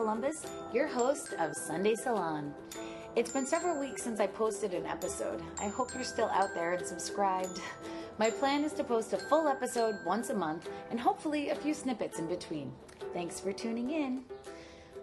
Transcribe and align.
Columbus, 0.00 0.46
your 0.72 0.86
host 0.86 1.34
of 1.38 1.54
Sunday 1.54 1.94
Salon. 1.94 2.54
It's 3.16 3.32
been 3.32 3.44
several 3.44 3.78
weeks 3.78 4.02
since 4.02 4.18
I 4.18 4.28
posted 4.28 4.72
an 4.72 4.86
episode. 4.86 5.42
I 5.60 5.68
hope 5.68 5.92
you're 5.92 6.04
still 6.04 6.30
out 6.30 6.54
there 6.54 6.72
and 6.72 6.86
subscribed. 6.86 7.60
My 8.18 8.30
plan 8.30 8.64
is 8.64 8.72
to 8.72 8.82
post 8.82 9.12
a 9.12 9.18
full 9.18 9.46
episode 9.46 9.96
once 10.06 10.30
a 10.30 10.34
month 10.34 10.70
and 10.90 10.98
hopefully 10.98 11.50
a 11.50 11.54
few 11.54 11.74
snippets 11.74 12.18
in 12.18 12.28
between. 12.28 12.72
Thanks 13.12 13.40
for 13.40 13.52
tuning 13.52 13.90
in. 13.90 14.22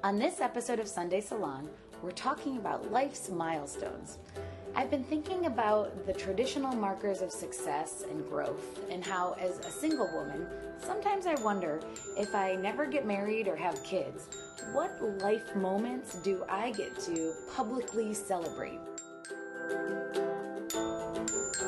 On 0.03 0.17
this 0.17 0.41
episode 0.41 0.79
of 0.79 0.87
Sunday 0.87 1.21
Salon, 1.21 1.69
we're 2.01 2.09
talking 2.09 2.57
about 2.57 2.91
life's 2.91 3.29
milestones. 3.29 4.17
I've 4.73 4.89
been 4.89 5.03
thinking 5.03 5.45
about 5.45 6.07
the 6.07 6.13
traditional 6.13 6.75
markers 6.75 7.21
of 7.21 7.31
success 7.31 8.03
and 8.09 8.27
growth, 8.29 8.79
and 8.89 9.05
how, 9.05 9.35
as 9.39 9.59
a 9.59 9.71
single 9.71 10.09
woman, 10.13 10.47
sometimes 10.79 11.27
I 11.27 11.35
wonder 11.43 11.81
if 12.17 12.33
I 12.33 12.55
never 12.55 12.85
get 12.85 13.05
married 13.05 13.47
or 13.47 13.55
have 13.55 13.83
kids, 13.83 14.27
what 14.73 15.01
life 15.21 15.55
moments 15.55 16.15
do 16.15 16.43
I 16.49 16.71
get 16.71 16.97
to 17.01 17.33
publicly 17.55 18.13
celebrate? 18.13 18.79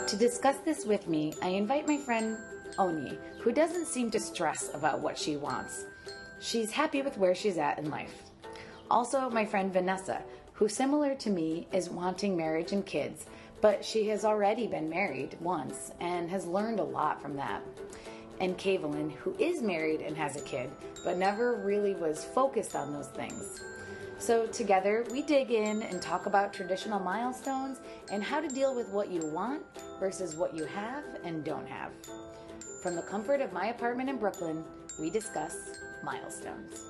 To 0.08 0.17
discuss 0.17 0.58
this 0.66 0.85
with 0.85 1.08
me, 1.08 1.34
I 1.41 1.49
invite 1.49 1.88
my 1.88 1.98
friend 1.98 2.38
Oni, 2.77 3.17
who 3.39 3.52
doesn't 3.52 3.88
seem 3.88 4.12
to 4.12 4.20
stress 4.20 4.72
about 4.73 5.02
what 5.02 5.17
she 5.17 5.38
wants. 5.38 5.85
She's 6.39 6.72
happy 6.72 7.02
with 7.02 7.17
where 7.17 7.35
she's 7.35 7.58
at 7.58 7.80
in 7.80 7.89
life. 7.89 8.23
Also, 8.89 9.30
my 9.30 9.45
friend 9.45 9.72
Vanessa, 9.72 10.22
who, 10.53 10.67
similar 10.67 11.16
to 11.16 11.30
me, 11.30 11.67
is 11.72 11.89
wanting 11.89 12.36
marriage 12.36 12.72
and 12.72 12.86
kids, 12.86 13.25
but 13.61 13.84
she 13.84 14.08
has 14.08 14.25
already 14.25 14.67
been 14.67 14.89
married 14.89 15.38
once 15.41 15.91
and 16.00 16.30
has 16.30 16.45
learned 16.45 16.80
a 16.80 16.84
lot 16.84 17.22
from 17.22 17.36
that. 17.36 17.61
And 18.40 18.58
Kavelin, 18.58 19.12
who 19.12 19.36
is 19.38 19.62
married 19.62 20.02
and 20.02 20.16
has 20.16 20.36
a 20.36 20.42
kid, 20.42 20.70
but 21.04 21.18
never 21.18 21.56
really 21.56 21.94
was 21.94 22.23
focused 22.23 22.76
on 22.76 22.94
those 22.94 23.08
things. 23.08 23.62
So, 24.18 24.48
together, 24.48 25.06
we 25.12 25.22
dig 25.22 25.52
in 25.52 25.81
and 25.81 26.02
talk 26.02 26.26
about 26.26 26.54
traditional 26.54 27.00
milestones 27.00 27.80
and 28.12 28.22
how 28.22 28.42
to 28.42 28.50
deal 28.50 28.76
with 28.76 28.90
what 28.90 29.09
you 29.09 29.26
want 29.28 29.64
versus 30.00 30.36
what 30.36 30.54
you 30.54 30.66
have 30.66 31.04
and 31.23 31.44
don't 31.44 31.68
have. 31.68 31.92
From 32.84 32.96
the 32.96 33.02
comfort 33.02 33.40
of 33.40 33.54
my 33.54 33.68
apartment 33.68 34.09
in 34.09 34.18
Brooklyn, 34.18 34.64
we 35.00 35.09
discuss 35.09 35.56
milestones. 36.03 36.84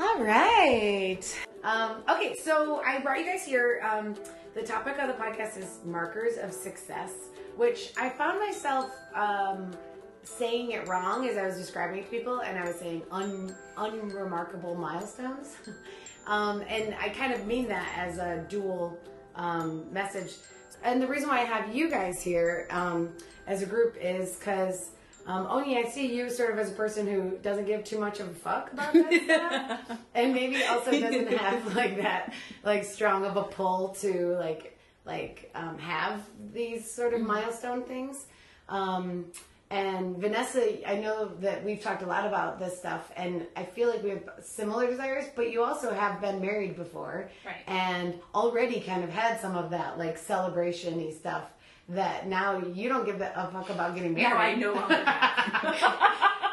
All 0.00 0.20
right. 0.20 1.22
Um, 1.64 2.02
okay, 2.10 2.36
so 2.36 2.82
I 2.84 3.00
brought 3.00 3.18
you 3.18 3.24
guys 3.24 3.42
here. 3.42 3.80
Um, 3.90 4.14
the 4.54 4.62
topic 4.62 4.98
of 4.98 5.08
the 5.08 5.14
podcast 5.14 5.56
is 5.56 5.78
markers 5.82 6.36
of 6.36 6.52
success, 6.52 7.12
which 7.56 7.94
I 7.96 8.10
found 8.10 8.38
myself 8.38 8.90
um, 9.14 9.70
saying 10.22 10.72
it 10.72 10.86
wrong 10.86 11.26
as 11.26 11.38
I 11.38 11.46
was 11.46 11.56
describing 11.56 12.00
it 12.00 12.04
to 12.04 12.10
people, 12.10 12.40
and 12.40 12.58
I 12.58 12.66
was 12.66 12.76
saying 12.76 13.02
un, 13.10 13.56
unremarkable 13.78 14.74
milestones. 14.74 15.56
um, 16.26 16.62
and 16.68 16.94
I 17.00 17.08
kind 17.08 17.32
of 17.32 17.46
mean 17.46 17.66
that 17.68 17.90
as 17.96 18.18
a 18.18 18.44
dual 18.50 18.98
um, 19.34 19.90
message. 19.90 20.34
And 20.82 21.00
the 21.00 21.06
reason 21.06 21.30
why 21.30 21.40
I 21.40 21.44
have 21.44 21.74
you 21.74 21.88
guys 21.88 22.22
here 22.22 22.68
um, 22.68 23.08
as 23.46 23.62
a 23.62 23.66
group 23.66 23.96
is 23.98 24.36
because 24.36 24.90
um, 25.26 25.46
Oni, 25.50 25.78
I 25.78 25.88
see 25.88 26.14
you 26.14 26.28
sort 26.30 26.50
of 26.52 26.58
as 26.58 26.70
a 26.70 26.74
person 26.74 27.06
who 27.06 27.38
doesn't 27.42 27.64
give 27.66 27.84
too 27.84 27.98
much 27.98 28.20
of 28.20 28.28
a 28.28 28.34
fuck 28.34 28.72
about 28.72 28.92
that 28.92 29.20
stuff, 29.86 29.98
and 30.14 30.34
maybe 30.34 30.62
also 30.64 30.90
doesn't 30.90 31.28
have 31.38 31.74
like 31.80 31.96
that 32.02 32.32
like 32.62 32.84
strong 32.84 33.24
of 33.24 33.36
a 33.36 33.44
pull 33.44 33.88
to 34.00 34.36
like 34.38 34.78
like 35.06 35.50
um, 35.54 35.78
have 35.78 36.22
these 36.52 36.90
sort 36.90 37.14
of 37.14 37.20
milestone 37.20 37.82
things. 37.84 38.26
Um, 38.68 39.26
and 39.70 40.18
Vanessa, 40.18 40.86
I 40.88 40.96
know 40.96 41.30
that 41.40 41.64
we've 41.64 41.80
talked 41.80 42.02
a 42.02 42.06
lot 42.06 42.26
about 42.26 42.58
this 42.58 42.78
stuff, 42.78 43.10
and 43.16 43.46
I 43.56 43.64
feel 43.64 43.88
like 43.88 44.02
we 44.02 44.10
have 44.10 44.22
similar 44.42 44.86
desires, 44.86 45.24
but 45.34 45.50
you 45.50 45.64
also 45.64 45.92
have 45.92 46.20
been 46.20 46.40
married 46.40 46.76
before, 46.76 47.28
Right. 47.44 47.56
and 47.66 48.14
already 48.34 48.80
kind 48.80 49.02
of 49.02 49.10
had 49.10 49.40
some 49.40 49.56
of 49.56 49.70
that 49.70 49.98
like 49.98 50.16
celebration 50.18 50.96
y 50.98 51.10
stuff 51.10 51.44
that 51.88 52.26
now 52.26 52.58
you 52.58 52.88
don't 52.88 53.04
give 53.04 53.20
a 53.20 53.48
fuck 53.52 53.68
about 53.70 53.94
getting 53.94 54.14
married. 54.14 54.30
Now 54.30 54.38
I 54.38 54.54
no 54.54 54.72
longer 54.72 55.04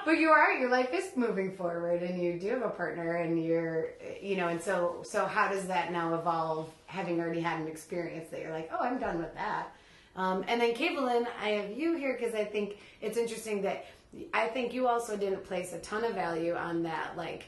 but 0.04 0.18
you 0.18 0.30
are 0.30 0.54
your 0.54 0.70
life 0.70 0.90
is 0.94 1.12
moving 1.16 1.56
forward 1.56 2.02
and 2.02 2.22
you 2.22 2.40
do 2.40 2.50
have 2.50 2.64
a 2.64 2.70
partner 2.70 3.18
and 3.18 3.44
you're 3.44 3.92
you 4.20 4.36
know 4.36 4.48
and 4.48 4.62
so 4.62 5.02
so 5.04 5.26
how 5.26 5.48
does 5.48 5.68
that 5.68 5.92
now 5.92 6.16
evolve 6.16 6.70
having 6.88 7.22
already 7.22 7.40
had 7.40 7.62
an 7.62 7.68
experience 7.68 8.28
that 8.30 8.42
you're 8.42 8.52
like 8.52 8.70
oh 8.74 8.80
i'm 8.82 9.00
done 9.00 9.20
with 9.20 9.34
that 9.36 9.72
um, 10.16 10.44
and 10.48 10.60
then 10.60 10.74
Kavelin, 10.74 11.26
I 11.42 11.50
have 11.50 11.72
you 11.72 11.96
here 11.96 12.18
because 12.20 12.36
I 12.36 12.44
think 12.44 12.78
it's 13.02 13.18
interesting 13.18 13.62
that 13.62 13.86
I 14.34 14.48
think 14.48 14.74
you 14.74 14.88
also 14.88 15.16
didn't 15.16 15.44
place 15.46 15.74
a 15.74 15.80
ton 15.80 16.04
of 16.04 16.14
value 16.14 16.54
on 16.54 16.84
that, 16.84 17.16
like, 17.16 17.46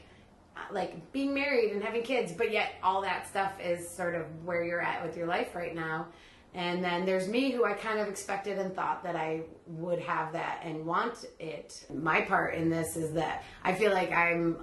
like 0.70 1.12
being 1.12 1.34
married 1.34 1.72
and 1.72 1.82
having 1.82 2.02
kids, 2.02 2.32
but 2.32 2.50
yet 2.50 2.74
all 2.82 3.02
that 3.02 3.28
stuff 3.28 3.52
is 3.62 3.86
sort 3.86 4.14
of 4.14 4.24
where 4.44 4.64
you're 4.64 4.80
at 4.80 5.04
with 5.04 5.16
your 5.16 5.26
life 5.26 5.54
right 5.54 5.74
now. 5.74 6.06
And 6.54 6.84
then 6.84 7.04
there's 7.04 7.26
me 7.26 7.50
who 7.50 7.64
I 7.64 7.72
kind 7.72 7.98
of 7.98 8.06
expected 8.06 8.58
and 8.60 8.72
thought 8.72 9.02
that 9.02 9.16
I 9.16 9.42
would 9.66 9.98
have 9.98 10.32
that 10.34 10.60
and 10.62 10.86
want 10.86 11.24
it. 11.40 11.84
My 11.92 12.20
part 12.20 12.54
in 12.54 12.70
this 12.70 12.96
is 12.96 13.12
that 13.14 13.42
I 13.64 13.74
feel 13.74 13.92
like 13.92 14.12
I'm 14.12 14.58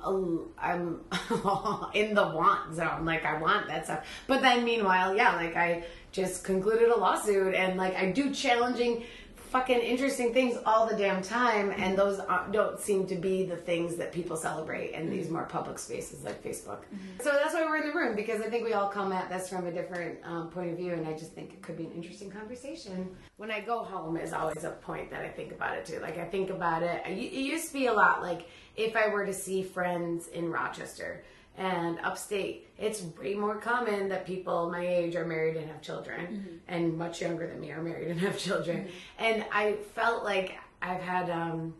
I'm 0.57 1.01
in 1.93 2.13
the 2.13 2.31
want 2.33 2.75
zone. 2.75 3.03
Like 3.03 3.25
I 3.25 3.41
want 3.41 3.67
that 3.67 3.85
stuff. 3.85 4.05
But 4.25 4.41
then 4.41 4.63
meanwhile, 4.63 5.17
yeah, 5.17 5.35
like 5.35 5.57
I 5.57 5.83
just 6.13 6.45
concluded 6.45 6.89
a 6.89 6.97
lawsuit 6.97 7.55
and 7.55 7.77
like 7.77 7.95
I 7.95 8.11
do 8.11 8.33
challenging 8.33 9.03
fucking 9.51 9.79
interesting 9.81 10.33
things 10.33 10.57
all 10.65 10.87
the 10.87 10.95
damn 10.95 11.21
time 11.21 11.73
and 11.75 11.97
those 11.97 12.21
don't 12.53 12.79
seem 12.79 13.05
to 13.05 13.15
be 13.15 13.43
the 13.43 13.57
things 13.57 13.97
that 13.97 14.13
people 14.13 14.37
celebrate 14.37 14.91
in 14.91 15.09
these 15.09 15.29
more 15.29 15.43
public 15.43 15.77
spaces 15.77 16.23
like 16.23 16.41
facebook. 16.41 16.83
So 17.19 17.31
that's 17.31 17.53
why 17.53 17.65
we're 17.65 17.81
in 17.81 17.87
the 17.87 17.93
room 17.93 18.15
because 18.15 18.39
i 18.39 18.49
think 18.49 18.63
we 18.63 18.71
all 18.71 18.87
come 18.87 19.11
at 19.11 19.29
this 19.29 19.49
from 19.49 19.67
a 19.67 19.71
different 19.71 20.19
um, 20.23 20.49
point 20.49 20.71
of 20.71 20.77
view 20.77 20.93
and 20.93 21.05
i 21.05 21.11
just 21.11 21.33
think 21.33 21.51
it 21.51 21.61
could 21.61 21.75
be 21.75 21.83
an 21.83 21.91
interesting 21.91 22.31
conversation. 22.31 23.13
When 23.35 23.51
i 23.51 23.59
go 23.59 23.83
home 23.83 24.15
is 24.15 24.31
always 24.31 24.63
a 24.63 24.69
point 24.69 25.11
that 25.11 25.21
i 25.21 25.27
think 25.27 25.51
about 25.51 25.77
it 25.77 25.85
too. 25.85 25.99
Like 25.99 26.17
i 26.17 26.23
think 26.23 26.49
about 26.49 26.81
it. 26.81 27.03
It 27.05 27.33
used 27.33 27.67
to 27.67 27.73
be 27.73 27.87
a 27.87 27.93
lot 27.93 28.21
like 28.21 28.47
if 28.77 28.95
i 28.95 29.09
were 29.09 29.25
to 29.25 29.33
see 29.33 29.63
friends 29.63 30.29
in 30.29 30.49
rochester 30.49 31.25
and 31.57 31.99
upstate, 31.99 32.67
it's 32.77 33.03
way 33.21 33.33
more 33.35 33.55
common 33.57 34.09
that 34.09 34.25
people 34.25 34.69
my 34.69 34.85
age 34.85 35.15
are 35.15 35.25
married 35.25 35.57
and 35.57 35.67
have 35.69 35.81
children, 35.81 36.61
and 36.67 36.97
much 36.97 37.21
younger 37.21 37.45
than 37.47 37.59
me 37.59 37.71
are 37.71 37.81
married 37.81 38.07
and 38.07 38.19
have 38.19 38.37
children. 38.37 38.87
And 39.19 39.45
I 39.51 39.73
felt 39.95 40.23
like 40.23 40.55
I've 40.81 41.01
had 41.01 41.29
um, 41.29 41.73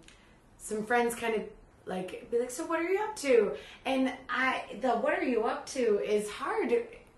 some 0.57 0.85
friends 0.85 1.15
kind 1.15 1.35
of 1.35 1.43
like 1.85 2.29
be 2.29 2.37
like, 2.39 2.51
"So 2.51 2.65
what 2.65 2.79
are 2.79 2.89
you 2.89 2.99
up 2.99 3.15
to?" 3.17 3.53
And 3.85 4.13
I, 4.29 4.63
the 4.81 4.91
"What 4.91 5.17
are 5.17 5.23
you 5.23 5.43
up 5.43 5.65
to?" 5.67 5.99
is 5.99 6.29
hard 6.29 6.73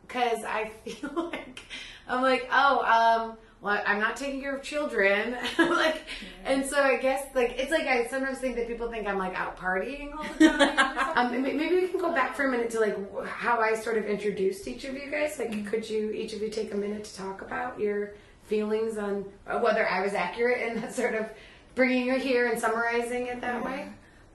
because 0.08 0.44
I 0.44 0.72
feel 0.86 1.12
like 1.16 1.60
I'm 2.08 2.22
like, 2.22 2.48
"Oh, 2.52 3.30
um." 3.30 3.38
Well, 3.64 3.82
I'm 3.88 4.02
not 4.02 4.18
taking 4.18 4.42
care 4.42 4.58
of 4.58 4.62
children, 4.62 5.38
like, 5.58 6.02
and 6.44 6.66
so 6.66 6.84
I 6.84 6.98
guess 6.98 7.26
like 7.34 7.58
it's 7.58 7.72
like 7.72 7.88
I 7.88 8.06
sometimes 8.08 8.40
think 8.40 8.58
that 8.58 8.68
people 8.68 8.92
think 8.92 9.08
I'm 9.08 9.18
like 9.18 9.40
out 9.40 9.56
partying 9.58 10.14
all 10.14 10.26
the 10.38 10.50
time. 10.58 11.18
um, 11.18 11.42
maybe 11.42 11.74
we 11.74 11.88
can 11.88 11.98
go 11.98 12.12
back 12.12 12.36
for 12.36 12.44
a 12.46 12.52
minute 12.52 12.70
to 12.72 12.82
like 12.82 13.26
how 13.26 13.62
I 13.62 13.76
sort 13.76 13.98
of 13.98 14.06
introduced 14.06 14.68
each 14.68 14.84
of 14.84 14.96
you 14.96 15.10
guys. 15.10 15.40
Like, 15.40 15.66
could 15.66 15.90
you 15.90 16.12
each 16.12 16.34
of 16.34 16.42
you 16.42 16.50
take 16.50 16.74
a 16.74 16.78
minute 16.78 17.06
to 17.06 17.16
talk 17.16 17.42
about 17.42 17.80
your 17.80 18.16
feelings 18.44 18.98
on 18.98 19.24
uh, 19.48 19.60
whether 19.60 19.88
I 19.88 20.02
was 20.02 20.14
accurate 20.14 20.68
in 20.68 20.82
that 20.82 20.94
sort 20.94 21.16
of 21.16 21.28
bringing 21.74 22.08
you 22.08 22.20
here 22.20 22.52
and 22.52 22.60
summarizing 22.60 23.28
it 23.28 23.40
that 23.40 23.64
way? 23.64 23.88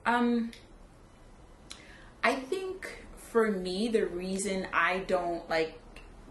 Um, 0.06 0.52
I 2.24 2.34
think 2.34 3.04
for 3.18 3.50
me, 3.50 3.88
the 3.88 4.06
reason 4.06 4.68
I 4.72 5.00
don't 5.00 5.46
like 5.50 5.78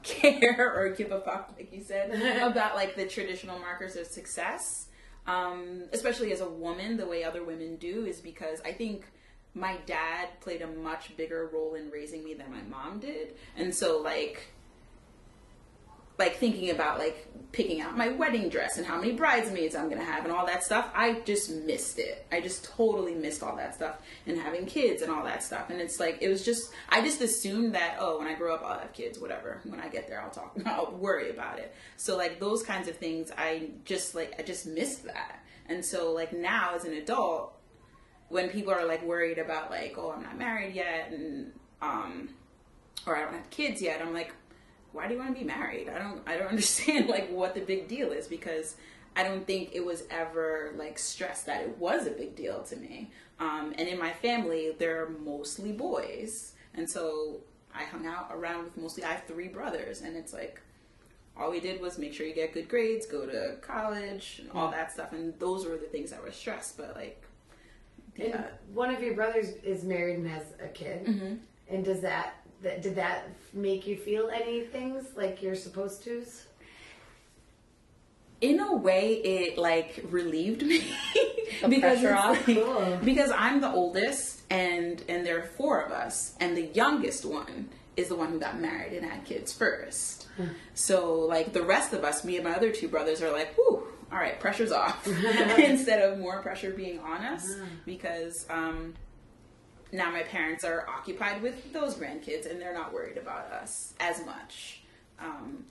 care 0.08 0.74
or 0.76 0.90
give 0.90 1.12
a 1.12 1.22
fuck, 1.22 1.54
like 1.58 1.72
you 1.74 1.84
said, 1.84 2.12
about 2.42 2.76
like 2.76 2.96
the 2.96 3.06
traditional 3.06 3.60
markers 3.60 3.96
of 3.96 4.08
success, 4.08 4.88
um, 5.26 5.84
especially 5.94 6.32
as 6.32 6.42
a 6.42 6.50
woman, 6.50 6.98
the 6.98 7.06
way 7.06 7.24
other 7.24 7.44
women 7.44 7.76
do, 7.78 8.06
is 8.06 8.20
because 8.20 8.62
I 8.66 8.72
think 8.72 9.06
my 9.54 9.78
dad 9.86 10.30
played 10.42 10.62
a 10.62 10.68
much 10.68 11.16
bigger 11.18 11.50
role 11.52 11.76
in 11.76 11.90
raising 11.90 12.24
me 12.24 12.34
than 12.34 12.52
my 12.52 12.62
mom 12.62 13.00
did, 13.00 13.36
and 13.56 13.74
so 13.74 14.00
like 14.00 14.48
like 16.18 16.38
thinking 16.38 16.72
about 16.72 17.00
like 17.00 17.28
picking 17.52 17.82
out 17.82 17.98
my 17.98 18.10
wedding 18.10 18.50
dress 18.50 18.78
and 18.78 18.86
how 18.86 19.00
many 19.00 19.14
bridesmaids 19.14 19.76
I'm 19.76 19.90
gonna 19.90 20.04
have 20.04 20.26
and 20.26 20.34
all 20.34 20.46
that 20.46 20.64
stuff, 20.64 20.90
I 20.94 21.22
just 21.22 21.50
missed 21.52 21.98
it. 21.98 22.26
I 22.32 22.42
just 22.42 22.66
totally 22.66 23.16
missed 23.16 23.42
all 23.42 23.56
that 23.56 23.76
stuff 23.76 24.02
and 24.26 24.38
having 24.38 24.66
kids 24.66 25.02
and 25.02 25.12
all 25.12 25.24
that 25.24 25.44
stuff. 25.44 25.70
And 25.70 25.80
it's 25.80 26.00
like 26.00 26.18
it 26.22 26.30
was 26.30 26.44
just 26.44 26.72
I 26.90 27.02
just 27.02 27.22
assumed 27.22 27.74
that 27.76 27.98
oh 28.00 28.20
when 28.20 28.28
I 28.28 28.34
grow 28.34 28.54
up 28.54 28.64
I'll 28.64 28.80
have 28.80 28.94
kids 28.94 29.20
whatever 29.20 29.62
when 29.64 29.80
I 29.80 29.88
get 29.88 30.08
there 30.08 30.22
I'll 30.22 30.30
talk 30.30 30.56
I'll 30.66 30.92
worry 30.92 31.30
about 31.30 31.60
it. 31.60 31.74
So 31.96 32.18
like 32.18 32.40
those 32.40 32.64
kinds 32.64 32.88
of 32.88 32.98
things 32.98 33.32
I 33.38 33.70
just 33.86 34.14
like 34.14 34.36
I 34.40 34.44
just 34.44 34.68
missed 34.68 35.06
that. 35.06 35.44
And 35.68 35.84
so 35.84 36.12
like 36.12 36.34
now 36.34 36.76
as 36.76 36.86
an 36.86 36.94
adult 36.94 37.54
when 38.30 38.50
people 38.50 38.74
are 38.74 38.86
like 38.86 39.04
worried 39.04 39.38
about 39.38 39.72
like 39.72 39.96
oh 39.98 40.12
I'm 40.12 40.22
not 40.22 40.38
married 40.38 40.76
yet 40.76 41.12
and 41.12 41.52
um 41.82 42.30
or 43.06 43.16
I 43.16 43.22
don't 43.22 43.34
have 43.34 43.50
kids 43.50 43.82
yet 43.82 44.02
I'm 44.02 44.14
like 44.14 44.34
why 44.98 45.08
do 45.08 45.14
you 45.14 45.20
want 45.20 45.34
to 45.34 45.40
be 45.40 45.46
married? 45.46 45.88
I 45.90 46.00
don't 46.00 46.22
I 46.28 46.38
don't 46.38 46.48
understand 46.56 47.08
like 47.08 47.30
what 47.30 47.54
the 47.56 47.62
big 47.62 47.88
deal 47.88 48.12
is 48.12 48.28
because 48.28 48.76
I 49.16 49.24
don't 49.24 49.48
think 49.48 49.70
it 49.74 49.86
was 49.86 50.04
ever 50.10 50.74
like 50.76 51.00
stressed 51.00 51.46
that 51.46 51.62
it 51.62 51.78
was 51.78 52.08
a 52.08 52.12
big 52.12 52.36
deal 52.36 52.62
to 52.64 52.76
me. 52.76 53.12
Um, 53.40 53.74
and 53.78 53.88
in 53.88 54.00
my 54.00 54.12
family, 54.12 54.76
they're 54.78 55.10
mostly 55.24 55.72
boys, 55.72 56.54
and 56.74 56.90
so 56.90 57.42
I 57.74 57.84
hung 57.84 58.08
out 58.08 58.30
around 58.32 58.64
with 58.66 58.78
mostly. 58.78 59.04
I 59.04 59.14
have 59.14 59.24
three 59.26 59.48
brothers, 59.48 60.02
and 60.02 60.18
it's 60.18 60.34
like 60.34 60.60
all 61.40 61.52
we 61.52 61.60
did 61.60 61.80
was 61.80 61.98
make 61.98 62.14
sure 62.14 62.26
you 62.26 62.34
get 62.34 62.54
good 62.54 62.68
grades, 62.68 63.06
go 63.06 63.26
to 63.26 63.58
college, 63.62 64.40
and 64.42 64.52
all 64.52 64.72
that 64.72 64.92
stuff. 64.92 65.14
And 65.14 65.38
those 65.40 65.66
were 65.66 65.78
the 65.78 65.86
things 65.86 66.10
that 66.10 66.24
were 66.24 66.32
stressed. 66.32 66.78
But 66.78 66.96
like, 66.96 67.24
And 68.18 68.30
yeah, 68.30 68.44
one 68.74 68.94
of 68.94 69.02
your 69.04 69.14
brothers 69.14 69.50
is 69.64 69.84
married 69.84 70.18
and 70.18 70.28
has 70.28 70.44
a 70.64 70.68
kid. 70.68 71.06
Mm-hmm. 71.06 71.36
And 71.70 71.86
does 71.86 72.02
that, 72.02 72.36
that 72.62 72.82
did 72.82 72.96
that 72.96 73.30
make 73.54 73.86
you 73.88 73.96
feel 73.98 74.30
any 74.34 74.62
things 74.62 75.06
like 75.16 75.42
you're 75.42 75.56
supposed 75.56 76.04
to? 76.06 76.24
in 78.40 78.60
a 78.60 78.76
way, 78.76 79.14
it 79.16 79.58
like 79.58 80.04
relieved 80.10 80.62
me 80.62 80.84
because 81.70 82.06
off. 82.06 82.48
like- 82.48 82.58
Cool. 82.58 83.00
because 83.04 83.32
I'm 83.32 83.62
the 83.62 83.72
oldest, 83.72 84.42
and 84.52 85.04
and 85.10 85.26
there 85.26 85.40
are 85.40 85.46
four 85.58 85.82
of 85.82 85.92
us, 85.92 86.36
and 86.40 86.56
the 86.56 86.68
youngest 86.68 87.26
one 87.26 87.70
is 87.96 88.10
the 88.10 88.16
one 88.16 88.30
who 88.32 88.40
got 88.40 88.60
married 88.60 88.94
and 88.94 89.04
had 89.04 89.26
kids 89.26 89.52
first. 89.52 90.28
So 90.76 91.16
like 91.22 91.52
the 91.52 91.64
rest 91.64 91.94
of 91.94 92.04
us, 92.04 92.24
me 92.24 92.36
and 92.36 92.46
my 92.46 92.54
other 92.54 92.72
two 92.72 92.88
brothers 92.88 93.24
are 93.24 93.32
like, 93.32 93.58
whoo, 93.58 93.88
all 94.12 94.20
right, 94.20 94.40
pressure's 94.40 94.72
off, 94.72 95.08
instead 95.58 96.04
of 96.08 96.20
more 96.20 96.40
pressure 96.44 96.70
being 96.70 97.00
on 97.00 97.26
us 97.26 97.56
because 97.88 98.46
um, 98.52 98.94
now 99.92 100.12
my 100.12 100.24
parents 100.24 100.64
are 100.64 100.88
occupied 100.90 101.42
with 101.42 101.74
those 101.74 101.96
grandkids 101.96 102.50
and 102.50 102.60
they're 102.62 102.74
not 102.74 102.94
worried 102.94 103.18
about 103.18 103.52
us 103.52 103.94
as 104.00 104.26
much. 104.26 104.82
Um, 105.20 105.66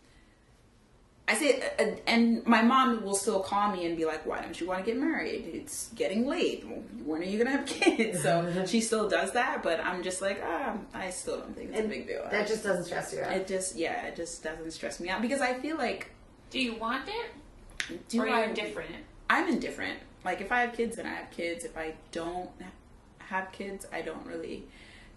I 1.28 1.34
say, 1.34 1.60
uh, 1.80 1.96
and 2.06 2.46
my 2.46 2.62
mom 2.62 3.02
will 3.02 3.16
still 3.16 3.40
call 3.40 3.72
me 3.72 3.84
and 3.84 3.96
be 3.96 4.04
like, 4.04 4.24
"Why 4.26 4.40
don't 4.40 4.60
you 4.60 4.66
want 4.68 4.84
to 4.84 4.86
get 4.88 4.96
married? 5.00 5.50
It's 5.52 5.90
getting 5.96 6.24
late. 6.24 6.64
When 7.04 7.20
are 7.20 7.24
you 7.24 7.36
gonna 7.38 7.50
have 7.56 7.66
kids?" 7.80 8.22
So 8.22 8.64
she 8.66 8.80
still 8.80 9.08
does 9.08 9.32
that, 9.32 9.60
but 9.64 9.80
I'm 9.84 10.04
just 10.04 10.22
like, 10.22 10.40
ah, 10.44 10.76
I 10.94 11.10
still 11.10 11.38
don't 11.38 11.56
think 11.56 11.70
it's 11.70 11.80
a 11.80 11.88
big 11.88 12.06
deal. 12.06 12.26
That 12.30 12.46
just 12.46 12.62
doesn't 12.62 12.84
stress 12.84 13.12
you 13.12 13.22
out. 13.22 13.32
it 13.32 13.48
just, 13.48 13.74
yeah, 13.74 14.06
it 14.06 14.14
just 14.14 14.44
doesn't 14.44 14.70
stress 14.70 15.00
me 15.00 15.08
out 15.08 15.20
because 15.20 15.40
I 15.40 15.54
feel 15.54 15.76
like, 15.76 16.10
Do 16.50 16.60
you 16.60 16.76
want 16.76 17.08
it? 17.08 17.98
do 18.08 18.20
or 18.22 18.26
are 18.26 18.30
I? 18.30 18.42
you 18.44 18.50
indifferent? 18.50 18.94
I'm 19.28 19.48
indifferent. 19.48 19.98
Like 20.24 20.40
if 20.40 20.52
I 20.52 20.60
have 20.60 20.74
kids, 20.76 20.94
then 20.96 21.06
I 21.06 21.14
have 21.14 21.30
kids. 21.32 21.64
If 21.64 21.76
I 21.76 21.94
don't 22.12 22.50
have 23.26 23.52
kids, 23.52 23.86
I 23.92 24.02
don't 24.02 24.26
really 24.26 24.64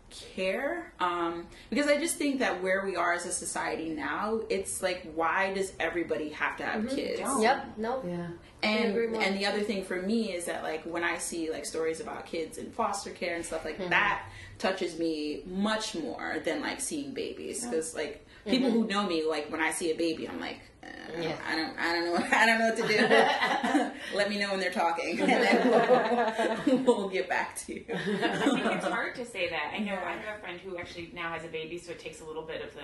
care 0.10 0.92
um 1.00 1.46
because 1.70 1.86
i 1.86 1.96
just 1.96 2.16
think 2.16 2.40
that 2.40 2.64
where 2.64 2.84
we 2.84 2.96
are 2.96 3.14
as 3.14 3.28
a 3.28 3.32
society 3.32 3.90
now 3.90 4.40
it's 4.50 4.82
like 4.82 5.08
why 5.14 5.54
does 5.54 5.72
everybody 5.80 6.30
have 6.30 6.58
to 6.58 6.64
have 6.64 6.90
kids 6.90 7.22
Yep. 7.40 7.78
Nope. 7.78 8.06
yeah. 8.08 8.28
and 8.64 8.96
and 9.16 9.38
the 9.38 9.46
other 9.46 9.62
thing 9.62 9.84
for 9.84 10.02
me 10.02 10.34
is 10.34 10.46
that 10.46 10.64
like 10.64 10.82
when 10.84 11.04
I 11.04 11.20
see 11.20 11.52
like 11.52 11.64
stories 11.64 12.00
about 12.00 12.26
kids 12.26 12.58
in 12.58 12.72
foster 12.72 13.12
care 13.12 13.36
and 13.36 13.46
stuff 13.46 13.64
like 13.64 13.78
Mm-hmm. 13.78 13.92
that 13.92 14.24
touches 14.58 14.98
me 14.98 15.44
much 15.46 15.94
more 15.94 16.38
than 16.44 16.60
like 16.62 16.82
seeing 16.82 17.14
babies 17.14 17.64
because 17.66 17.94
like 17.94 18.26
Mm-hmm. 18.48 18.50
people 18.52 18.72
who 18.72 18.88
know 18.88 19.06
me 19.06 19.24
like 19.30 19.52
when 19.52 19.62
I 19.62 19.70
see 19.72 19.92
a 19.92 19.96
baby 19.96 20.28
I'm 20.28 20.40
like 20.40 20.60
uh, 20.90 21.22
Yeah. 21.22 21.36
I 21.48 21.56
don't 21.56 21.78
I 21.80 21.94
don't 21.94 22.06
know 22.06 22.28
I 22.38 22.46
don't 22.46 22.60
know 22.60 22.70
what 22.70 22.78
to 22.78 22.88
do 22.88 23.92
let 24.18 24.30
me 24.30 24.40
know 24.40 24.52
when 24.52 24.60
they're 24.60 24.72
talking 24.72 25.20
and 25.22 25.30
then 25.30 26.64
we'll, 26.66 26.98
we'll 26.98 27.10
get 27.10 27.28
back 27.30 27.56
to 27.66 27.74
you 27.74 27.86
I 27.90 27.98
think 27.98 28.66
it's 28.66 28.86
hard 28.86 29.16
to 29.16 29.26
say 29.26 29.50
that. 29.50 29.74
I 29.76 29.80
know 29.80 29.94
I 29.94 30.14
have 30.14 30.38
a 30.38 30.40
friend 30.40 30.60
who 30.60 30.78
actually 30.78 31.12
now 31.14 31.32
has 31.34 31.44
a 31.44 31.48
baby, 31.48 31.78
so 31.78 31.92
it 31.92 32.00
takes 32.00 32.22
a 32.22 32.26
little 32.26 32.44
bit 32.44 32.62
of 32.64 32.74
the 32.74 32.82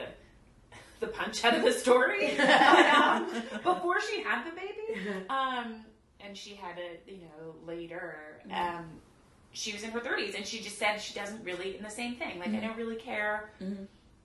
the 1.01 1.07
punch 1.07 1.43
out 1.43 1.53
of 1.55 1.61
the 1.63 1.73
story. 1.73 2.33
But, 2.37 2.49
um, 2.95 3.29
before 3.63 3.99
she 3.99 4.21
had 4.23 4.45
the 4.45 4.51
baby, 4.51 5.25
um, 5.29 5.83
and 6.21 6.37
she 6.37 6.55
had 6.55 6.77
it, 6.77 7.03
you 7.05 7.17
know, 7.17 7.53
later. 7.67 8.39
Um, 8.51 8.85
she 9.51 9.73
was 9.73 9.83
in 9.83 9.91
her 9.91 9.99
30s, 9.99 10.35
and 10.35 10.45
she 10.45 10.59
just 10.61 10.77
said 10.77 10.97
she 10.97 11.13
doesn't 11.13 11.43
really, 11.43 11.75
and 11.77 11.85
the 11.85 11.89
same 11.89 12.15
thing. 12.15 12.39
Like 12.39 12.49
I 12.53 12.59
don't 12.61 12.77
really 12.77 12.95
care. 12.95 13.49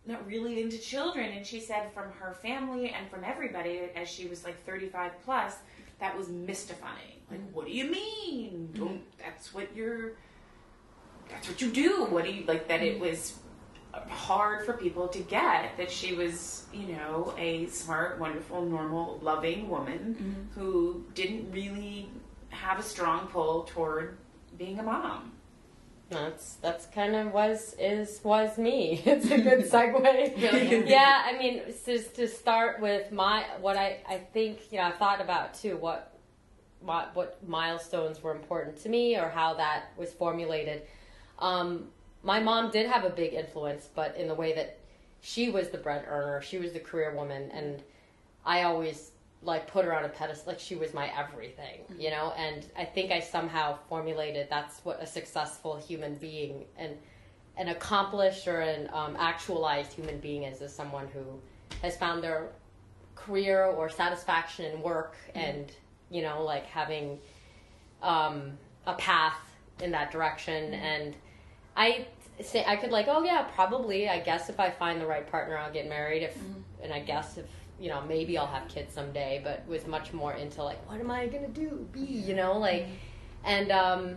Not 0.07 0.27
really 0.27 0.63
into 0.63 0.79
children, 0.79 1.31
and 1.33 1.47
she 1.47 1.61
said 1.61 1.93
from 1.93 2.11
her 2.19 2.33
family 2.33 2.91
and 2.91 3.09
from 3.11 3.23
everybody, 3.23 3.81
as 3.95 4.09
she 4.09 4.27
was 4.27 4.45
like 4.45 4.65
35 4.65 5.13
plus, 5.25 5.57
that 5.99 6.17
was 6.17 6.29
mystifying. 6.29 7.21
Like, 7.31 7.41
mm-hmm. 7.41 7.55
what 7.55 7.67
do 7.67 7.73
you 7.73 7.85
mean? 7.85 8.71
Mm-hmm. 8.73 8.85
Don't, 8.85 9.19
that's 9.19 9.53
what 9.55 9.69
you're 9.77 10.13
that's 11.29 11.49
what 11.49 11.61
you 11.61 11.71
do. 11.71 12.07
What 12.07 12.25
do 12.25 12.33
you 12.33 12.45
like? 12.47 12.67
That 12.69 12.83
it 12.83 12.95
mm-hmm. 12.95 13.05
was 13.05 13.39
hard 14.09 14.65
for 14.65 14.75
people 14.75 15.09
to 15.09 15.19
get 15.21 15.77
that 15.77 15.91
she 15.91 16.15
was, 16.15 16.65
you 16.73 16.95
know, 16.95 17.35
a 17.39 17.67
smart, 17.67 18.19
wonderful, 18.19 18.65
normal, 18.65 19.19
loving 19.23 19.69
woman 19.69 20.49
who 20.55 21.05
didn't 21.15 21.51
really 21.53 22.09
have 22.51 22.79
a 22.79 22.83
strong 22.83 23.27
pull 23.29 23.65
toward 23.65 24.19
being 24.57 24.79
a 24.79 24.83
mom. 24.83 25.33
That's 26.11 26.55
that's 26.55 26.87
kind 26.87 27.15
of 27.15 27.33
was 27.33 27.77
is 27.79 28.21
was 28.25 28.59
me. 28.59 29.01
It's 29.07 29.31
a 29.31 29.39
good 29.41 29.61
segue. 29.71 30.89
yeah, 30.89 31.23
I 31.25 31.39
mean, 31.39 31.63
just 31.87 32.17
to 32.17 32.27
start 32.27 32.81
with 32.81 33.13
my 33.13 33.45
what 33.61 33.77
I 33.77 33.99
I 34.09 34.19
think 34.33 34.73
you 34.73 34.79
know 34.79 34.85
I 34.85 34.93
thought 34.93 35.21
about 35.21 35.55
too 35.55 35.77
what 35.77 36.19
what 36.81 37.15
what 37.15 37.39
milestones 37.49 38.23
were 38.23 38.35
important 38.35 38.77
to 38.83 38.89
me 38.89 39.17
or 39.17 39.29
how 39.29 39.55
that 39.55 39.93
was 39.97 40.13
formulated. 40.13 40.83
Um, 41.39 41.89
my 42.23 42.41
mom 42.41 42.71
did 42.71 42.87
have 42.91 43.05
a 43.05 43.11
big 43.11 43.33
influence, 43.33 43.89
but 43.95 44.17
in 44.17 44.27
the 44.29 44.35
way 44.35 44.53
that 44.55 44.79
she 45.23 45.49
was 45.51 45.69
the 45.69 45.79
bread 45.79 46.05
earner, 46.09 46.43
she 46.43 46.59
was 46.59 46.73
the 46.73 46.81
career 46.81 47.15
woman, 47.15 47.51
and 47.53 47.83
I 48.45 48.63
always 48.63 49.13
like 49.43 49.67
put 49.67 49.85
her 49.85 49.97
on 49.97 50.05
a 50.05 50.09
pedestal, 50.09 50.53
like 50.53 50.61
she 50.61 50.77
was 50.77 50.93
my 50.93 51.11
everything, 51.19 51.81
you 51.99 52.11
know. 52.11 52.33
And 52.37 52.67
I 52.77 52.85
think 52.85 53.11
I 53.11 53.21
somehow 53.21 53.79
formulated 53.89 54.49
that's 54.51 54.81
what 54.85 55.03
a 55.03 55.07
successful 55.07 55.77
human 55.77 56.15
being 56.17 56.65
and 56.77 56.97
an 57.57 57.69
accomplished 57.69 58.47
or 58.47 58.61
an 58.61 58.89
um, 58.93 59.17
actualized 59.19 59.93
human 59.93 60.19
being 60.21 60.45
is, 60.45 60.61
is 60.61 60.75
someone 60.75 61.09
who 61.09 61.25
has 61.83 61.97
found 61.97 62.23
their 62.23 62.49
career 63.15 63.65
or 63.65 63.89
satisfaction 63.89 64.65
in 64.67 64.81
work 64.81 65.17
and 65.35 65.73
you 66.11 66.23
know 66.23 66.43
like 66.43 66.67
having 66.67 67.19
um, 68.03 68.53
a 68.87 68.95
path 68.95 69.39
in 69.83 69.91
that 69.91 70.11
direction. 70.11 70.75
And 70.75 71.17
i 71.77 72.07
say 72.43 72.65
i 72.67 72.75
could 72.75 72.91
like 72.91 73.07
oh 73.09 73.23
yeah 73.23 73.43
probably. 73.55 74.09
I 74.09 74.21
guess 74.21 74.49
if 74.49 74.59
i 74.59 74.71
find 74.71 75.01
the 75.01 75.07
right 75.07 75.31
partner 75.31 75.57
i'll 75.57 75.73
get 75.73 75.89
married 75.89 76.23
if 76.23 76.37
and 76.83 76.93
i 76.93 77.01
guess 77.01 77.39
if 77.39 77.47
you 77.81 77.89
know 77.89 78.03
maybe 78.03 78.37
i'll 78.37 78.47
have 78.47 78.69
kids 78.69 78.95
someday 78.95 79.41
but 79.43 79.67
was 79.67 79.87
much 79.87 80.13
more 80.13 80.35
into 80.35 80.63
like 80.63 80.79
what 80.89 81.01
am 81.01 81.11
i 81.11 81.27
gonna 81.27 81.49
do? 81.49 81.89
Be 81.93 82.01
you 82.01 82.35
know 82.37 82.59
like 82.59 82.87
and 83.45 83.73
um 83.73 84.17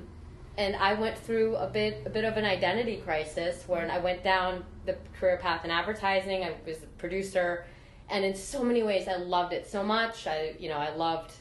and 0.57 0.75
i 0.75 0.93
went 0.93 1.17
through 1.17 1.55
a 1.55 1.67
bit 1.67 2.03
a 2.05 2.09
bit 2.09 2.25
of 2.25 2.35
an 2.37 2.45
identity 2.45 2.97
crisis 2.97 3.63
where 3.67 3.89
i 3.89 3.97
went 3.97 4.21
down 4.23 4.63
the 4.85 4.97
career 5.17 5.37
path 5.37 5.63
in 5.63 5.71
advertising. 5.71 6.43
I 6.43 6.53
was 6.65 6.83
a 6.83 6.87
producer 6.97 7.65
and 8.09 8.25
in 8.25 8.35
so 8.35 8.63
many 8.63 8.83
ways 8.83 9.07
i 9.07 9.15
loved 9.15 9.53
it 9.53 9.65
so 9.67 9.81
much. 9.81 10.27
I 10.27 10.55
you 10.59 10.69
know 10.69 10.77
i 10.77 10.93
loved 10.93 11.31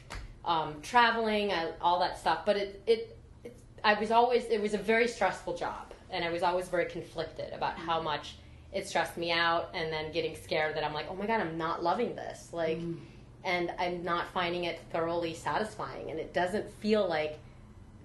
um, 0.44 0.80
traveling 0.82 1.52
I, 1.52 1.70
all 1.80 2.00
that 2.00 2.18
stuff 2.18 2.40
but 2.44 2.56
it, 2.56 2.82
it 2.86 3.18
it 3.44 3.56
i 3.84 3.94
was 3.94 4.10
always 4.10 4.44
it 4.44 4.60
was 4.60 4.74
a 4.74 4.78
very 4.78 5.06
stressful 5.06 5.56
job 5.56 5.92
and 6.10 6.24
i 6.24 6.30
was 6.30 6.42
always 6.42 6.68
very 6.68 6.86
conflicted 6.86 7.52
about 7.52 7.78
how 7.78 8.00
much 8.02 8.34
it 8.72 8.88
stressed 8.88 9.16
me 9.16 9.30
out 9.30 9.70
and 9.74 9.92
then 9.92 10.12
getting 10.12 10.34
scared 10.36 10.76
that 10.76 10.84
i'm 10.84 10.94
like 10.94 11.06
oh 11.10 11.14
my 11.14 11.26
god 11.26 11.40
i'm 11.40 11.58
not 11.58 11.82
loving 11.82 12.14
this. 12.14 12.48
Like 12.52 12.78
mm. 12.78 12.98
and 13.44 13.72
i'm 13.78 14.02
not 14.02 14.32
finding 14.32 14.64
it 14.64 14.80
thoroughly 14.90 15.34
satisfying. 15.34 16.10
And 16.10 16.18
it 16.18 16.32
doesn't 16.32 16.68
feel 16.80 17.08
like 17.08 17.38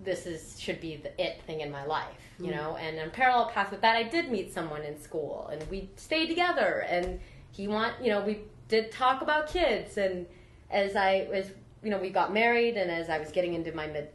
this 0.03 0.25
is 0.25 0.59
should 0.59 0.79
be 0.79 0.97
the 0.97 1.21
it 1.21 1.41
thing 1.47 1.61
in 1.61 1.71
my 1.71 1.85
life 1.85 2.21
you 2.39 2.51
mm. 2.51 2.55
know? 2.55 2.77
And 2.77 2.97
in 2.97 3.09
parallel 3.09 3.47
path 3.47 3.71
with 3.71 3.81
that. 3.81 3.95
I 3.95 4.03
did 4.03 4.29
meet 4.29 4.53
someone 4.53 4.83
in 4.83 4.99
school 5.01 5.49
and 5.51 5.63
we 5.69 5.89
stayed 5.95 6.27
together 6.27 6.85
and 6.87 7.19
he 7.51 7.67
want 7.67 7.93
you 8.01 8.09
know 8.09 8.21
we 8.21 8.39
did 8.67 8.91
talk 8.91 9.21
about 9.21 9.47
kids. 9.47 9.97
And 9.97 10.25
as 10.69 10.95
i 10.95 11.27
was 11.31 11.47
you 11.83 11.89
know 11.89 11.97
we 11.97 12.09
got 12.09 12.33
married 12.33 12.77
and 12.77 12.91
as 12.91 13.09
i 13.09 13.17
was 13.17 13.31
getting 13.31 13.53
into 13.53 13.71
my 13.73 13.87
mid 13.87 14.09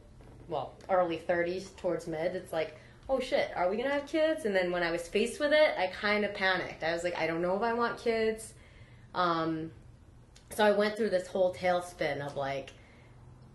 well 0.49 0.75
early 0.91 1.23
30s 1.29 1.75
towards 1.77 2.07
mid 2.07 2.35
it's 2.35 2.53
like 2.53 2.77
oh 3.13 3.21
shit 3.21 3.51
are 3.55 3.69
we 3.69 3.77
gonna 3.77 3.91
have 3.91 4.07
kids 4.07 4.47
and 4.47 4.57
then 4.57 4.73
when 4.73 4.83
i 4.83 4.91
was 4.91 5.07
faced 5.07 5.39
with 5.39 5.53
it 5.53 5.75
i 5.79 5.87
kind 5.89 6.25
of 6.25 6.33
panicked 6.33 6.83
i 6.83 6.93
was 6.93 7.05
like 7.05 7.17
i 7.19 7.27
don't 7.27 7.43
know 7.43 7.55
if 7.55 7.63
i 7.63 7.73
want 7.73 7.99
kids 7.99 8.55
um, 9.15 9.71
so 10.51 10.65
i 10.65 10.71
went 10.71 10.97
through 10.97 11.11
this 11.11 11.27
whole 11.27 11.55
tailspin 11.55 12.25
of 12.25 12.37
like 12.37 12.71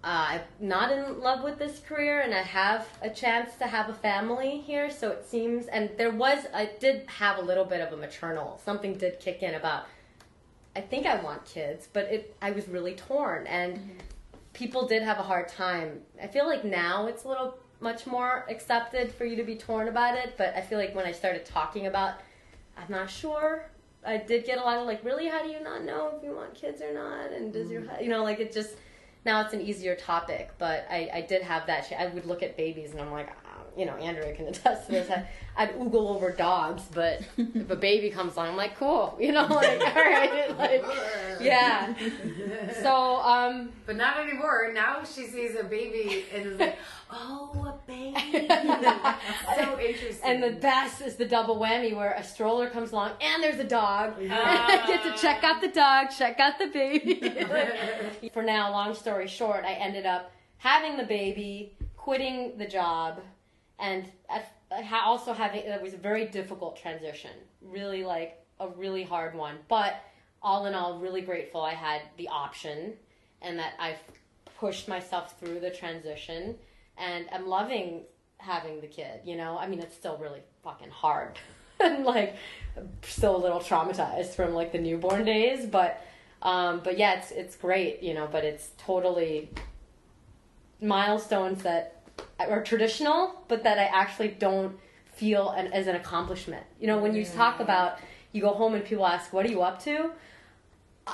uh, 0.03 0.27
I'm 0.29 0.41
not 0.59 0.91
in 0.91 1.19
love 1.19 1.43
with 1.43 1.57
this 1.57 1.79
career, 1.79 2.21
and 2.21 2.33
I 2.33 2.43
have 2.43 2.87
a 3.01 3.09
chance 3.09 3.55
to 3.55 3.65
have 3.65 3.89
a 3.89 3.93
family 3.93 4.59
here. 4.59 4.91
So 4.91 5.09
it 5.09 5.25
seems, 5.27 5.65
and 5.65 5.89
there 5.97 6.11
was, 6.11 6.45
I 6.53 6.69
did 6.79 7.09
have 7.09 7.39
a 7.39 7.41
little 7.41 7.65
bit 7.65 7.81
of 7.81 7.91
a 7.91 7.97
maternal. 7.97 8.61
Something 8.63 8.93
did 8.93 9.19
kick 9.19 9.41
in 9.41 9.55
about. 9.55 9.85
I 10.75 10.81
think 10.81 11.07
I 11.07 11.21
want 11.21 11.43
kids, 11.45 11.89
but 11.91 12.05
it, 12.05 12.37
I 12.41 12.51
was 12.51 12.69
really 12.69 12.93
torn, 12.93 13.47
and 13.47 13.99
people 14.53 14.87
did 14.87 15.01
have 15.01 15.17
a 15.17 15.23
hard 15.23 15.49
time. 15.49 16.01
I 16.21 16.27
feel 16.27 16.45
like 16.45 16.63
now 16.63 17.07
it's 17.07 17.25
a 17.25 17.27
little 17.27 17.57
much 17.79 18.07
more 18.07 18.45
accepted 18.49 19.11
for 19.11 19.25
you 19.25 19.35
to 19.35 19.43
be 19.43 19.55
torn 19.55 19.87
about 19.87 20.17
it, 20.17 20.35
but 20.37 20.55
I 20.55 20.61
feel 20.61 20.79
like 20.79 20.95
when 20.95 21.05
I 21.05 21.11
started 21.11 21.45
talking 21.45 21.87
about, 21.87 22.15
I'm 22.77 22.89
not 22.89 23.09
sure 23.09 23.69
I 24.05 24.17
did 24.17 24.45
get 24.45 24.57
a 24.57 24.61
lot 24.61 24.77
of 24.77 24.85
like, 24.85 25.03
really, 25.03 25.27
how 25.27 25.43
do 25.43 25.49
you 25.49 25.61
not 25.61 25.83
know 25.83 26.13
if 26.15 26.23
you 26.23 26.31
want 26.31 26.53
kids 26.55 26.81
or 26.81 26.93
not? 26.93 27.31
And 27.31 27.51
does 27.51 27.69
your, 27.69 27.81
mm. 27.81 28.01
you 28.01 28.09
know, 28.09 28.23
like 28.23 28.39
it 28.39 28.53
just, 28.53 28.75
now 29.25 29.41
it's 29.41 29.53
an 29.53 29.61
easier 29.61 29.95
topic, 29.95 30.51
but 30.57 30.87
I, 30.89 31.09
I 31.13 31.21
did 31.21 31.41
have 31.41 31.67
that. 31.67 31.91
I 31.97 32.07
would 32.07 32.25
look 32.25 32.41
at 32.41 32.55
babies 32.55 32.91
and 32.91 33.01
I'm 33.01 33.11
like, 33.11 33.29
you 33.77 33.85
know, 33.85 33.93
Andrea 33.93 34.33
can 34.33 34.47
attest 34.47 34.87
to 34.87 34.91
this. 34.93 35.09
I, 35.09 35.27
I'd 35.55 35.73
oogle 35.79 36.09
over 36.09 36.31
dogs, 36.31 36.83
but 36.93 37.21
if 37.37 37.69
a 37.69 37.75
baby 37.75 38.09
comes 38.09 38.35
along, 38.35 38.49
I'm 38.49 38.55
like, 38.57 38.77
cool, 38.77 39.17
you 39.19 39.31
know, 39.31 39.45
like, 39.49 39.81
all 39.81 40.03
right, 40.03 40.57
like, 40.57 40.85
yeah. 41.39 41.93
So, 42.81 43.17
um, 43.17 43.71
But 43.85 43.95
not 43.95 44.19
anymore. 44.19 44.71
Now 44.73 45.03
she 45.03 45.25
sees 45.25 45.55
a 45.55 45.63
baby 45.63 46.25
and 46.33 46.45
is 46.45 46.59
like, 46.59 46.77
oh, 47.11 47.51
a 47.65 47.87
baby. 47.87 48.47
so 48.47 49.79
interesting. 49.79 50.19
and 50.23 50.43
the 50.43 50.59
best 50.59 51.01
is 51.01 51.15
the 51.15 51.25
double 51.25 51.57
whammy 51.57 51.95
where 51.95 52.13
a 52.13 52.23
stroller 52.23 52.69
comes 52.69 52.91
along 52.91 53.11
and 53.21 53.41
there's 53.41 53.59
a 53.59 53.63
dog. 53.63 54.13
I 54.19 54.83
get 54.85 55.03
to 55.03 55.19
check 55.19 55.43
out 55.43 55.61
the 55.61 55.69
dog, 55.69 56.07
check 56.15 56.39
out 56.39 56.59
the 56.59 56.67
baby. 56.67 58.29
For 58.33 58.43
now, 58.43 58.71
long 58.71 58.93
story 58.93 59.27
short, 59.27 59.63
I 59.65 59.73
ended 59.73 60.05
up 60.05 60.31
having 60.57 60.97
the 60.97 61.03
baby, 61.03 61.75
quitting 61.95 62.57
the 62.57 62.67
job, 62.67 63.21
and 63.79 64.05
also 64.91 65.33
having 65.33 65.61
it 65.61 65.81
was 65.81 65.93
a 65.93 65.97
very 65.97 66.25
difficult 66.25 66.77
transition. 66.77 67.31
Really, 67.61 68.03
like 68.03 68.43
a 68.59 68.67
really 68.69 69.03
hard 69.03 69.35
one. 69.35 69.57
But 69.67 69.95
all 70.41 70.65
in 70.65 70.73
all, 70.73 70.99
really 70.99 71.21
grateful 71.21 71.61
I 71.61 71.73
had 71.73 72.01
the 72.17 72.27
option 72.27 72.93
and 73.41 73.59
that 73.59 73.73
I've 73.79 73.99
pushed 74.59 74.87
myself 74.87 75.39
through 75.39 75.59
the 75.59 75.69
transition 75.69 76.55
and 76.97 77.27
I'm 77.31 77.47
loving 77.47 78.03
having 78.39 78.81
the 78.81 78.87
kid, 78.87 79.21
you 79.25 79.35
know? 79.35 79.57
I 79.57 79.67
mean, 79.67 79.79
it's 79.79 79.95
still 79.95 80.17
really 80.17 80.41
fucking 80.63 80.89
hard. 80.89 81.39
and 81.79 82.05
like 82.05 82.35
still 83.03 83.35
a 83.35 83.41
little 83.41 83.59
traumatized 83.59 84.35
from 84.35 84.53
like 84.53 84.71
the 84.71 84.79
newborn 84.79 85.25
days, 85.25 85.65
but 85.65 86.03
um 86.41 86.81
but 86.83 86.97
yeah, 86.97 87.19
it's 87.19 87.31
it's 87.31 87.55
great, 87.55 88.01
you 88.01 88.13
know, 88.13 88.27
but 88.31 88.43
it's 88.43 88.69
totally 88.77 89.49
milestones 90.81 91.63
that 91.63 91.96
are 92.39 92.63
traditional, 92.63 93.43
but 93.47 93.63
that 93.63 93.77
I 93.77 93.85
actually 93.85 94.29
don't 94.29 94.77
feel 95.05 95.49
an, 95.51 95.67
as 95.67 95.87
an 95.87 95.95
accomplishment. 95.95 96.63
You 96.79 96.87
know, 96.87 96.99
when 96.99 97.15
you 97.15 97.25
talk 97.25 97.59
about 97.59 97.99
you 98.31 98.41
go 98.41 98.53
home 98.53 98.75
and 98.75 98.83
people 98.83 99.05
ask, 99.05 99.33
"What 99.33 99.45
are 99.45 99.49
you 99.49 99.61
up 99.61 99.81
to?" 99.83 100.11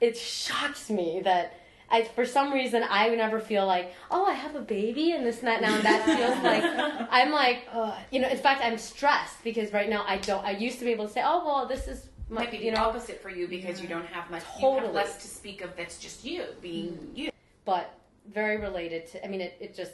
It 0.00 0.18
shocks 0.18 0.90
me 0.90 1.22
that 1.24 1.54
I, 1.88 2.02
for 2.02 2.26
some 2.26 2.52
reason, 2.52 2.84
I 2.86 3.08
never 3.10 3.40
feel 3.40 3.66
like, 3.66 3.94
oh, 4.10 4.26
I 4.26 4.32
have 4.32 4.54
a 4.54 4.60
baby 4.60 5.12
and 5.12 5.24
this 5.24 5.38
and 5.38 5.48
that 5.48 5.62
now. 5.62 5.76
And 5.76 5.84
that 5.84 6.04
feels 6.04 6.42
like 6.42 7.08
I'm 7.10 7.30
like, 7.30 7.68
uh, 7.72 7.96
you 8.10 8.20
know. 8.20 8.28
In 8.28 8.36
fact, 8.36 8.60
I'm 8.62 8.76
stressed 8.76 9.42
because 9.44 9.72
right 9.72 9.88
now 9.88 10.04
I 10.06 10.18
don't. 10.18 10.44
I 10.44 10.50
used 10.50 10.78
to 10.80 10.84
be 10.84 10.90
able 10.90 11.06
to 11.06 11.12
say, 11.12 11.22
oh, 11.24 11.44
well, 11.46 11.66
this 11.66 11.86
is 11.86 12.08
my, 12.28 12.42
Might 12.42 12.50
be 12.50 12.56
you 12.58 12.72
know, 12.72 12.82
opposite 12.82 13.22
for 13.22 13.30
you 13.30 13.46
because 13.46 13.80
you 13.80 13.88
don't 13.88 14.06
have 14.06 14.30
much. 14.30 14.42
You 14.56 14.62
Totally. 14.62 14.86
have 14.86 14.94
less 14.94 15.22
to 15.22 15.28
speak 15.28 15.60
of. 15.60 15.76
That's 15.76 15.98
just 15.98 16.24
you 16.24 16.44
being 16.60 17.12
you. 17.14 17.30
but 17.64 17.94
very 18.32 18.56
related 18.56 19.06
to. 19.12 19.24
I 19.24 19.28
mean, 19.28 19.40
it, 19.40 19.56
it 19.60 19.74
just 19.74 19.92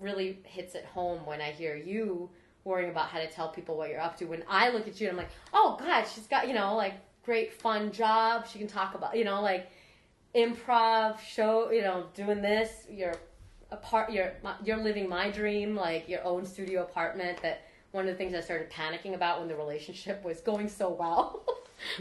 really 0.00 0.38
hits 0.44 0.74
it 0.74 0.84
home 0.84 1.24
when 1.26 1.40
I 1.40 1.52
hear 1.52 1.76
you 1.76 2.30
worrying 2.64 2.90
about 2.90 3.08
how 3.08 3.18
to 3.18 3.30
tell 3.30 3.48
people 3.48 3.76
what 3.76 3.90
you're 3.90 4.00
up 4.00 4.16
to. 4.18 4.24
When 4.24 4.42
I 4.48 4.70
look 4.70 4.88
at 4.88 5.00
you 5.00 5.08
and 5.08 5.18
I'm 5.18 5.24
like, 5.24 5.32
oh 5.52 5.76
God, 5.78 6.04
she's 6.04 6.26
got 6.26 6.48
you 6.48 6.54
know 6.54 6.74
like 6.74 6.94
great 7.24 7.52
fun 7.52 7.92
job. 7.92 8.46
She 8.46 8.58
can 8.58 8.68
talk 8.68 8.94
about 8.94 9.16
you 9.16 9.24
know 9.24 9.40
like 9.40 9.70
improv 10.34 11.20
show. 11.20 11.70
You 11.70 11.82
know, 11.82 12.06
doing 12.14 12.42
this. 12.42 12.86
You're 12.90 13.14
a 13.70 13.76
part. 13.76 14.10
You're 14.12 14.32
you're 14.64 14.78
living 14.78 15.08
my 15.08 15.30
dream, 15.30 15.76
like 15.76 16.08
your 16.08 16.24
own 16.24 16.44
studio 16.46 16.82
apartment. 16.82 17.40
That 17.42 17.62
one 17.92 18.08
of 18.08 18.10
the 18.10 18.16
things 18.16 18.34
I 18.34 18.40
started 18.40 18.70
panicking 18.70 19.14
about 19.14 19.38
when 19.40 19.48
the 19.48 19.56
relationship 19.56 20.24
was 20.24 20.40
going 20.40 20.68
so 20.68 20.90
well. 20.90 21.44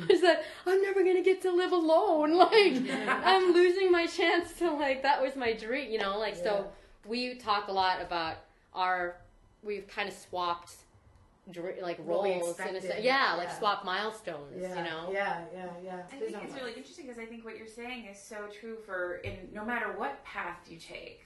was 0.09 0.21
that 0.21 0.43
I'm 0.65 0.81
never 0.81 1.03
gonna 1.03 1.23
get 1.23 1.41
to 1.43 1.51
live 1.51 1.71
alone. 1.71 2.33
Like 2.43 2.81
I'm 3.07 3.53
losing 3.53 3.91
my 3.91 4.05
chance 4.05 4.53
to 4.59 4.71
like 4.71 5.03
that 5.03 5.21
was 5.21 5.35
my 5.35 5.53
dream, 5.53 5.91
you 5.91 5.97
know. 5.97 6.17
Like 6.17 6.35
so, 6.35 6.67
we 7.05 7.35
talk 7.35 7.67
a 7.67 7.71
lot 7.71 8.01
about 8.01 8.37
our 8.73 9.17
we've 9.61 9.87
kind 9.87 10.07
of 10.09 10.15
swapped 10.15 10.73
like 11.81 11.99
roles 12.05 12.25
in 12.59 12.67
a 12.67 12.69
expected, 12.77 12.83
se- 12.83 13.01
yeah, 13.03 13.33
like 13.37 13.51
swap 13.51 13.83
milestones, 13.83 14.53
yeah, 14.57 14.69
you 14.69 14.83
know. 14.83 15.09
Yeah, 15.11 15.41
yeah, 15.53 15.65
yeah. 15.83 15.95
I 16.11 16.17
There's 16.17 16.31
think 16.31 16.43
it's 16.43 16.53
much. 16.53 16.61
really 16.61 16.73
interesting 16.73 17.05
because 17.05 17.19
I 17.21 17.25
think 17.25 17.43
what 17.43 17.57
you're 17.57 17.67
saying 17.67 18.05
is 18.05 18.17
so 18.17 18.47
true 18.59 18.77
for 18.85 19.15
in 19.17 19.49
no 19.53 19.65
matter 19.65 19.91
what 19.97 20.23
path 20.23 20.57
you 20.69 20.77
take. 20.77 21.25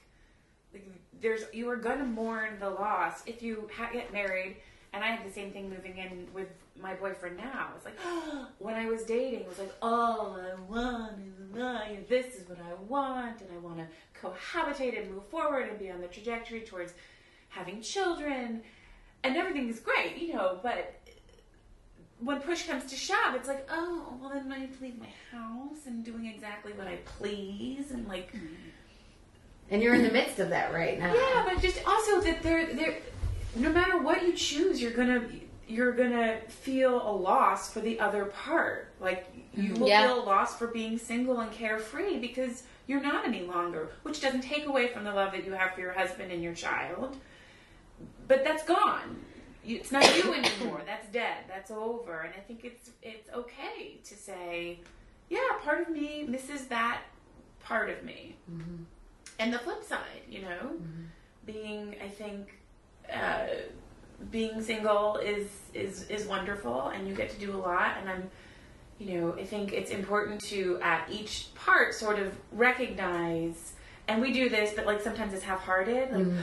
Like, 0.72 0.84
there's 1.20 1.42
you 1.52 1.68
are 1.70 1.76
gonna 1.76 2.04
mourn 2.04 2.58
the 2.58 2.68
loss 2.68 3.22
if 3.26 3.42
you 3.42 3.70
ha- 3.74 3.90
get 3.92 4.12
married. 4.12 4.56
And 4.92 5.04
I 5.04 5.08
had 5.08 5.24
the 5.28 5.32
same 5.32 5.52
thing 5.52 5.68
moving 5.68 5.98
in 5.98 6.26
with 6.34 6.48
my 6.80 6.94
boyfriend 6.94 7.36
now. 7.36 7.70
It's 7.76 7.84
like 7.84 7.98
when 8.58 8.74
I 8.74 8.86
was 8.86 9.02
dating, 9.02 9.40
it 9.40 9.48
was 9.48 9.58
like 9.58 9.74
all 9.82 10.38
I 10.40 10.54
want 10.70 11.14
is 11.20 11.56
mine. 11.56 12.04
This 12.08 12.34
is 12.34 12.48
what 12.48 12.58
I 12.58 12.74
want, 12.84 13.40
and 13.40 13.50
I 13.54 13.58
want 13.58 13.78
to 13.78 13.86
cohabitate 14.20 15.00
and 15.00 15.12
move 15.12 15.26
forward 15.26 15.68
and 15.68 15.78
be 15.78 15.90
on 15.90 16.00
the 16.00 16.08
trajectory 16.08 16.60
towards 16.60 16.94
having 17.48 17.80
children, 17.80 18.62
and 19.24 19.36
everything 19.36 19.68
is 19.68 19.80
great, 19.80 20.18
you 20.18 20.34
know. 20.34 20.58
But 20.62 21.00
when 22.20 22.40
push 22.40 22.66
comes 22.66 22.84
to 22.86 22.96
shove, 22.96 23.34
it's 23.34 23.48
like, 23.48 23.68
oh, 23.70 24.14
well, 24.20 24.30
then 24.30 24.52
I 24.52 24.68
leave 24.82 24.98
my 24.98 25.10
house 25.30 25.86
and 25.86 26.04
doing 26.04 26.26
exactly 26.26 26.72
what 26.72 26.86
I 26.86 26.96
please, 27.04 27.90
and 27.90 28.06
like, 28.08 28.32
mm-hmm. 28.32 28.54
And 29.70 29.82
you're 29.82 29.94
in 29.94 30.02
the 30.02 30.10
midst 30.10 30.38
of 30.38 30.48
that 30.48 30.72
right 30.72 30.98
now. 30.98 31.14
yeah, 31.14 31.44
but 31.46 31.60
just 31.60 31.86
also 31.86 32.22
that 32.22 32.42
they're 32.42 32.72
they're 32.72 32.98
no 33.56 33.70
matter 33.70 34.00
what 34.00 34.22
you 34.22 34.32
choose, 34.32 34.80
you're 34.80 34.92
gonna 34.92 35.28
you're 35.68 35.92
gonna 35.92 36.40
feel 36.48 37.08
a 37.08 37.12
loss 37.12 37.70
for 37.72 37.80
the 37.80 38.00
other 38.00 38.24
part. 38.24 38.92
Like 39.00 39.26
you 39.54 39.70
mm-hmm. 39.70 39.80
will 39.80 39.88
Yeah. 39.88 40.06
feel 40.06 40.22
a 40.22 40.24
loss 40.24 40.56
for 40.56 40.68
being 40.68 40.98
single 40.98 41.40
and 41.40 41.52
carefree 41.52 42.18
because 42.18 42.62
you're 42.86 43.02
not 43.02 43.26
any 43.26 43.42
longer, 43.42 43.90
which 44.02 44.20
doesn't 44.20 44.40
take 44.40 44.66
away 44.66 44.88
from 44.88 45.04
the 45.04 45.12
love 45.12 45.32
that 45.32 45.44
you 45.44 45.52
have 45.52 45.74
for 45.74 45.80
your 45.80 45.92
husband 45.92 46.32
and 46.32 46.42
your 46.42 46.54
child. 46.54 47.16
But 48.26 48.44
that's 48.44 48.64
gone. 48.64 49.24
It's 49.64 49.92
not 49.92 50.04
you 50.16 50.32
anymore. 50.32 50.80
That's 50.86 51.06
dead. 51.08 51.44
That's 51.48 51.70
over. 51.70 52.20
And 52.20 52.32
I 52.34 52.40
think 52.40 52.64
it's 52.64 52.90
it's 53.02 53.28
okay 53.34 53.98
to 54.04 54.14
say, 54.14 54.80
yeah, 55.28 55.38
part 55.62 55.82
of 55.82 55.90
me 55.90 56.24
misses 56.26 56.66
that 56.68 57.02
part 57.62 57.90
of 57.90 58.02
me. 58.02 58.36
Mm-hmm. 58.50 58.84
And 59.38 59.52
the 59.52 59.58
flip 59.58 59.84
side, 59.84 60.22
you 60.28 60.40
know, 60.42 60.48
mm-hmm. 60.48 61.04
being 61.44 61.94
I 62.02 62.08
think 62.08 62.58
uh, 63.12 63.48
being 64.30 64.62
single 64.62 65.16
is 65.16 65.46
is 65.74 66.08
is 66.08 66.26
wonderful, 66.26 66.88
and 66.88 67.08
you 67.08 67.14
get 67.14 67.30
to 67.30 67.38
do 67.38 67.54
a 67.54 67.58
lot. 67.58 67.96
And 68.00 68.08
I'm, 68.08 68.30
you 68.98 69.20
know, 69.20 69.34
I 69.34 69.44
think 69.44 69.72
it's 69.72 69.90
important 69.90 70.40
to 70.44 70.78
at 70.82 71.08
each 71.10 71.48
part 71.54 71.94
sort 71.94 72.18
of 72.18 72.36
recognize. 72.52 73.72
And 74.06 74.22
we 74.22 74.32
do 74.32 74.48
this, 74.48 74.72
but 74.74 74.86
like 74.86 75.02
sometimes 75.02 75.34
it's 75.34 75.44
half-hearted. 75.44 76.12
Like 76.12 76.24
mm. 76.24 76.38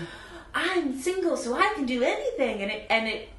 I'm 0.54 1.00
single, 1.00 1.36
so 1.36 1.56
I 1.56 1.74
can 1.74 1.86
do 1.86 2.04
anything, 2.04 2.62
and 2.62 2.72
it 2.72 2.88
and 2.90 3.08
it 3.08 3.30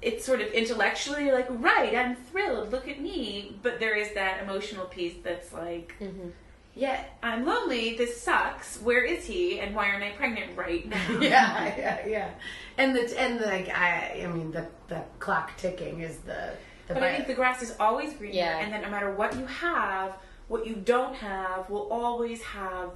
it's 0.00 0.24
sort 0.24 0.40
of 0.40 0.48
intellectually 0.52 1.30
like 1.30 1.46
right. 1.50 1.94
I'm 1.94 2.16
thrilled. 2.16 2.72
Look 2.72 2.88
at 2.88 3.00
me. 3.00 3.56
But 3.62 3.80
there 3.80 3.96
is 3.96 4.14
that 4.14 4.42
emotional 4.42 4.86
piece 4.86 5.14
that's 5.22 5.52
like. 5.52 5.94
Mm-hmm. 6.00 6.28
Yeah, 6.74 7.04
I'm 7.22 7.44
lonely. 7.44 7.96
This 7.96 8.20
sucks. 8.20 8.80
Where 8.80 9.04
is 9.04 9.24
he? 9.24 9.60
And 9.60 9.74
why 9.74 9.88
aren't 9.88 10.04
I 10.04 10.10
pregnant 10.12 10.56
right 10.56 10.88
now? 10.88 11.06
yeah, 11.20 11.76
yeah, 11.76 12.06
yeah. 12.06 12.30
And 12.78 12.96
the 12.96 13.20
and 13.20 13.38
the 13.38 13.46
like, 13.46 13.68
I 13.68 14.22
I 14.24 14.26
mean 14.28 14.50
the 14.52 14.66
the 14.88 15.02
clock 15.18 15.56
ticking 15.58 16.00
is 16.00 16.18
the 16.18 16.54
the. 16.88 16.94
But 16.94 17.02
I 17.02 17.14
think 17.14 17.26
the 17.26 17.34
grass 17.34 17.62
is 17.62 17.74
always 17.78 18.14
greener, 18.14 18.34
Yeah. 18.34 18.58
and 18.58 18.72
that 18.72 18.82
no 18.82 18.90
matter 18.90 19.12
what 19.12 19.36
you 19.36 19.44
have, 19.46 20.16
what 20.48 20.66
you 20.66 20.76
don't 20.76 21.14
have 21.16 21.68
will 21.68 21.88
always 21.90 22.42
have 22.42 22.90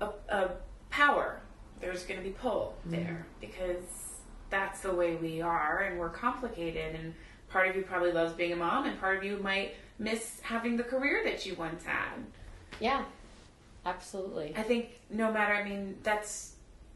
a, 0.00 0.10
a 0.28 0.50
power. 0.90 1.40
There's 1.80 2.04
going 2.04 2.18
to 2.18 2.24
be 2.24 2.32
pull 2.32 2.74
mm-hmm. 2.80 2.90
there 2.90 3.26
because 3.40 3.84
that's 4.50 4.80
the 4.80 4.92
way 4.92 5.16
we 5.16 5.40
are, 5.40 5.80
and 5.80 5.98
we're 5.98 6.10
complicated. 6.10 6.94
And 6.94 7.14
part 7.50 7.68
of 7.68 7.76
you 7.76 7.82
probably 7.82 8.12
loves 8.12 8.32
being 8.32 8.52
a 8.52 8.56
mom, 8.56 8.86
and 8.86 8.98
part 8.98 9.16
of 9.16 9.24
you 9.24 9.38
might 9.38 9.74
miss 9.98 10.40
having 10.40 10.76
the 10.76 10.84
career 10.84 11.22
that 11.24 11.46
you 11.46 11.54
once 11.54 11.84
had. 11.84 12.16
Yeah, 12.80 13.04
absolutely. 13.84 14.54
I 14.56 14.62
think 14.62 15.00
no 15.10 15.32
matter, 15.32 15.54
I 15.54 15.64
mean, 15.64 15.96
that's 16.02 16.54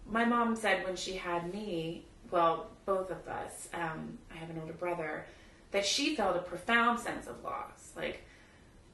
my 0.09 0.25
mom 0.25 0.57
said 0.57 0.85
when 0.85 0.97
she 0.97 1.15
had 1.15 1.53
me, 1.53 2.05
well, 2.31 2.69
both 2.85 3.11
of 3.11 3.27
us, 3.29 3.69
um, 3.75 4.19
I 4.33 4.37
have 4.37 4.51
an 4.51 4.59
older 4.61 4.73
brother, 4.73 5.27
that 5.71 5.87
she 5.87 6.17
felt 6.17 6.37
a 6.37 6.41
profound 6.41 6.99
sense 6.99 7.27
of 7.27 7.43
loss. 7.43 7.93
Like, 7.97 8.25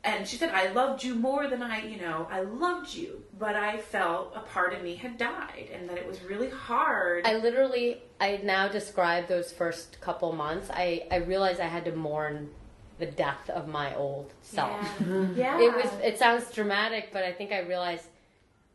and 0.04 0.26
she 0.26 0.36
said, 0.36 0.50
I 0.50 0.72
loved 0.72 1.02
you 1.02 1.14
more 1.14 1.48
than 1.48 1.62
I, 1.62 1.84
you 1.84 2.00
know, 2.00 2.28
I 2.30 2.42
loved 2.42 2.94
you, 2.94 3.24
but 3.38 3.56
I 3.56 3.78
felt 3.78 4.32
a 4.36 4.40
part 4.40 4.72
of 4.72 4.82
me 4.82 4.94
had 4.94 5.18
died 5.18 5.68
and 5.72 5.88
that 5.88 5.98
it 5.98 6.06
was 6.06 6.22
really 6.22 6.48
hard. 6.48 7.26
I 7.26 7.36
literally, 7.38 8.02
I 8.20 8.40
now 8.44 8.68
describe 8.68 9.26
those 9.26 9.50
first 9.50 10.00
couple 10.00 10.32
months. 10.32 10.68
I, 10.72 11.06
I 11.10 11.16
realized 11.16 11.60
I 11.60 11.66
had 11.66 11.84
to 11.86 11.92
mourn 11.92 12.50
the 12.98 13.06
death 13.06 13.50
of 13.50 13.68
my 13.68 13.94
old 13.94 14.32
self. 14.42 14.80
yeah. 15.00 15.28
yeah. 15.36 15.60
It 15.60 15.74
was, 15.74 15.92
it 16.02 16.18
sounds 16.18 16.50
dramatic, 16.50 17.10
but 17.12 17.24
I 17.24 17.32
think 17.32 17.52
I 17.52 17.60
realized 17.60 18.06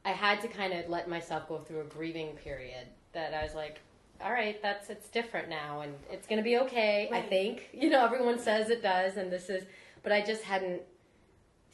I 0.05 0.11
had 0.11 0.41
to 0.41 0.47
kind 0.47 0.73
of 0.73 0.89
let 0.89 1.09
myself 1.09 1.47
go 1.47 1.59
through 1.59 1.81
a 1.81 1.85
grieving 1.85 2.35
period 2.37 2.87
that 3.13 3.33
I 3.33 3.43
was 3.43 3.53
like, 3.53 3.79
all 4.23 4.31
right, 4.31 4.61
that's 4.61 4.89
it's 4.89 5.09
different 5.09 5.49
now, 5.49 5.81
and 5.81 5.95
it's 6.11 6.27
gonna 6.27 6.43
be 6.43 6.57
okay. 6.59 7.09
I 7.11 7.21
think 7.21 7.69
you 7.73 7.89
know 7.89 8.05
everyone 8.05 8.37
says 8.39 8.69
it 8.69 8.83
does, 8.83 9.17
and 9.17 9.31
this 9.31 9.49
is, 9.49 9.63
but 10.03 10.11
I 10.11 10.21
just 10.21 10.43
hadn't 10.43 10.81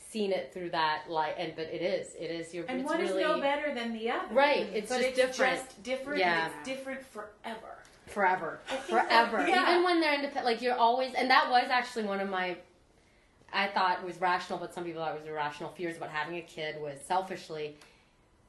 seen 0.09 0.31
it 0.31 0.53
through 0.53 0.69
that 0.71 1.03
light. 1.09 1.35
And 1.37 1.55
but 1.55 1.65
it 1.65 1.81
is, 1.81 2.15
it 2.15 2.31
is. 2.31 2.53
You're 2.53 2.65
And 2.67 2.81
it's 2.81 2.89
one 2.89 2.99
really 2.99 3.23
is 3.23 3.27
no 3.27 3.41
better 3.41 3.73
than 3.73 3.93
the 3.93 4.09
other. 4.09 4.33
right. 4.33 4.67
It's 4.73 4.89
but 4.89 5.01
just 5.01 5.09
it's 5.09 5.17
different 5.17 5.57
just 5.57 5.83
different. 5.83 6.19
Yeah. 6.19 6.45
And 6.45 6.53
it's 6.59 6.67
different 6.67 7.05
forever. 7.05 7.76
Forever, 8.07 8.59
forever. 8.87 9.37
that- 9.37 9.49
yeah. 9.49 9.69
Even 9.71 9.83
when 9.83 9.99
they're 10.01 10.13
independent, 10.15 10.45
like 10.45 10.61
you're 10.61 10.75
always, 10.77 11.13
and 11.13 11.29
that 11.29 11.49
was 11.49 11.67
actually 11.69 12.03
one 12.03 12.19
of 12.19 12.29
my. 12.29 12.57
I 13.53 13.67
thought 13.67 14.03
was 14.03 14.19
rational, 14.19 14.59
but 14.59 14.73
some 14.73 14.83
people 14.83 15.01
thought 15.01 15.15
it 15.15 15.19
was 15.21 15.27
irrational 15.29 15.69
fears 15.71 15.95
about 15.95 16.09
having 16.09 16.35
a 16.37 16.41
kid. 16.41 16.81
Was 16.81 16.99
selfishly, 17.01 17.77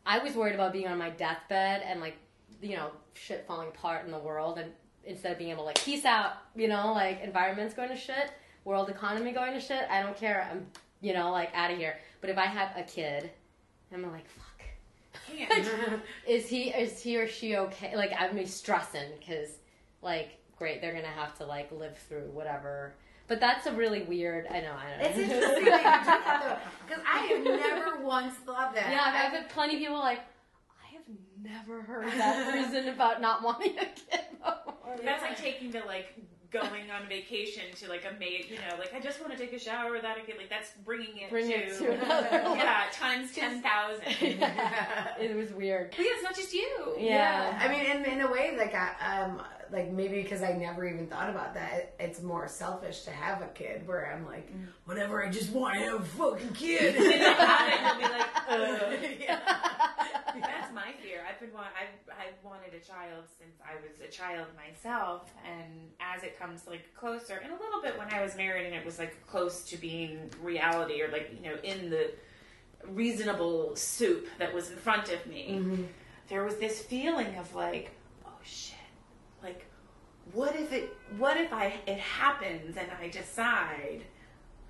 I 0.04 0.18
was 0.18 0.34
worried 0.34 0.54
about 0.54 0.72
being 0.72 0.88
on 0.88 0.98
my 0.98 1.10
deathbed 1.10 1.82
and 1.86 2.00
like, 2.00 2.16
you 2.60 2.74
know, 2.76 2.90
shit 3.14 3.44
falling 3.46 3.68
apart 3.68 4.04
in 4.06 4.10
the 4.10 4.18
world, 4.18 4.58
and 4.58 4.72
instead 5.04 5.32
of 5.32 5.38
being 5.38 5.50
able 5.50 5.62
to 5.62 5.66
like 5.66 5.84
peace 5.84 6.04
out, 6.04 6.32
you 6.56 6.66
know, 6.66 6.92
like 6.92 7.22
environment's 7.22 7.74
going 7.74 7.88
to 7.90 7.96
shit, 7.96 8.32
world 8.64 8.88
economy 8.90 9.30
going 9.32 9.52
to 9.54 9.60
shit. 9.60 9.84
I 9.88 10.02
don't 10.02 10.16
care. 10.16 10.48
I'm, 10.50 10.66
you 11.00 11.14
know, 11.14 11.30
like 11.30 11.50
out 11.54 11.70
of 11.70 11.78
here. 11.78 11.96
But 12.20 12.30
if 12.30 12.36
I 12.38 12.46
have 12.46 12.76
a 12.76 12.82
kid, 12.82 13.30
I'm 13.94 14.02
like, 14.10 14.28
fuck. 14.28 14.47
Can't. 15.36 16.02
Is 16.26 16.48
he 16.48 16.70
is 16.70 17.00
he 17.00 17.16
or 17.18 17.26
she 17.26 17.56
okay? 17.56 17.96
Like 17.96 18.12
I'm 18.18 18.36
be 18.36 18.46
stressing 18.46 19.10
because 19.18 19.48
like 20.02 20.38
great 20.56 20.80
they're 20.80 20.94
gonna 20.94 21.06
have 21.08 21.36
to 21.38 21.46
like 21.46 21.70
live 21.72 21.96
through 22.08 22.30
whatever. 22.32 22.94
But 23.26 23.40
that's 23.40 23.66
a 23.66 23.72
really 23.72 24.02
weird. 24.02 24.46
I 24.46 24.60
know. 24.60 24.74
I 24.74 24.90
don't 24.90 24.98
know. 25.00 25.08
It's 25.08 25.18
interesting 25.18 25.44
that 25.44 25.60
you 25.60 25.64
do 25.64 25.70
that 25.70 26.42
though, 26.44 26.86
because 26.86 27.04
I 27.06 27.18
have 27.18 27.44
never 27.84 28.02
once 28.02 28.34
thought 28.36 28.74
that. 28.74 28.90
Yeah, 28.90 29.02
I've 29.04 29.32
had 29.32 29.50
plenty 29.50 29.74
of 29.74 29.80
people 29.80 29.98
like. 29.98 30.20
I 30.20 30.94
have 30.94 31.02
never 31.42 31.82
heard 31.82 32.06
that 32.06 32.54
reason 32.54 32.88
about 32.88 33.20
not 33.20 33.42
wanting 33.42 33.76
a 33.78 33.84
kid. 33.84 34.20
before." 34.38 34.96
That's 35.04 35.22
like 35.22 35.36
taking 35.36 35.70
the 35.70 35.80
like 35.80 36.14
going 36.50 36.90
on 36.90 37.08
vacation 37.08 37.64
to 37.76 37.88
like 37.88 38.04
a 38.04 38.18
maid. 38.18 38.46
You 38.50 38.56
know, 38.56 38.76
like 38.78 38.94
I 38.94 39.00
just 39.00 39.20
want 39.20 39.32
to 39.32 39.38
take 39.38 39.52
a 39.52 39.58
shower 39.58 39.92
without 39.92 40.18
a 40.18 40.22
kid. 40.22 40.36
Like 40.38 40.50
that's 40.50 40.70
bringing 40.84 41.18
it 41.18 41.30
Bring 41.30 41.48
to, 41.48 41.54
it 41.54 41.78
to 41.78 41.92
another 41.92 42.28
level. 42.32 42.56
yeah 42.56 42.84
times 42.92 43.34
ten 43.34 43.62
thousand. 43.62 44.04
it 45.20 45.36
was 45.36 45.52
weird. 45.52 45.90
But 45.90 46.00
yeah, 46.00 46.12
it's 46.14 46.22
not 46.22 46.34
just 46.34 46.52
you. 46.52 46.94
Yeah. 46.98 47.58
I 47.60 47.68
mean, 47.68 47.84
in, 47.86 48.04
in 48.18 48.20
a 48.26 48.30
way, 48.30 48.54
like 48.56 48.74
I, 48.74 49.22
um, 49.22 49.42
like 49.70 49.90
maybe 49.92 50.22
because 50.22 50.42
I 50.42 50.52
never 50.52 50.86
even 50.88 51.06
thought 51.08 51.28
about 51.28 51.54
that, 51.54 51.94
it's 52.00 52.22
more 52.22 52.48
selfish 52.48 53.02
to 53.02 53.10
have 53.10 53.42
a 53.42 53.48
kid. 53.48 53.86
Where 53.86 54.12
I'm 54.14 54.24
like, 54.26 54.50
whenever 54.86 55.24
I 55.24 55.30
just 55.30 55.50
want 55.52 55.74
to 55.74 55.80
have 55.80 56.00
a 56.00 56.04
fucking 56.04 56.52
kid. 56.54 56.96
And 56.98 57.04
then 57.04 57.36
have 57.36 57.68
it 57.68 57.80
and 57.84 57.98
be 57.98 58.04
like, 58.04 58.26
Ugh. 58.48 59.16
yeah. 59.20 59.38
My 60.86 60.92
fear. 61.02 61.20
I've 61.28 61.40
been 61.40 61.52
wa- 61.52 61.74
I've 61.82 61.98
I've 62.22 62.44
wanted 62.44 62.72
a 62.74 62.78
child 62.86 63.24
since 63.38 63.56
I 63.64 63.74
was 63.82 63.98
a 64.06 64.10
child 64.10 64.46
myself, 64.56 65.22
and 65.44 65.90
as 66.00 66.22
it 66.22 66.38
comes 66.38 66.66
like 66.66 66.94
closer, 66.94 67.34
and 67.42 67.50
a 67.52 67.56
little 67.56 67.82
bit 67.82 67.98
when 67.98 68.08
I 68.12 68.22
was 68.22 68.36
married, 68.36 68.66
and 68.66 68.74
it 68.74 68.84
was 68.84 68.98
like 68.98 69.26
close 69.26 69.62
to 69.70 69.76
being 69.76 70.30
reality, 70.42 71.02
or 71.02 71.08
like 71.08 71.32
you 71.36 71.42
know 71.50 71.56
in 71.64 71.90
the 71.90 72.12
reasonable 72.86 73.74
soup 73.74 74.28
that 74.38 74.54
was 74.54 74.70
in 74.70 74.76
front 74.76 75.12
of 75.12 75.26
me, 75.26 75.86
there 76.28 76.44
was 76.44 76.56
this 76.56 76.80
feeling 76.80 77.34
of 77.36 77.54
like, 77.54 77.90
oh 78.24 78.30
shit, 78.44 78.76
like 79.42 79.64
what 80.32 80.54
if 80.54 80.72
it 80.72 80.96
what 81.16 81.36
if 81.36 81.52
I 81.52 81.74
it 81.86 81.98
happens 81.98 82.76
and 82.76 82.88
I 83.02 83.08
decide. 83.08 84.02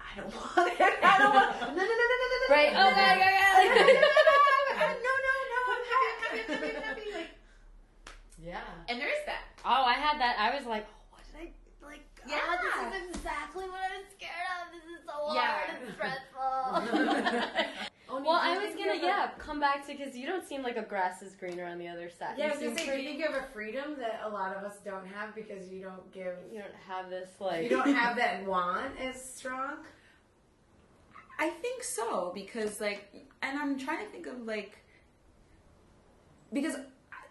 I 0.01 0.21
don't 0.21 0.35
want 0.35 0.73
it. 0.73 0.81
I 0.81 1.19
don't 1.19 1.35
want. 1.35 1.51
No, 1.61 1.67
no, 1.69 1.75
no, 1.77 1.85
no, 1.85 2.17
no, 2.33 2.39
no. 2.49 2.55
Right. 2.57 2.73
Oh 2.73 2.91
my 2.97 2.97
no, 2.97 3.15
no, 3.15 3.29
no, 3.29 3.29
god. 3.29 3.59
no, 3.69 3.75
no, 3.77 4.89
no, 4.89 5.13
no, 5.27 5.28
Like, 6.33 7.29
yeah. 8.45 8.61
and 8.89 9.01
there 9.01 9.09
is 9.09 9.25
that. 9.27 9.43
oh, 9.65 9.85
I 9.85 9.95
had 9.95 10.21
that. 10.21 10.37
I 10.39 10.57
was 10.57 10.67
like, 10.67 10.87
oh, 10.89 11.05
what 11.11 11.23
did 11.27 11.49
I 11.49 11.87
like? 11.87 12.01
Oh, 12.25 12.29
yeah. 12.29 12.39
Oh, 12.49 12.91
this 12.91 13.03
is 13.03 13.17
exactly 13.17 13.65
what 13.65 13.81
I 13.81 13.97
was 13.99 14.07
scared 14.17 14.49
of. 14.61 14.73
This 14.73 14.85
is 14.85 15.05
so 15.07 15.35
Yeah. 15.35 15.53
hard 15.53 15.71
and 15.83 15.95
stressful. 15.95 17.85
Well, 18.11 18.41
I 18.43 18.57
was 18.59 18.75
gonna 18.75 18.97
yeah 19.01 19.29
come 19.39 19.61
back 19.61 19.87
to 19.87 19.95
because 19.95 20.17
you 20.17 20.27
don't 20.27 20.45
seem 20.47 20.63
like 20.63 20.77
a 20.79 20.83
grass 20.83 21.21
is 21.23 21.35
greener 21.35 21.65
on 21.67 21.79
the 21.79 21.89
other 21.89 22.09
side. 22.11 22.35
Yeah, 22.39 22.47
I 22.47 22.49
you 22.49 22.53
was 22.55 22.61
gonna 22.61 22.77
seem 22.79 22.87
say, 22.87 22.97
do 22.97 23.03
you 23.03 23.09
think 23.11 23.21
you 23.21 23.27
have 23.27 23.43
a 23.43 23.47
freedom 23.53 23.97
that 23.99 24.23
a 24.25 24.29
lot 24.29 24.57
of 24.57 24.65
us 24.65 24.77
don't 24.85 25.07
have 25.07 25.35
because 25.35 25.71
you 25.71 25.83
don't 25.83 26.11
give, 26.13 26.35
you 26.51 26.59
don't 26.61 26.75
have 26.89 27.11
this 27.11 27.29
like 27.39 27.63
you 27.65 27.69
don't 27.69 27.95
have 27.95 28.17
that 28.17 28.45
want 28.47 28.99
as 28.99 29.23
strong? 29.23 29.77
I 31.39 31.51
think 31.51 31.85
so 31.85 32.33
because 32.35 32.81
like, 32.81 33.13
and 33.43 33.59
I'm 33.59 33.79
trying 33.79 34.05
to 34.07 34.11
think 34.11 34.27
of 34.27 34.41
like, 34.47 34.79
because 36.53 36.77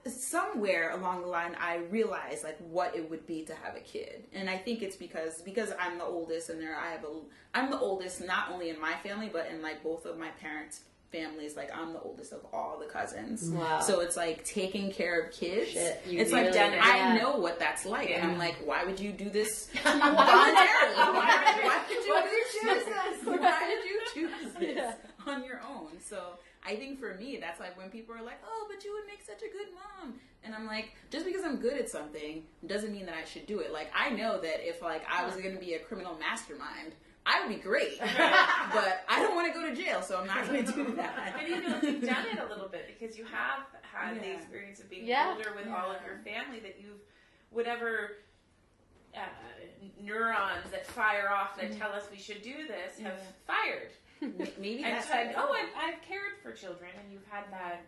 somewhere 0.06 0.91
along 0.91 1.21
the 1.21 1.27
line 1.27 1.56
I 1.60 1.77
realized 1.89 2.43
like 2.43 2.58
what 2.69 2.95
it 2.95 3.10
would 3.10 3.25
be 3.27 3.43
to 3.43 3.53
have 3.56 3.75
a 3.75 3.80
kid, 3.82 4.23
and 4.34 4.49
I 4.49 4.58
think 4.58 4.82
it's 4.82 4.95
because 4.95 5.41
because 5.41 5.71
I'm 5.80 5.97
the 5.97 6.06
oldest, 6.06 6.49
and 6.49 6.62
there 6.62 6.77
I 6.77 6.91
have 6.91 7.03
a 7.03 7.10
I'm 7.53 7.69
the 7.69 7.80
oldest 7.80 8.25
not 8.25 8.51
only 8.51 8.69
in 8.69 8.80
my 8.80 8.93
family 9.03 9.30
but 9.32 9.47
in 9.47 9.62
like 9.62 9.84
both 9.84 10.06
of 10.06 10.17
my 10.17 10.30
parents' 10.41 10.82
families. 11.12 11.56
Like 11.58 11.75
I'm 11.75 11.91
the 11.93 11.99
oldest 12.01 12.32
of 12.32 12.45
all 12.53 12.77
the 12.80 12.86
cousins, 12.86 13.49
Wow. 13.49 13.80
so 13.82 13.99
it's 14.01 14.15
like 14.15 14.45
taking 14.45 14.91
care 14.91 15.19
of 15.21 15.34
kids. 15.34 15.71
Shit, 15.71 16.01
it's 16.06 16.32
like 16.32 16.47
really- 16.47 16.60
I 16.60 16.97
yeah. 17.15 17.17
know 17.17 17.38
what 17.38 17.60
that's 17.60 17.86
like, 17.86 18.10
and 18.10 18.32
I'm 18.32 18.38
like, 18.38 18.56
why 18.65 18.84
would 18.86 18.99
you 18.99 19.12
do 19.12 19.30
this 19.30 19.69
voluntarily? 19.84 20.95
why, 20.95 21.56
you? 21.60 21.67
Why 21.67 21.84
did 21.89 22.06
you 22.06 22.43
choose 22.62 22.86
this? 22.86 23.25
Why 23.25 23.67
did 23.67 23.86
you 23.89 23.99
choose 24.13 24.53
this 24.60 24.95
on 25.25 25.43
your 25.43 25.62
own? 25.69 25.99
So 26.01 26.38
I 26.67 26.75
think 26.75 26.99
for 26.99 27.13
me, 27.15 27.38
that's 27.39 27.60
like 27.60 27.77
when 27.77 27.89
people 27.89 28.13
are 28.13 28.21
like, 28.21 28.39
"Oh, 28.45 28.67
but 28.69 28.84
you 28.84 28.91
would 28.93 29.06
make 29.08 29.21
such 29.25 29.41
a 29.41 29.51
good 29.51 29.67
mom," 29.73 30.15
and 30.43 30.53
I'm 30.53 30.67
like, 30.67 30.91
just 31.10 31.25
because 31.25 31.43
I'm 31.45 31.56
good 31.58 31.77
at 31.77 31.89
something 31.89 32.43
doesn't 32.67 32.91
mean 32.91 33.06
that 33.06 33.15
I 33.15 33.23
should 33.23 33.45
do 33.47 33.60
it. 33.60 33.71
Like 33.71 33.89
I 33.95 34.10
know 34.10 34.39
that 34.41 34.67
if 34.67 34.82
like 34.82 35.03
I 35.10 35.25
was 35.25 35.36
going 35.36 35.53
to 35.53 35.60
be 35.60 35.73
a 35.75 35.80
criminal 35.80 36.15
mastermind. 36.19 36.93
I 37.30 37.41
would 37.41 37.49
be 37.53 37.62
great, 37.62 37.99
but 37.99 39.03
I 39.10 39.19
don't 39.21 39.36
want 39.36 39.53
to 39.53 39.60
go 39.60 39.67
to 39.67 39.75
jail, 39.75 40.01
so 40.01 40.17
I'm 40.17 40.27
not 40.27 40.47
going 40.47 40.63
to 40.65 40.71
do 40.71 40.95
that. 40.95 41.34
But 41.38 41.49
you 41.49 41.62
know, 41.62 41.80
you've 41.84 42.01
done 42.06 42.25
it 42.25 42.39
a 42.39 42.47
little 42.47 42.69
bit 42.69 42.88
because 42.88 43.17
you 43.17 43.25
have 43.25 43.63
had 43.82 44.21
the 44.21 44.32
experience 44.34 44.80
of 44.80 44.89
being 44.89 45.06
Yeah. 45.06 45.34
older 45.36 45.51
with 45.53 45.67
all 45.67 45.91
of 45.91 45.97
your 46.06 46.19
family 46.23 46.62
that 46.62 46.77
you've, 46.82 47.01
whatever 47.49 48.12
uh, 49.13 49.19
neurons 50.01 50.69
that 50.71 50.88
fire 50.88 51.30
off 51.30 51.58
that 51.60 51.77
tell 51.77 51.91
us 51.91 52.03
we 52.10 52.17
should 52.17 52.41
do 52.41 52.65
this 52.65 52.97
have 53.03 53.19
fired. 53.45 53.91
Maybe 54.21 54.84
And 54.84 54.95
that's 54.95 55.08
said, 55.08 55.34
oh, 55.38 55.47
oh, 55.49 55.53
I've, 55.53 55.93
I've 55.95 56.01
cared 56.01 56.34
for 56.43 56.51
children 56.51 56.89
and 57.01 57.12
you've 57.12 57.25
had 57.30 57.45
that. 57.51 57.82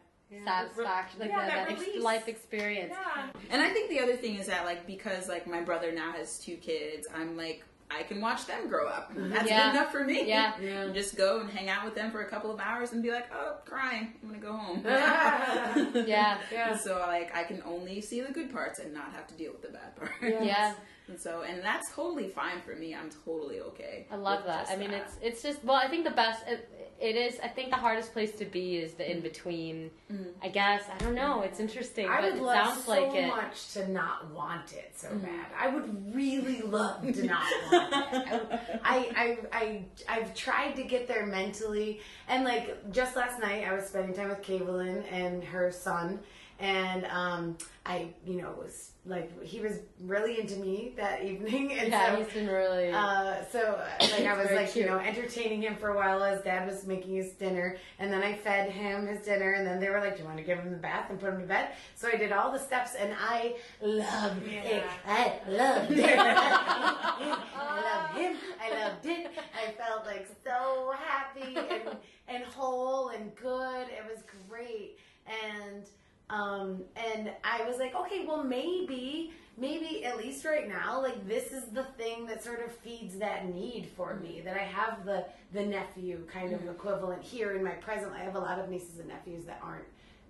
satisfaction, 0.46 1.20
like 1.20 1.30
Yeah, 1.30 1.46
that, 1.48 1.68
that 1.70 1.78
that 1.80 1.88
ex- 1.88 2.04
life 2.04 2.28
experience. 2.28 2.94
Yeah. 2.94 3.28
And 3.50 3.62
I 3.62 3.70
think 3.70 3.90
the 3.90 4.00
other 4.00 4.16
thing 4.16 4.36
is 4.36 4.48
that 4.48 4.66
like 4.66 4.86
because 4.86 5.28
like 5.28 5.48
my 5.48 5.62
brother 5.62 5.92
now 5.92 6.12
has 6.12 6.40
two 6.40 6.56
kids, 6.58 7.08
I'm 7.16 7.36
like 7.36 7.64
I 7.92 8.04
can 8.04 8.22
watch 8.22 8.46
them 8.46 8.68
grow 8.68 8.88
up. 8.88 9.10
Mm-hmm. 9.12 9.32
That's 9.32 9.50
Yeah. 9.50 9.72
good 9.72 9.80
enough 9.80 9.92
for 9.92 10.04
me. 10.04 10.28
Yeah. 10.28 10.56
And 10.60 10.94
just 10.94 11.18
go 11.18 11.40
and 11.40 11.50
hang 11.50 11.70
out 11.70 11.84
with 11.86 11.96
them 11.96 12.12
for 12.12 12.22
a 12.22 12.30
couple 12.30 12.52
of 12.52 12.60
hours 12.60 12.92
and 12.92 13.02
be 13.02 13.10
like, 13.12 13.26
oh, 13.34 13.56
crying. 13.66 14.14
I'm 14.22 14.30
gonna 14.30 14.40
go 14.40 14.54
home. 14.54 14.84
Yeah, 16.06 16.38
Yeah. 16.52 16.78
So 16.86 17.00
like 17.08 17.36
I 17.36 17.44
can 17.44 17.64
only 17.66 18.00
see 18.02 18.22
the 18.22 18.32
good 18.32 18.52
parts 18.52 18.78
and 18.80 18.94
not 18.94 19.12
have 19.14 19.26
to 19.28 19.34
deal 19.34 19.52
with 19.52 19.64
the 19.64 19.70
bad 19.70 19.96
parts. 19.96 20.14
yeah. 20.22 20.74
And 21.10 21.20
so 21.20 21.42
and 21.42 21.64
that's 21.64 21.92
totally 21.94 22.30
fine 22.30 22.62
for 22.66 22.76
me. 22.76 22.94
I'm 22.94 23.10
totally 23.26 23.62
okay. 23.62 24.06
I 24.12 24.16
love 24.16 24.46
that. 24.46 24.70
I 24.70 24.76
mean, 24.76 24.92
that. 24.92 25.02
it's 25.02 25.18
it's 25.22 25.42
just 25.44 25.64
well, 25.64 25.76
I 25.76 25.88
think 25.88 26.06
the 26.06 26.12
best 26.12 26.46
it, 26.48 26.70
it 27.02 27.16
is. 27.16 27.40
I 27.42 27.48
think 27.48 27.72
the 27.72 27.78
hardest 27.78 28.14
place 28.14 28.34
to 28.34 28.46
be 28.46 28.78
is 28.78 28.94
the 28.94 29.10
in 29.10 29.22
between. 29.22 29.90
Mm-hmm. 30.12 30.30
I 30.44 30.50
guess 30.50 30.84
I 30.94 30.98
don't 31.04 31.16
know. 31.16 31.42
It's 31.42 31.60
interesting, 31.60 32.08
I 32.08 32.22
but 32.22 32.34
would 32.34 32.40
it 32.42 32.44
love 32.44 32.68
sounds 32.68 32.84
so 32.84 32.92
like 32.92 33.16
it. 33.16 33.28
much 33.28 33.74
to 33.74 33.90
not 33.90 34.30
want 34.32 34.74
it 34.74 34.92
so 34.96 35.08
mm-hmm. 35.08 35.26
bad. 35.26 35.46
I 35.58 35.68
would 35.70 36.16
really 36.16 36.62
love 36.62 37.02
to 37.02 37.24
not 37.26 37.46
want 37.72 37.94
it. 37.94 38.60
I, 38.84 38.98
I, 39.16 39.38
I, 39.52 39.86
I've 40.08 40.36
tried 40.36 40.74
to 40.74 40.84
get 40.84 41.08
there 41.08 41.26
mentally, 41.26 42.02
and 42.28 42.44
like 42.44 42.92
just 42.92 43.16
last 43.16 43.40
night, 43.40 43.66
I 43.68 43.74
was 43.74 43.86
spending 43.86 44.14
time 44.14 44.30
with 44.30 44.42
Kavelin 44.42 45.04
and 45.12 45.44
her 45.44 45.72
son, 45.72 46.20
and 46.60 47.06
um, 47.06 47.58
I, 47.86 48.10
you 48.26 48.36
know, 48.42 48.52
was 48.60 48.92
like 49.06 49.42
he 49.44 49.62
was 49.62 49.80
really 50.02 50.40
into 50.40 50.58
me 50.58 50.94
that 50.98 51.24
evening, 51.32 51.72
and 51.74 51.90
Yeah, 51.90 52.16
so 52.16 52.22
he's 52.24 52.34
been 52.34 52.48
really. 52.48 52.92
uh, 52.92 53.44
so 53.52 53.60
uh, 53.82 53.88
like 54.02 54.26
I 54.26 54.34
was 54.38 54.48
Very 54.48 54.66
like 54.66 54.76
you 54.76 54.86
know 54.86 54.98
entertaining 54.98 55.62
him 55.62 55.78
for 55.78 55.90
a 55.90 55.96
while 55.96 56.22
as 56.22 56.42
dad 56.44 56.68
was 56.68 56.86
making 56.86 57.16
his 57.16 57.32
dinner, 57.32 57.78
and 57.98 58.12
then 58.12 58.22
I 58.22 58.36
fed 58.36 58.70
him 58.72 59.08
his 59.08 59.26
dinner, 59.26 59.54
and 59.54 59.66
then 59.66 59.80
they 59.80 59.90
were 59.90 60.00
like, 60.02 60.16
"Do 60.18 60.22
you 60.24 60.28
want 60.28 60.38
to 60.38 60.44
give 60.44 60.60
him 60.60 60.70
the 60.72 60.78
bath 60.78 61.10
and 61.10 61.20
put 61.20 61.34
him 61.34 61.40
to 61.40 61.48
bed?" 61.48 61.70
So 61.96 62.10
I 62.12 62.18
did 62.18 62.32
all 62.34 62.52
the 62.52 62.60
steps, 62.60 62.96
and 62.96 63.14
I 63.18 63.56
loved 63.82 64.46
it. 64.46 64.84
I 65.08 65.34
loved 65.48 65.92
it. 65.92 66.20
I 66.20 67.82
loved 67.84 68.20
him. 68.20 68.36
I 68.62 68.70
loved 68.84 69.06
it. 69.06 69.32
I 69.56 69.72
felt 69.72 70.06
like 70.06 70.28
so 70.44 70.94
happy 71.06 71.56
and 71.56 71.96
and 72.28 72.44
whole 72.44 73.10
and 73.10 73.34
good. 73.36 73.88
It 73.88 74.04
was 74.08 74.24
great, 74.50 74.98
and 75.28 75.84
um, 76.30 76.84
and 76.96 77.32
I 77.44 77.64
was 77.68 77.80
like, 77.80 77.96
okay, 77.96 78.24
well, 78.28 78.44
maybe, 78.44 79.34
maybe 79.58 80.06
at 80.06 80.18
least 80.18 80.46
right 80.46 80.68
now, 80.68 81.02
like 81.02 81.28
this 81.28 81.52
is 81.52 81.66
the 81.66 81.84
thing 81.98 82.28
that 82.28 82.44
sort 82.44 82.64
of 82.64 82.72
feeds 82.72 83.18
that 83.18 83.54
need 83.54 83.90
for 83.98 84.16
me. 84.16 84.42
That 84.46 84.56
I 84.56 84.64
have 84.64 85.06
the 85.06 85.26
the 85.54 85.66
nephew 85.66 86.26
kind 86.32 86.54
of 86.54 86.68
equivalent 86.68 87.24
here 87.24 87.56
in 87.56 87.64
my 87.64 87.72
present. 87.72 88.14
I 88.14 88.20
have 88.20 88.36
a 88.36 88.40
lot 88.40 88.60
of 88.60 88.70
nieces 88.70 89.00
and 89.00 89.08
nephews 89.08 89.46
that 89.46 89.60
aren't 89.64 89.86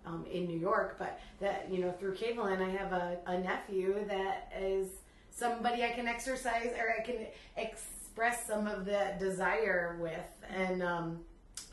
um, 0.06 0.26
in 0.32 0.46
New 0.48 0.58
York, 0.58 0.96
but 0.98 1.20
that 1.42 1.68
you 1.70 1.80
know 1.80 1.92
through 1.92 2.16
Kavelin, 2.16 2.62
I 2.62 2.70
have 2.70 2.94
a, 2.94 3.18
a 3.28 3.38
nephew 3.38 4.06
that 4.08 4.54
is 4.58 4.88
somebody 5.32 5.84
I 5.84 5.90
can 5.90 6.08
exercise 6.08 6.72
or 6.80 6.96
I 6.98 7.04
can 7.04 7.28
express 7.58 8.48
some 8.48 8.68
of 8.68 8.86
the 8.86 9.16
desire 9.20 9.98
with, 10.00 10.46
and 10.50 10.82
um, 10.82 11.20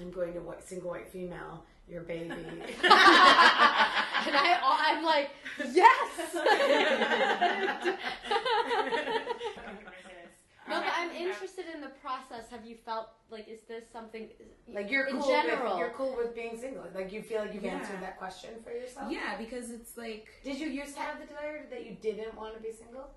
I'm 0.00 0.10
going 0.10 0.34
to 0.34 0.40
white, 0.40 0.66
single 0.66 0.90
white 0.90 1.08
female 1.08 1.64
your 1.88 2.02
baby. 2.02 2.30
and 2.30 2.62
I, 4.34 4.58
I'm 4.62 5.04
like, 5.04 5.30
yes. 5.72 6.34
No, 10.68 10.80
but 10.80 10.88
I'm 10.96 11.12
interested 11.12 11.66
in 11.72 11.80
the 11.80 11.90
process. 12.02 12.50
Have 12.50 12.66
you 12.66 12.74
felt 12.84 13.10
like 13.30 13.46
is 13.48 13.60
this 13.68 13.84
something 13.92 14.28
like 14.72 14.90
you're 14.90 15.06
in 15.06 15.18
cool 15.18 15.28
general? 15.28 15.70
With, 15.74 15.78
you're 15.78 15.90
cool 15.90 16.16
with 16.16 16.34
being 16.34 16.58
single. 16.58 16.82
Like 16.94 17.12
you 17.12 17.22
feel 17.22 17.42
like 17.42 17.54
you've 17.54 17.62
Yeah. 17.62 17.74
answered 17.76 18.00
that 18.02 18.18
question 18.18 18.50
for 18.64 18.72
yourself. 18.72 19.12
Yeah, 19.12 19.36
because 19.38 19.70
it's 19.70 19.96
like 19.96 20.26
Did 20.42 20.58
you 20.58 20.66
used 20.68 20.96
to 20.96 21.00
have 21.02 21.20
the 21.20 21.26
desire 21.26 21.66
that 21.70 21.86
you 21.86 21.96
didn't 22.02 22.34
want 22.36 22.56
to 22.56 22.60
be 22.60 22.72
single? 22.72 23.08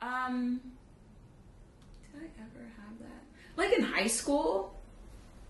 Um, 0.00 0.60
did 2.14 2.22
I 2.22 2.26
ever 2.40 2.64
have 2.64 2.98
that? 3.00 3.22
Like 3.56 3.72
in 3.78 3.84
high 3.84 4.06
school, 4.06 4.75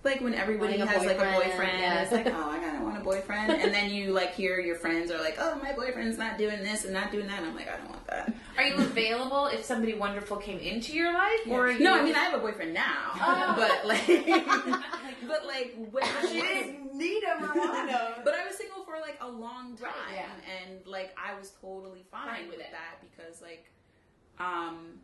like 0.06 0.20
when 0.22 0.32
everybody 0.34 0.78
Wanting 0.78 0.88
a 0.88 0.98
has 0.98 1.04
like 1.04 1.16
a 1.16 1.20
boyfriend, 1.20 1.50
boyfriend, 1.50 1.78
yeah. 1.80 1.92
and 1.92 2.02
it's 2.02 2.12
like, 2.12 2.26
oh, 2.28 2.50
I 2.50 2.58
gotta 2.58 2.82
want 2.82 2.96
a 2.96 3.00
boyfriend, 3.00 3.50
and 3.52 3.74
then 3.74 3.90
you 3.90 4.12
like 4.12 4.34
hear 4.34 4.58
your 4.58 4.76
friends 4.76 5.10
are 5.10 5.18
like, 5.20 5.36
oh, 5.38 5.58
my 5.62 5.72
boyfriend's 5.72 6.16
not 6.16 6.38
doing 6.38 6.62
this 6.62 6.84
and 6.84 6.94
not 6.94 7.10
doing 7.12 7.26
that, 7.26 7.38
and 7.40 7.46
I'm 7.48 7.54
like, 7.54 7.68
I 7.68 7.76
don't 7.76 7.90
want 7.90 8.06
that. 8.06 8.32
Are 8.56 8.62
you 8.64 8.76
available 8.76 9.46
if 9.48 9.64
somebody 9.64 9.92
wonderful 9.94 10.38
came 10.38 10.58
into 10.60 10.94
your 10.94 11.12
life, 11.12 11.40
or 11.48 11.66
are 11.66 11.70
you? 11.72 11.80
no, 11.80 11.92
I 11.98 12.02
mean 12.02 12.14
I 12.14 12.20
have 12.20 12.34
a 12.34 12.38
boyfriend 12.42 12.72
now, 12.72 13.10
Oh. 13.16 13.54
but 13.58 13.86
like, 13.86 14.06
but 15.28 15.46
like 15.46 15.76
when 15.90 16.04
She 16.28 16.40
didn't 16.40 16.94
need 16.94 17.22
him 17.24 17.44
or 17.44 17.54
want 17.54 17.90
him. 17.90 18.22
But 18.24 18.34
I 18.34 18.46
was 18.46 18.56
single 18.56 18.84
for 18.84 18.94
like 19.00 19.18
a 19.20 19.28
long 19.28 19.76
time, 19.76 19.88
Right, 20.08 20.14
yeah. 20.16 20.64
and 20.66 20.86
like 20.86 21.14
I 21.22 21.38
was 21.38 21.50
totally 21.60 22.04
fine, 22.10 22.28
Fine 22.28 22.48
with 22.48 22.58
with 22.58 22.66
it. 22.66 22.72
that 22.72 23.02
because 23.02 23.42
like, 23.42 23.70
um, 24.38 25.00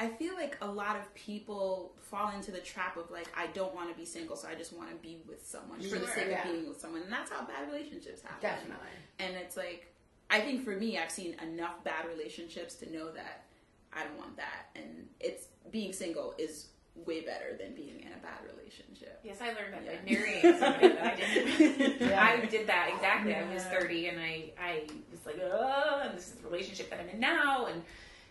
I 0.00 0.08
feel 0.08 0.34
like 0.34 0.56
a 0.62 0.66
lot 0.66 0.96
of 0.96 1.14
people 1.14 1.92
fall 2.00 2.30
into 2.30 2.50
the 2.50 2.58
trap 2.58 2.96
of 2.96 3.10
like 3.10 3.28
I 3.36 3.48
don't 3.48 3.74
want 3.74 3.90
to 3.90 3.94
be 3.94 4.06
single, 4.06 4.34
so 4.34 4.48
I 4.48 4.54
just 4.54 4.72
want 4.72 4.88
to 4.88 4.96
be 4.96 5.18
with 5.28 5.46
someone 5.46 5.78
for 5.82 5.98
the 5.98 6.06
sake 6.06 6.28
yeah. 6.30 6.46
of 6.46 6.52
being 6.52 6.68
with 6.68 6.80
someone, 6.80 7.02
and 7.02 7.12
that's 7.12 7.30
how 7.30 7.44
bad 7.44 7.68
relationships 7.70 8.22
happen. 8.22 8.40
Definitely. 8.40 8.88
And 9.18 9.36
it's 9.36 9.58
like, 9.58 9.92
I 10.30 10.40
think 10.40 10.64
for 10.64 10.74
me, 10.74 10.96
I've 10.96 11.10
seen 11.10 11.36
enough 11.42 11.84
bad 11.84 12.06
relationships 12.06 12.74
to 12.76 12.90
know 12.90 13.10
that 13.12 13.44
I 13.92 14.04
don't 14.04 14.16
want 14.16 14.38
that, 14.38 14.70
and 14.74 15.06
it's 15.20 15.48
being 15.70 15.92
single 15.92 16.34
is 16.38 16.68
way 16.94 17.20
better 17.20 17.56
than 17.58 17.74
being 17.74 18.00
in 18.00 18.08
a 18.08 18.22
bad 18.22 18.40
relationship. 18.56 19.20
Yes, 19.22 19.36
I 19.42 19.48
learned 19.48 19.74
that 19.74 19.86
by 19.86 19.92
Yeah. 19.92 20.18
marrying 20.18 20.58
somebody 20.58 20.88
that 20.88 21.12
I 21.12 21.16
didn't. 21.16 22.00
Yeah. 22.10 22.24
I 22.24 22.46
did 22.46 22.66
that 22.66 22.90
exactly. 22.94 23.34
I 23.34 23.52
was 23.52 23.64
30 23.64 24.08
and 24.08 24.20
I, 24.20 24.50
I 24.60 24.82
was 25.10 25.24
like, 25.26 25.40
oh, 25.40 26.02
and 26.04 26.16
this 26.16 26.28
is 26.28 26.32
the 26.34 26.48
relationship 26.48 26.90
that 26.90 27.00
I'm 27.00 27.08
in 27.08 27.20
now 27.20 27.66
and 27.66 27.82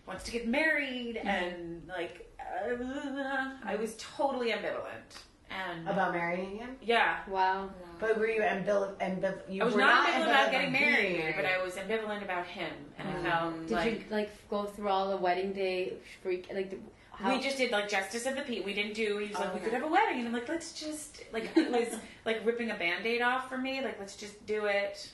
wants 0.06 0.24
to 0.24 0.30
get 0.32 0.46
married 0.48 1.16
and 1.16 1.82
like, 1.88 2.26
uh, 2.40 3.50
I 3.64 3.76
was 3.76 3.94
totally 3.98 4.50
ambivalent. 4.50 5.22
And 5.50 5.88
About 5.88 6.12
marrying 6.12 6.58
him? 6.58 6.76
yeah, 6.80 7.18
Wow. 7.28 7.70
But 7.98 8.18
were 8.18 8.28
you 8.28 8.40
ambivalent? 8.40 8.96
Ambival- 8.98 9.40
you 9.48 9.62
I 9.62 9.64
was 9.64 9.74
were 9.74 9.80
not 9.80 10.06
ambivalent 10.08 10.22
about 10.22 10.50
getting 10.52 10.72
married, 10.72 11.32
but 11.36 11.44
I 11.44 11.62
was 11.62 11.74
ambivalent 11.74 12.22
about 12.22 12.46
him. 12.46 12.72
And 12.98 13.08
I 13.08 13.22
felt 13.30 13.60
Did 13.66 13.70
like 13.72 13.92
you 13.92 14.04
like 14.10 14.48
go 14.48 14.64
through 14.64 14.88
all 14.88 15.10
the 15.10 15.16
wedding 15.16 15.52
day 15.52 15.94
freak 16.22 16.46
like? 16.54 16.70
the- 16.70 16.78
How, 17.10 17.34
we 17.34 17.42
just 17.42 17.58
did 17.58 17.72
like 17.72 17.88
justice 17.88 18.26
of 18.26 18.36
the 18.36 18.42
peace. 18.42 18.64
We 18.64 18.74
didn't 18.74 18.94
do. 18.94 19.18
He 19.18 19.26
was 19.28 19.38
like, 19.40 19.50
Oh, 19.50 19.54
we 19.54 19.60
could 19.60 19.72
have 19.72 19.82
a 19.82 19.88
wedding, 19.88 20.18
and 20.20 20.28
I'm 20.28 20.32
like, 20.32 20.48
let's 20.48 20.72
just 20.72 21.20
like 21.32 21.50
it 21.56 21.70
was 21.70 21.98
like 22.24 22.46
ripping 22.46 22.70
a 22.70 22.76
band-aid 22.76 23.20
off 23.20 23.48
for 23.48 23.58
me. 23.58 23.82
Like, 23.82 23.98
let's 23.98 24.14
just 24.16 24.46
do 24.46 24.66
it, 24.66 25.10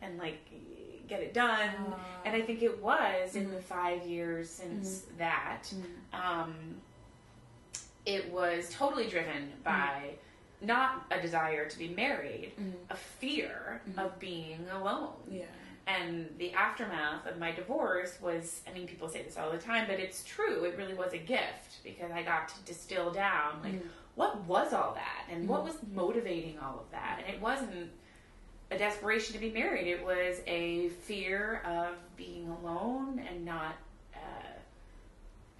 and 0.00 0.16
like 0.18 0.40
get 1.08 1.20
it 1.20 1.34
done. 1.34 1.70
and 2.24 2.36
I 2.36 2.40
ah. 2.40 2.46
think 2.46 2.62
it 2.62 2.82
was 2.82 3.36
in 3.36 3.50
the 3.50 3.56
mm. 3.56 3.62
five 3.62 4.06
years 4.06 4.50
since 4.50 5.00
mm. 5.00 5.18
that. 5.18 5.62
Mm. 6.12 6.18
Um, 6.18 6.54
it 8.06 8.32
was 8.32 8.70
totally 8.70 9.06
driven 9.06 9.52
by 9.64 10.12
not 10.60 11.06
a 11.10 11.20
desire 11.20 11.68
to 11.68 11.78
be 11.78 11.88
married, 11.88 12.52
a 12.90 12.96
fear 12.96 13.80
of 13.96 14.18
being 14.18 14.64
alone. 14.72 15.12
Yeah. 15.30 15.44
And 15.86 16.28
the 16.38 16.52
aftermath 16.52 17.26
of 17.26 17.38
my 17.38 17.52
divorce 17.52 18.18
was 18.20 18.62
I 18.68 18.72
mean, 18.72 18.86
people 18.86 19.08
say 19.08 19.22
this 19.22 19.38
all 19.38 19.50
the 19.50 19.58
time, 19.58 19.86
but 19.86 19.98
it's 20.00 20.24
true. 20.24 20.64
It 20.64 20.76
really 20.76 20.94
was 20.94 21.12
a 21.12 21.18
gift 21.18 21.82
because 21.84 22.10
I 22.12 22.22
got 22.22 22.48
to 22.48 22.60
distill 22.66 23.10
down, 23.10 23.60
like, 23.62 23.82
what 24.14 24.44
was 24.46 24.72
all 24.72 24.94
that? 24.94 25.32
And 25.32 25.48
what 25.48 25.64
was 25.64 25.76
motivating 25.94 26.58
all 26.58 26.80
of 26.80 26.90
that? 26.90 27.20
And 27.24 27.34
it 27.34 27.40
wasn't 27.40 27.90
a 28.70 28.78
desperation 28.78 29.32
to 29.34 29.40
be 29.40 29.50
married, 29.50 29.86
it 29.86 30.04
was 30.04 30.40
a 30.46 30.88
fear 30.90 31.62
of 31.64 31.94
being 32.16 32.48
alone 32.48 33.20
and 33.28 33.44
not. 33.44 33.74
Uh, 34.14 34.18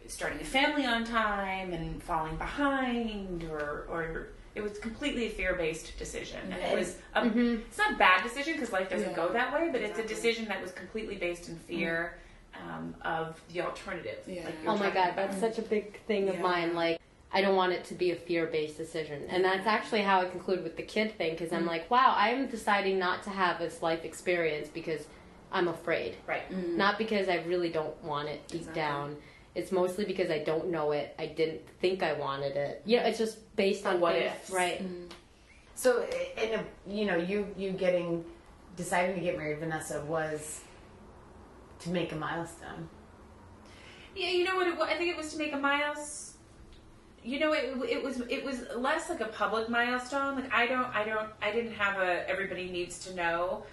starting 0.06 0.40
a 0.40 0.44
family 0.44 0.86
on 0.86 1.04
time 1.04 1.74
and 1.74 2.02
falling 2.02 2.34
behind 2.36 3.44
or 3.44 3.84
or 3.90 4.28
it 4.54 4.62
was 4.62 4.78
completely 4.78 5.26
a 5.26 5.28
fear-based 5.28 5.98
decision 5.98 6.40
and 6.50 6.62
it 6.62 6.78
was 6.78 6.96
a, 7.14 7.26
it's 7.26 7.76
not 7.76 7.92
a 7.92 7.96
bad 7.96 8.22
decision 8.22 8.54
because 8.54 8.72
life 8.72 8.88
doesn't 8.88 9.10
Yeah. 9.10 9.16
go 9.16 9.28
that 9.34 9.52
way 9.52 9.68
but 9.70 9.82
it's 9.82 9.98
a 9.98 10.06
decision 10.06 10.46
that 10.48 10.62
was 10.62 10.72
completely 10.72 11.16
based 11.16 11.50
in 11.50 11.56
fear 11.56 12.16
um, 12.54 12.94
of 13.02 13.38
the 13.52 13.60
alternative 13.60 14.18
Yeah. 14.26 14.46
like 14.46 14.54
Oh 14.66 14.76
my 14.78 14.88
god, 14.90 15.12
that's 15.14 15.38
such 15.38 15.58
a 15.58 15.62
big 15.62 16.00
thing 16.06 16.30
of 16.30 16.38
mine. 16.40 16.74
Like, 16.74 16.98
I 17.30 17.42
don't 17.42 17.56
want 17.56 17.72
it 17.72 17.84
to 17.86 17.94
be 17.94 18.10
a 18.10 18.16
fear 18.16 18.46
based 18.46 18.78
decision. 18.78 19.24
And 19.28 19.44
that's 19.44 19.66
actually 19.66 20.02
how 20.02 20.20
I 20.20 20.26
conclude 20.26 20.62
with 20.62 20.76
the 20.76 20.82
kid 20.82 21.16
thing 21.18 21.32
because 21.32 21.52
I'm 21.52 21.64
mm. 21.64 21.68
like, 21.68 21.90
wow, 21.90 22.14
I'm 22.16 22.46
deciding 22.46 22.98
not 22.98 23.22
to 23.24 23.30
have 23.30 23.58
this 23.58 23.82
life 23.82 24.04
experience 24.04 24.68
because 24.68 25.06
I'm 25.52 25.68
afraid. 25.68 26.16
right 26.26 26.50
mm. 26.50 26.76
Not 26.76 26.98
because 26.98 27.28
I 27.28 27.36
really 27.46 27.70
don't 27.70 28.02
want 28.02 28.28
it 28.28 28.46
deep 28.48 28.60
Exactly. 28.60 28.82
down. 28.82 29.16
It's 29.54 29.72
mostly 29.72 30.04
because 30.04 30.30
I 30.30 30.38
don't 30.38 30.70
know 30.70 30.92
it. 30.92 31.14
I 31.18 31.26
didn't 31.26 31.62
think 31.80 32.02
I 32.02 32.12
wanted 32.14 32.56
it. 32.56 32.82
You 32.86 32.98
know, 32.98 33.04
it's 33.04 33.18
just 33.18 33.56
based 33.56 33.84
on 33.86 34.00
what 34.00 34.14
things- 34.14 34.32
ifs. 34.32 34.50
Right. 34.50 34.82
Mm. 34.82 35.10
So, 35.74 36.04
in 36.36 36.54
a, 36.54 36.64
you 36.88 37.06
know, 37.06 37.16
you 37.16 37.46
you 37.56 37.70
getting 37.70 38.24
deciding 38.76 39.14
to 39.14 39.20
get 39.20 39.36
married, 39.36 39.58
Vanessa, 39.58 40.04
was 40.04 40.60
to 41.80 41.90
make 41.90 42.12
a 42.12 42.16
milestone. 42.16 42.88
Yeah, 44.16 44.30
you 44.30 44.44
know 44.44 44.56
what? 44.56 44.66
It, 44.66 44.76
wa- 44.76 44.86
I 44.86 44.94
think 44.94 45.10
it 45.10 45.16
was 45.16 45.32
to 45.32 45.38
make 45.38 45.52
a 45.52 45.56
miles. 45.56 46.27
You 47.28 47.38
know, 47.38 47.52
it, 47.52 47.76
it 47.86 48.02
was 48.02 48.20
it 48.28 48.42
was 48.42 48.62
less 48.74 49.10
like 49.10 49.20
a 49.20 49.26
public 49.26 49.68
milestone. 49.68 50.36
Like 50.36 50.50
I 50.52 50.66
don't, 50.66 50.86
I 50.94 51.04
don't, 51.04 51.28
I 51.42 51.52
didn't 51.52 51.72
have 51.72 52.00
a 52.00 52.28
everybody 52.28 52.70
needs 52.70 52.98
to 53.00 53.14
know. 53.14 53.64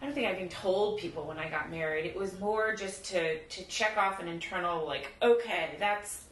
I 0.00 0.06
don't 0.06 0.14
think 0.14 0.26
I 0.26 0.32
even 0.32 0.48
told 0.48 0.98
people 0.98 1.24
when 1.24 1.38
I 1.38 1.50
got 1.50 1.70
married. 1.70 2.06
It 2.06 2.16
was 2.16 2.40
more 2.40 2.74
just 2.74 3.04
to 3.06 3.40
to 3.40 3.64
check 3.64 3.98
off 3.98 4.20
an 4.20 4.28
internal 4.28 4.86
like, 4.86 5.12
okay, 5.20 5.76
that's 5.78 6.24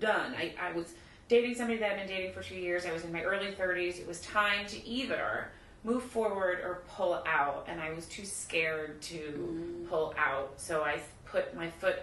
done. 0.00 0.34
I, 0.34 0.52
I 0.60 0.72
was 0.72 0.94
dating 1.28 1.54
somebody 1.54 1.78
that 1.78 1.92
I'd 1.92 1.98
been 1.98 2.08
dating 2.08 2.32
for 2.32 2.42
two 2.42 2.56
years. 2.56 2.84
I 2.84 2.92
was 2.92 3.04
in 3.04 3.12
my 3.12 3.22
early 3.22 3.52
30s. 3.52 4.00
It 4.00 4.08
was 4.08 4.20
time 4.22 4.66
to 4.66 4.84
either 4.84 5.48
move 5.84 6.02
forward 6.02 6.58
or 6.58 6.82
pull 6.88 7.22
out, 7.26 7.66
and 7.68 7.80
I 7.80 7.92
was 7.92 8.06
too 8.06 8.24
scared 8.24 9.00
to 9.02 9.18
mm. 9.18 9.88
pull 9.88 10.12
out. 10.18 10.54
So 10.56 10.82
I 10.82 11.00
put 11.24 11.54
my 11.54 11.70
foot. 11.70 12.02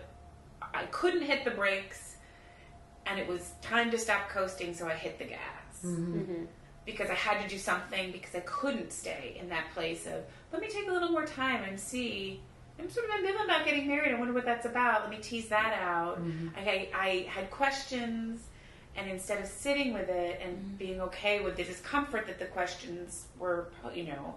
I 0.61 0.83
couldn't 0.91 1.23
hit 1.23 1.43
the 1.43 1.51
brakes, 1.51 2.08
and 3.09 3.19
it 3.19 3.27
was 3.27 3.51
time 3.61 3.91
to 3.91 3.97
stop 3.97 4.29
coasting. 4.29 4.73
So 4.73 4.87
I 4.87 4.93
hit 4.93 5.17
the 5.17 5.25
gas 5.25 5.39
mm-hmm. 5.83 6.19
mm-hmm. 6.19 6.43
because 6.85 7.09
I 7.09 7.15
had 7.15 7.41
to 7.41 7.49
do 7.49 7.57
something 7.57 8.11
because 8.11 8.35
I 8.35 8.41
couldn't 8.41 8.93
stay 8.93 9.37
in 9.39 9.49
that 9.49 9.65
place 9.73 10.05
of 10.05 10.23
let 10.53 10.61
me 10.61 10.67
take 10.69 10.87
a 10.87 10.91
little 10.91 11.09
more 11.09 11.25
time 11.25 11.63
and 11.63 11.79
see. 11.79 12.41
I'm 12.79 12.89
sort 12.89 13.09
of 13.09 13.15
ambivalent 13.15 13.43
about 13.43 13.65
getting 13.65 13.87
married. 13.87 14.13
I 14.13 14.17
wonder 14.17 14.33
what 14.33 14.45
that's 14.45 14.65
about. 14.65 15.01
Let 15.01 15.09
me 15.09 15.17
tease 15.17 15.49
that 15.49 15.77
out. 15.81 16.23
Mm-hmm. 16.23 16.47
I, 16.57 16.87
I 16.93 17.27
had 17.29 17.51
questions, 17.51 18.41
and 18.95 19.11
instead 19.11 19.41
of 19.41 19.47
sitting 19.47 19.91
with 19.91 20.07
it 20.07 20.39
and 20.41 20.57
mm-hmm. 20.57 20.75
being 20.75 21.01
okay 21.01 21.41
with 21.41 21.57
the 21.57 21.65
discomfort 21.65 22.25
that 22.27 22.39
the 22.39 22.45
questions 22.45 23.25
were, 23.37 23.67
you 23.93 24.05
know, 24.05 24.35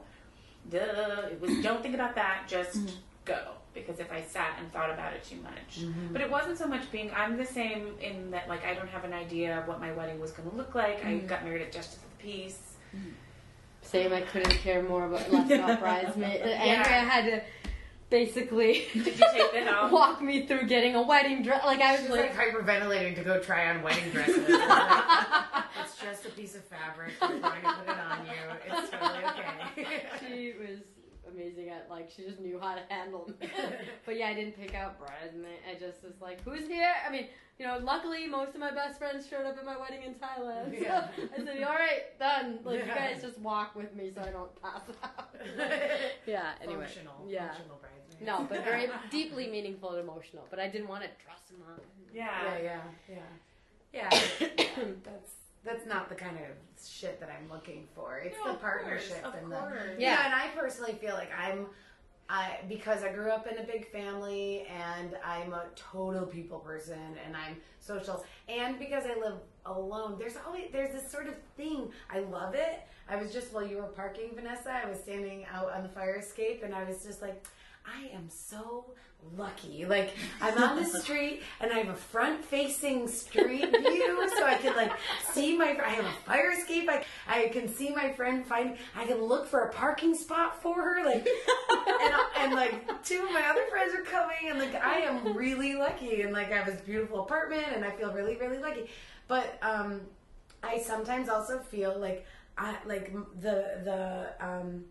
duh, 0.71 1.29
it 1.31 1.41
was 1.41 1.63
don't 1.63 1.83
think 1.83 1.95
about 1.95 2.17
that, 2.17 2.49
just 2.49 2.95
go. 3.25 3.53
Because 3.75 4.01
if 4.01 4.13
I 4.13 4.21
sat 4.23 4.59
and 4.59 4.71
thought 4.71 4.91
about 4.91 5.15
it 5.15 5.25
too 5.25 5.37
much, 5.43 5.81
mm-hmm. 5.81 6.13
but 6.13 6.21
it 6.21 6.31
wasn't 6.31 6.59
so 6.59 6.67
much 6.67 6.91
being. 6.93 7.11
I'm 7.17 7.39
the 7.39 7.45
same 7.45 7.95
in 8.01 8.31
that 8.31 8.49
like 8.49 8.65
I 8.65 8.75
don't 8.75 8.89
have 8.89 9.05
an 9.05 9.15
idea 9.15 9.59
of 9.59 9.67
what 9.67 9.81
my 9.81 9.93
wedding 9.93 10.21
was 10.21 10.31
going 10.33 10.51
to 10.51 10.57
look 10.57 10.75
like. 10.75 11.05
I 11.05 11.13
mm-hmm. 11.13 11.27
got 11.27 11.45
married 11.45 11.63
at 11.63 11.73
Justice 11.73 11.97
of 11.97 12.03
the 12.19 12.25
Peace. 12.25 12.75
Mm-hmm. 12.95 13.11
Same, 13.83 14.13
I 14.13 14.21
couldn't 14.21 14.55
care 14.55 14.83
more 14.83 15.07
about 15.07 15.31
less 15.33 15.51
about 15.51 15.81
bridesmaid. 15.81 16.43
Andrea 16.43 17.01
had 17.01 17.25
to 17.25 17.43
basically 18.13 18.85
Did 18.93 19.07
you 19.07 19.27
take 19.33 19.53
the 19.53 19.61
helm? 19.65 19.91
walk 19.91 20.21
me 20.21 20.47
through 20.47 20.67
getting 20.67 20.95
a 20.95 21.03
wedding 21.03 21.43
dress. 21.43 21.65
Like 21.65 21.81
I 21.81 22.01
was 22.01 22.11
like, 22.11 22.37
like 22.37 22.55
hyperventilating 22.55 23.17
to 23.17 23.25
go 23.25 23.41
try 23.41 23.71
on 23.71 23.83
wedding 23.83 24.11
dresses. 24.13 24.37
It's 24.39 24.49
it's 25.81 25.97
just 26.01 26.27
a 26.27 26.31
piece 26.31 26.55
of 26.55 26.63
fabric. 26.65 27.13
We're 27.21 27.29
going 27.29 27.41
to 27.41 27.49
put 27.49 27.89
it 27.89 27.99
on 27.99 28.27
you. 28.27 28.33
It's 28.67 28.91
totally 28.91 29.25
okay. 29.25 30.07
she 30.21 30.53
was 30.61 30.79
amazing 31.31 31.69
at 31.69 31.87
like 31.91 32.11
she 32.11 32.23
just 32.23 32.41
knew 32.41 32.59
how 32.59 32.75
to 32.75 32.83
handle 32.89 33.31
me. 33.41 33.49
but 34.07 34.17
yeah, 34.19 34.29
I 34.29 34.35
didn't 34.35 34.59
pick 34.59 34.75
out 34.75 34.99
bridesmaid. 34.99 35.61
I 35.69 35.79
just 35.79 36.03
was 36.03 36.15
like, 36.21 36.43
who's 36.45 36.67
here? 36.67 36.93
I 37.07 37.11
mean, 37.11 37.29
you 37.59 37.67
know, 37.67 37.79
luckily 37.83 38.27
most 38.27 38.55
of 38.55 38.61
my 38.61 38.71
best 38.71 38.99
friends 38.99 39.27
showed 39.29 39.47
up 39.47 39.57
at 39.59 39.65
my 39.65 39.77
wedding 39.79 40.03
in 40.03 40.15
Thailand. 40.15 40.77
So 40.79 40.85
Yeah. 40.85 41.09
I 41.35 41.45
said, 41.45 41.63
all 41.63 41.75
right, 41.75 42.19
done. 42.19 42.59
Like 42.65 42.81
you 42.81 42.87
guys 42.87 43.23
just 43.23 43.39
walk 43.39 43.75
with 43.75 43.95
me 43.95 44.11
so 44.15 44.23
I 44.23 44.31
don't 44.31 44.63
pass 44.63 44.83
out. 45.03 45.35
yeah. 46.27 46.53
Anyway. 46.63 46.85
Functional. 46.85 47.25
Yeah. 47.29 47.49
Functional 47.49 47.81
bridesmaid. 47.81 48.27
No, 48.27 48.47
but 48.49 48.65
very 48.65 48.89
deeply 49.11 49.49
meaningful 49.49 49.91
and 49.91 50.01
emotional. 50.01 50.47
But 50.51 50.59
I 50.61 50.69
didn't 50.69 50.89
want 50.89 51.03
to 51.03 51.09
dress 51.25 51.51
him 51.51 51.63
up. 51.69 51.85
Yeah, 52.15 52.59
yeah, 52.63 52.81
yeah, 53.09 53.17
yeah. 53.93 54.11
that's 55.05 55.33
that's 55.65 55.87
not 55.87 56.09
the 56.09 56.15
kind 56.15 56.37
of 56.37 56.45
shit 56.85 57.21
that 57.21 57.29
I'm 57.31 57.49
looking 57.51 57.87
for. 57.95 58.19
It's 58.19 58.37
No, 58.39 58.45
the 58.45 58.51
of 58.57 58.61
course, 58.61 58.73
partnership 58.83 59.25
of 59.25 59.35
and 59.35 59.51
course. 59.53 59.73
the 59.97 60.03
Yeah. 60.03 60.13
yeah. 60.15 60.25
And 60.27 60.35
I 60.35 60.49
personally 60.59 60.95
feel 60.95 61.15
like 61.15 61.31
I'm. 61.39 61.67
I, 62.29 62.61
because 62.67 63.03
I 63.03 63.13
grew 63.13 63.31
up 63.31 63.47
in 63.47 63.59
a 63.59 63.63
big 63.65 63.91
family 63.93 64.65
and 64.73 65.17
I'm 65.23 65.53
a 65.53 65.65
total 65.75 66.25
people 66.25 66.61
person 66.61 66.99
and 67.27 67.37
I'm 67.37 67.57
social 67.79 68.25
and 68.49 68.79
because 68.79 69.05
I 69.05 69.19
live 69.21 69.35
alone 69.67 70.17
there's 70.19 70.37
always 70.47 70.69
there's 70.73 70.95
this 70.95 71.11
sort 71.11 71.27
of 71.27 71.35
thing 71.59 71.91
I 72.09 72.21
love 72.21 72.55
it 72.55 72.81
I 73.11 73.17
was 73.17 73.35
just 73.35 73.53
while 73.53 73.67
you 73.67 73.79
were 73.79 73.83
parking 73.83 74.31
Vanessa 74.35 74.73
I 74.73 74.89
was 74.89 74.99
standing 75.01 75.45
out 75.53 75.73
on 75.73 75.83
the 75.83 75.89
fire 75.91 76.15
escape 76.17 76.63
and 76.63 76.75
I 76.75 76.85
was 76.85 77.05
just 77.05 77.21
like 77.21 77.45
I 77.87 78.15
am 78.15 78.29
so 78.29 78.87
lucky. 79.37 79.85
Like 79.85 80.15
I'm 80.41 80.59
on 80.63 80.77
the 80.77 80.85
street 80.85 81.43
and 81.61 81.73
I 81.73 81.79
have 81.79 81.89
a 81.89 81.95
front 81.95 82.45
facing 82.45 83.09
street 83.09 83.71
view 83.71 84.29
so 84.37 84.45
I 84.45 84.57
can 84.57 84.75
like 84.77 84.93
see 85.33 85.57
my 85.57 85.77
I 85.85 85.91
have 85.91 86.05
a 86.05 86.13
fire 86.27 86.53
escape. 86.53 86.89
I 86.89 87.05
I 87.27 87.49
can 87.49 87.69
see 87.69 87.91
my 87.91 88.13
friend 88.13 88.45
find 88.47 88.77
I 88.97 89.05
can 89.05 89.23
look 89.23 89.47
for 89.47 89.61
a 89.61 89.73
parking 89.73 90.15
spot 90.15 90.61
for 90.63 90.75
her 90.75 91.05
like 91.05 91.27
and, 92.01 92.15
and 92.39 92.55
like 92.55 93.05
two 93.05 93.23
of 93.25 93.33
my 93.33 93.43
other 93.49 93.65
friends 93.71 93.95
are 93.95 94.03
coming 94.03 94.51
and 94.51 94.59
like 94.59 94.75
I 94.75 95.01
am 95.01 95.37
really 95.37 95.75
lucky 95.75 96.23
and 96.23 96.33
like 96.33 96.53
I 96.53 96.57
have 96.57 96.67
this 96.67 96.81
beautiful 96.81 97.21
apartment 97.21 97.67
and 97.75 97.85
I 97.85 97.91
feel 97.91 98.13
really 98.13 98.37
really 98.37 98.59
lucky. 98.59 98.89
But 99.29 99.59
um 99.63 100.03
I 100.63 100.79
sometimes 100.79 101.29
also 101.29 101.59
feel 101.59 101.99
like 101.99 102.27
I 102.59 102.77
like 102.87 103.13
the 103.41 103.81
the 103.85 104.35
um 104.41 104.85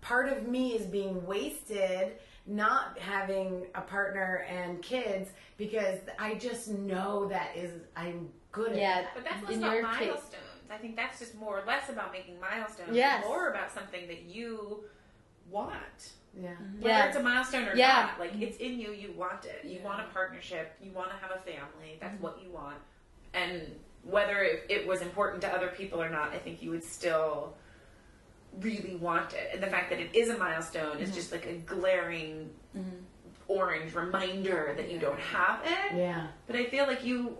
part 0.00 0.28
of 0.28 0.46
me 0.46 0.72
is 0.72 0.86
being 0.86 1.24
wasted 1.26 2.12
not 2.46 2.98
having 2.98 3.66
a 3.74 3.80
partner 3.82 4.46
and 4.48 4.80
kids 4.82 5.30
because 5.58 5.98
I 6.18 6.34
just 6.34 6.68
know 6.68 7.28
that 7.28 7.54
is 7.54 7.72
I'm 7.94 8.30
good 8.52 8.74
Yeah. 8.74 8.90
at 8.90 9.04
that. 9.04 9.14
But 9.14 9.24
that's 9.24 9.42
less 9.42 9.52
In 9.52 9.58
about 9.62 9.74
your 9.74 9.86
case- 9.92 10.08
milestones. 10.08 10.44
I 10.70 10.76
think 10.76 10.96
that's 10.96 11.18
just 11.18 11.34
more 11.34 11.60
or 11.60 11.64
less 11.66 11.88
about 11.88 12.12
making 12.12 12.38
milestones. 12.40 12.94
Yes. 12.94 13.24
More 13.24 13.50
about 13.50 13.70
something 13.72 14.06
that 14.06 14.22
you 14.22 14.84
want. 15.50 16.12
Yeah. 16.34 16.50
Whether 16.78 16.88
Yeah. 16.88 17.06
it's 17.06 17.16
a 17.16 17.22
milestone 17.22 17.68
or 17.68 17.74
Yeah. 17.74 18.10
not, 18.10 18.20
like 18.20 18.34
it's 18.40 18.58
in 18.58 18.78
you, 18.78 18.92
you 18.92 19.12
want 19.12 19.44
it. 19.44 19.64
You 19.64 19.78
Yeah. 19.78 19.84
want 19.84 20.00
a 20.00 20.12
partnership, 20.12 20.76
you 20.80 20.92
want 20.92 21.10
to 21.10 21.16
have 21.16 21.30
a 21.30 21.40
family, 21.40 21.98
that's 22.00 22.14
mm-hmm. 22.14 22.22
what 22.22 22.42
you 22.42 22.50
want. 22.50 22.78
And 23.34 23.78
whether 24.02 24.42
it, 24.42 24.66
it 24.68 24.86
was 24.86 25.02
important 25.02 25.42
to 25.42 25.52
other 25.52 25.68
people 25.68 26.02
or 26.02 26.08
not, 26.08 26.32
I 26.32 26.38
think 26.38 26.62
you 26.62 26.70
would 26.70 26.84
still 26.84 27.56
really 28.60 28.96
want 28.96 29.32
it. 29.32 29.50
And 29.54 29.62
the 29.62 29.66
fact 29.66 29.90
that 29.90 30.00
it 30.00 30.14
is 30.14 30.28
a 30.28 30.38
milestone 30.38 30.98
is 30.98 31.08
mm-hmm. 31.08 31.16
just 31.16 31.32
like 31.32 31.46
a 31.46 31.54
glaring 31.58 32.50
mm-hmm. 32.76 32.96
orange 33.48 33.94
reminder 33.94 34.74
that 34.76 34.90
you 34.90 34.98
don't 34.98 35.20
have 35.20 35.60
it. 35.64 35.96
Yeah. 35.96 36.28
But 36.46 36.56
I 36.56 36.66
feel 36.66 36.86
like 36.86 37.04
you, 37.04 37.36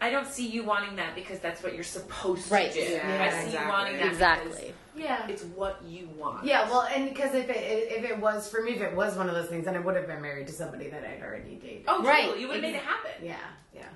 I 0.00 0.10
don't 0.10 0.26
see 0.26 0.46
you 0.48 0.64
wanting 0.64 0.96
that 0.96 1.14
because 1.14 1.38
that's 1.40 1.62
what 1.62 1.74
you're 1.74 1.84
supposed 1.84 2.50
Right. 2.50 2.72
to 2.72 2.86
do. 2.86 2.92
Yeah, 2.92 3.22
I 3.22 3.30
see 3.30 3.46
exactly. 3.46 3.60
you 3.60 3.68
wanting 3.68 3.96
that 3.98 4.06
Exactly. 4.06 4.74
Yeah. 4.94 5.26
it's 5.26 5.42
what 5.44 5.82
you 5.86 6.08
want. 6.18 6.44
Yeah, 6.44 6.68
well, 6.68 6.82
and 6.82 7.08
because 7.08 7.34
if 7.34 7.48
it 7.48 7.56
if 7.56 8.04
it 8.04 8.18
was 8.18 8.48
for 8.50 8.62
me, 8.62 8.72
if 8.72 8.82
it 8.82 8.94
was 8.94 9.16
one 9.16 9.28
of 9.28 9.34
those 9.34 9.48
things, 9.48 9.64
then 9.64 9.74
I 9.74 9.78
would 9.78 9.96
have 9.96 10.06
been 10.06 10.20
married 10.20 10.46
to 10.48 10.52
somebody 10.52 10.88
that 10.90 11.02
I'd 11.04 11.22
already 11.22 11.54
dated. 11.54 11.84
Oh, 11.88 12.02
Right. 12.02 12.24
totally. 12.24 12.40
You 12.42 12.48
would 12.48 12.56
have 12.56 12.62
made 12.62 12.74
it 12.76 12.82
happen. 12.82 13.12
yeah, 13.22 13.36
yeah, 13.74 13.80
yeah. 13.80 13.88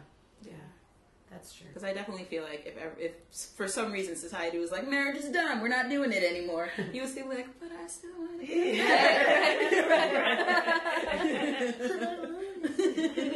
That's 1.31 1.55
true. 1.55 1.67
Because 1.69 1.85
I 1.85 1.93
definitely 1.93 2.25
feel 2.25 2.45
like 2.45 2.65
if 2.67 2.77
ever, 2.79 2.95
if 2.99 3.13
for 3.57 3.67
some 3.69 3.93
reason 3.93 4.17
society 4.17 4.59
was 4.59 4.71
like 4.71 4.89
marriage 4.89 5.17
is 5.17 5.29
done, 5.31 5.61
we're 5.61 5.69
not 5.69 5.91
doing 5.91 6.13
it 6.13 6.23
anymore, 6.23 6.71
you 6.93 7.03
would 7.03 7.11
still 7.11 7.29
be 7.29 7.37
like, 7.37 7.49
but 7.61 7.71
I 7.73 7.87
still 7.89 8.11
want 8.19 8.41
to. 8.41 8.47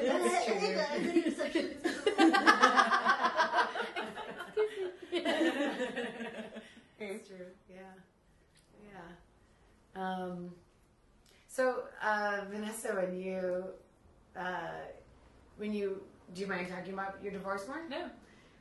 That's 0.07 0.46
true. 0.46 0.55
It's 6.98 7.29
true. 7.29 7.46
Yeah. 7.68 7.94
Yeah. 8.85 10.03
Um, 10.03 10.50
so, 11.48 11.85
uh, 12.03 12.42
Vanessa, 12.50 12.94
when 12.94 13.16
you, 13.16 13.64
uh, 14.37 14.85
when 15.57 15.72
you, 15.72 16.03
do 16.34 16.40
you 16.40 16.46
mind 16.46 16.68
talking 16.68 16.92
about 16.92 17.18
your 17.22 17.32
divorce 17.32 17.66
more? 17.66 17.82
No. 17.88 18.08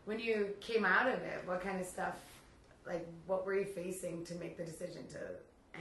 When 0.06 0.20
you 0.20 0.50
came 0.60 0.86
out 0.86 1.08
of 1.08 1.20
it, 1.20 1.42
what 1.46 1.62
kind 1.62 1.80
of 1.80 1.86
stuff, 1.86 2.16
like, 2.86 3.08
what 3.28 3.46
were 3.46 3.56
you 3.56 3.66
facing 3.66 4.26
to 4.26 4.36
make 4.36 4.58
the 4.58 4.64
decision 4.64 5.06
to 5.10 5.20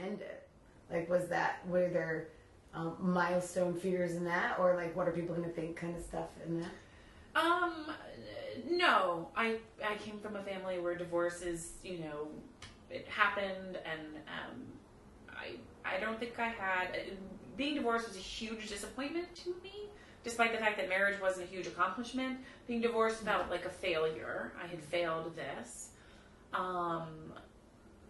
end 0.03 0.21
it? 0.21 0.47
Like, 0.91 1.09
was 1.09 1.27
that, 1.29 1.67
were 1.67 1.89
there 1.89 2.27
um, 2.73 2.95
milestone 2.99 3.73
fears 3.73 4.15
in 4.15 4.23
that? 4.25 4.57
Or, 4.59 4.75
like, 4.75 4.95
what 4.95 5.07
are 5.07 5.11
people 5.11 5.35
going 5.35 5.47
to 5.47 5.53
think 5.53 5.75
kind 5.75 5.95
of 5.95 6.03
stuff 6.03 6.29
in 6.45 6.61
that? 6.61 6.71
Um, 7.35 7.87
no. 8.69 9.29
I 9.35 9.57
I 9.83 9.95
came 9.95 10.19
from 10.19 10.35
a 10.35 10.43
family 10.43 10.79
where 10.79 10.95
divorce 10.95 11.41
is, 11.41 11.73
you 11.83 11.99
know, 11.99 12.27
it 12.89 13.07
happened, 13.07 13.77
and 13.85 14.15
um, 14.27 14.61
I 15.29 15.55
I 15.85 15.99
don't 15.99 16.19
think 16.19 16.39
I 16.39 16.47
had 16.47 16.99
being 17.55 17.75
divorced 17.75 18.07
was 18.07 18.17
a 18.17 18.19
huge 18.19 18.69
disappointment 18.69 19.33
to 19.35 19.49
me. 19.61 19.89
Despite 20.29 20.51
the 20.51 20.59
fact 20.59 20.77
that 20.77 20.87
marriage 20.89 21.19
wasn't 21.19 21.47
a 21.47 21.49
huge 21.49 21.65
accomplishment, 21.65 22.37
being 22.67 22.81
divorced 22.81 23.23
felt 23.23 23.49
like 23.49 23.65
a 23.65 23.69
failure. 23.69 24.53
I 24.63 24.67
had 24.67 24.79
failed 24.79 25.35
this, 25.35 25.89
um, 26.53 27.33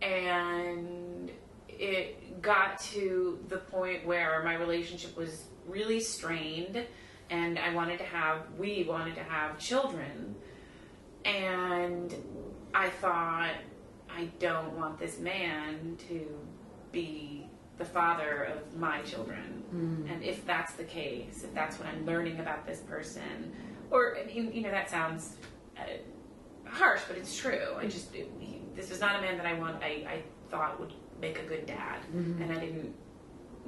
and 0.02 1.32
it 1.70 2.42
got 2.42 2.78
to 2.92 3.40
the 3.48 3.60
point 3.60 4.06
where 4.06 4.44
my 4.44 4.56
relationship 4.56 5.16
was 5.16 5.46
really 5.66 6.02
strained 6.02 6.86
and 7.30 7.58
I 7.58 7.74
wanted 7.74 8.00
to 8.00 8.06
have, 8.06 8.42
we 8.58 8.84
wanted 8.84 9.16
to 9.16 9.24
have 9.24 9.58
children. 9.58 10.36
And 11.24 12.14
I 12.74 12.90
thought, 12.90 13.54
I 14.10 14.26
don't 14.40 14.74
want 14.74 15.00
this 15.00 15.20
man 15.20 15.98
to 16.10 16.28
be 16.92 17.49
the 17.80 17.86
father 17.86 18.44
of 18.54 18.78
my 18.78 19.02
children. 19.02 19.64
Hmm. 19.72 20.06
And 20.12 20.22
if 20.22 20.46
that's 20.46 20.74
the 20.74 20.84
case, 20.84 21.44
if 21.44 21.54
that's 21.56 21.80
what 21.80 21.88
I'm 21.88 22.06
learning 22.06 22.40
about 22.40 22.68
this 22.68 22.82
person, 22.82 23.54
or, 23.90 24.18
I 24.18 24.26
mean, 24.26 24.52
you 24.54 24.62
know, 24.62 24.70
that 24.70 24.90
sounds 24.90 25.38
uh, 25.78 25.84
harsh, 26.66 27.02
but 27.08 27.18
it's 27.18 27.36
true. 27.36 27.76
I 27.78 27.88
just, 27.88 28.14
it, 28.14 28.30
he, 28.38 28.62
this 28.76 28.92
is 28.92 29.00
not 29.00 29.18
a 29.18 29.22
man 29.22 29.38
that 29.38 29.48
I 29.48 29.54
want, 29.54 29.82
I, 29.82 30.06
I 30.08 30.24
thought 30.50 30.80
would 30.80 30.94
make 31.22 31.40
a 31.40 31.44
good 31.44 31.66
dad. 31.66 32.00
Mm-hmm. 32.14 32.42
And 32.42 32.52
I 32.52 32.60
didn't 32.60 32.94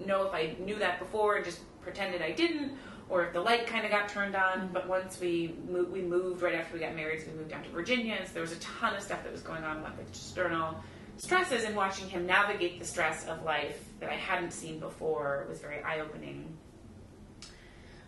know 0.06 0.28
if 0.28 0.34
I 0.34 0.56
knew 0.60 0.78
that 0.80 1.00
before 1.00 1.38
and 1.38 1.46
just 1.46 1.62
pretended 1.82 2.22
I 2.22 2.32
didn't, 2.32 2.74
or 3.10 3.26
if 3.26 3.34
the 3.34 3.42
light 3.42 3.66
kind 3.66 3.86
of 3.86 3.92
got 3.92 4.10
turned 4.10 4.36
on. 4.36 4.60
Mm-hmm. 4.60 4.74
But 4.74 4.90
once 4.90 5.22
we 5.22 5.56
moved, 5.70 5.92
we 5.92 6.02
moved 6.02 6.42
right 6.42 6.56
after 6.56 6.74
we 6.74 6.82
got 6.82 6.96
married, 6.96 7.22
so 7.22 7.28
we 7.32 7.38
moved 7.38 7.50
down 7.50 7.64
to 7.64 7.70
Virginia, 7.70 8.16
and 8.20 8.28
so 8.28 8.34
there 8.34 8.42
was 8.42 8.52
a 8.52 8.60
ton 8.60 8.94
of 8.94 9.02
stuff 9.02 9.24
that 9.24 9.32
was 9.32 9.42
going 9.42 9.64
on 9.64 9.82
with 9.82 9.94
external 10.10 10.84
stresses, 11.22 11.66
and 11.66 11.76
watching 11.76 12.10
him 12.10 12.26
navigate 12.26 12.80
the 12.80 12.86
stress 12.86 13.28
of 13.28 13.44
life 13.44 13.80
that 14.00 14.10
I 14.10 14.16
hadn't 14.16 14.52
seen 14.52 14.80
before 14.80 15.46
was 15.48 15.60
very 15.60 15.80
eye 15.84 16.00
opening. 16.00 16.58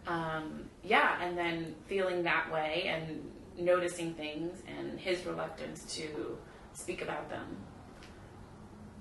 Um, 0.08 0.64
yeah, 0.84 1.22
and 1.22 1.38
then 1.38 1.76
feeling 1.86 2.24
that 2.24 2.52
way 2.52 2.86
and 2.88 3.32
noticing 3.56 4.16
things 4.16 4.64
and 4.68 5.00
his 5.00 5.24
reluctance 5.28 5.86
to 5.96 6.40
speak 6.74 7.04
about 7.04 7.30
them. 7.30 7.46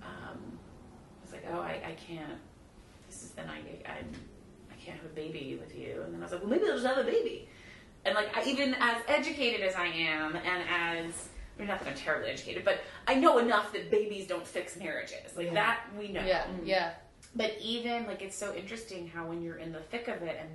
Um, 0.02 0.58
I 0.58 1.24
was 1.24 1.32
like, 1.32 1.46
oh, 1.50 1.60
I, 1.60 1.80
I 1.82 1.96
can't. 2.06 2.38
This 3.08 3.22
is 3.22 3.30
the 3.30 3.44
night 3.44 3.64
I, 3.86 3.92
I'm, 3.92 4.12
I 4.70 4.74
can't 4.74 4.98
have 4.98 5.06
a 5.06 5.14
baby 5.14 5.58
with 5.58 5.74
you. 5.74 6.02
And 6.04 6.12
then 6.12 6.20
I 6.20 6.24
was 6.24 6.32
like, 6.32 6.42
well, 6.42 6.50
maybe 6.50 6.64
I'll 6.66 6.74
just 6.74 6.86
have 6.86 6.98
a 6.98 7.04
baby. 7.10 7.48
And 8.04 8.14
like, 8.14 8.36
I, 8.36 8.44
even 8.44 8.74
as 8.78 9.02
educated 9.08 9.62
as 9.62 9.74
I 9.74 9.86
am, 9.86 10.36
and 10.36 10.64
as 10.68 11.30
I 11.56 11.60
mean, 11.60 11.68
not 11.68 11.80
that 11.80 11.88
I'm 11.88 11.94
terribly 11.94 12.30
educated, 12.30 12.64
but 12.64 12.80
I 13.06 13.14
know 13.14 13.38
enough 13.38 13.72
that 13.72 13.90
babies 13.90 14.26
don't 14.26 14.46
fix 14.46 14.76
marriages. 14.76 15.36
Like 15.36 15.46
Yeah. 15.48 15.54
that, 15.54 15.80
we 15.98 16.08
know. 16.08 16.24
Yeah, 16.24 16.46
yeah. 16.64 16.92
But 17.36 17.56
even 17.60 18.06
like 18.06 18.22
it's 18.22 18.36
so 18.36 18.54
interesting 18.54 19.06
how 19.08 19.26
when 19.26 19.42
you're 19.42 19.58
in 19.58 19.72
the 19.72 19.80
thick 19.80 20.08
of 20.08 20.22
it 20.22 20.38
and 20.40 20.50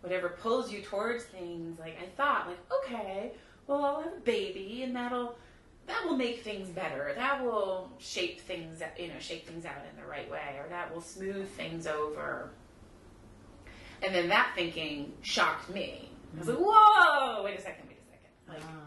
whatever 0.00 0.30
pulls 0.30 0.72
you 0.72 0.82
towards 0.82 1.24
things, 1.24 1.78
like 1.78 1.96
I 2.02 2.06
thought, 2.16 2.48
like 2.48 2.58
okay, 2.84 3.32
well 3.66 3.84
I'll 3.84 4.02
have 4.02 4.12
a 4.12 4.20
baby 4.20 4.82
and 4.82 4.94
that'll 4.94 5.36
that 5.86 6.04
will 6.04 6.16
make 6.16 6.42
things 6.42 6.68
better. 6.68 7.12
That 7.16 7.44
will 7.44 7.90
shape 7.98 8.40
things, 8.40 8.80
you 8.98 9.08
know, 9.08 9.18
shape 9.18 9.46
things 9.46 9.64
out 9.64 9.74
in 9.90 10.00
the 10.00 10.06
right 10.08 10.30
way, 10.30 10.56
or 10.58 10.68
that 10.68 10.92
will 10.94 11.00
smooth 11.00 11.48
things 11.50 11.86
over. 11.86 12.50
And 14.02 14.14
then 14.14 14.28
that 14.28 14.52
thinking 14.54 15.12
shocked 15.22 15.68
me. 15.70 16.10
I 16.36 16.38
was 16.38 16.48
like, 16.48 16.58
whoa, 16.58 17.42
wait 17.42 17.58
a 17.58 17.62
second, 17.62 17.86
wait 17.88 17.98
a 17.98 18.06
second. 18.06 18.30
Like 18.48 18.62
Ah. 18.62 18.86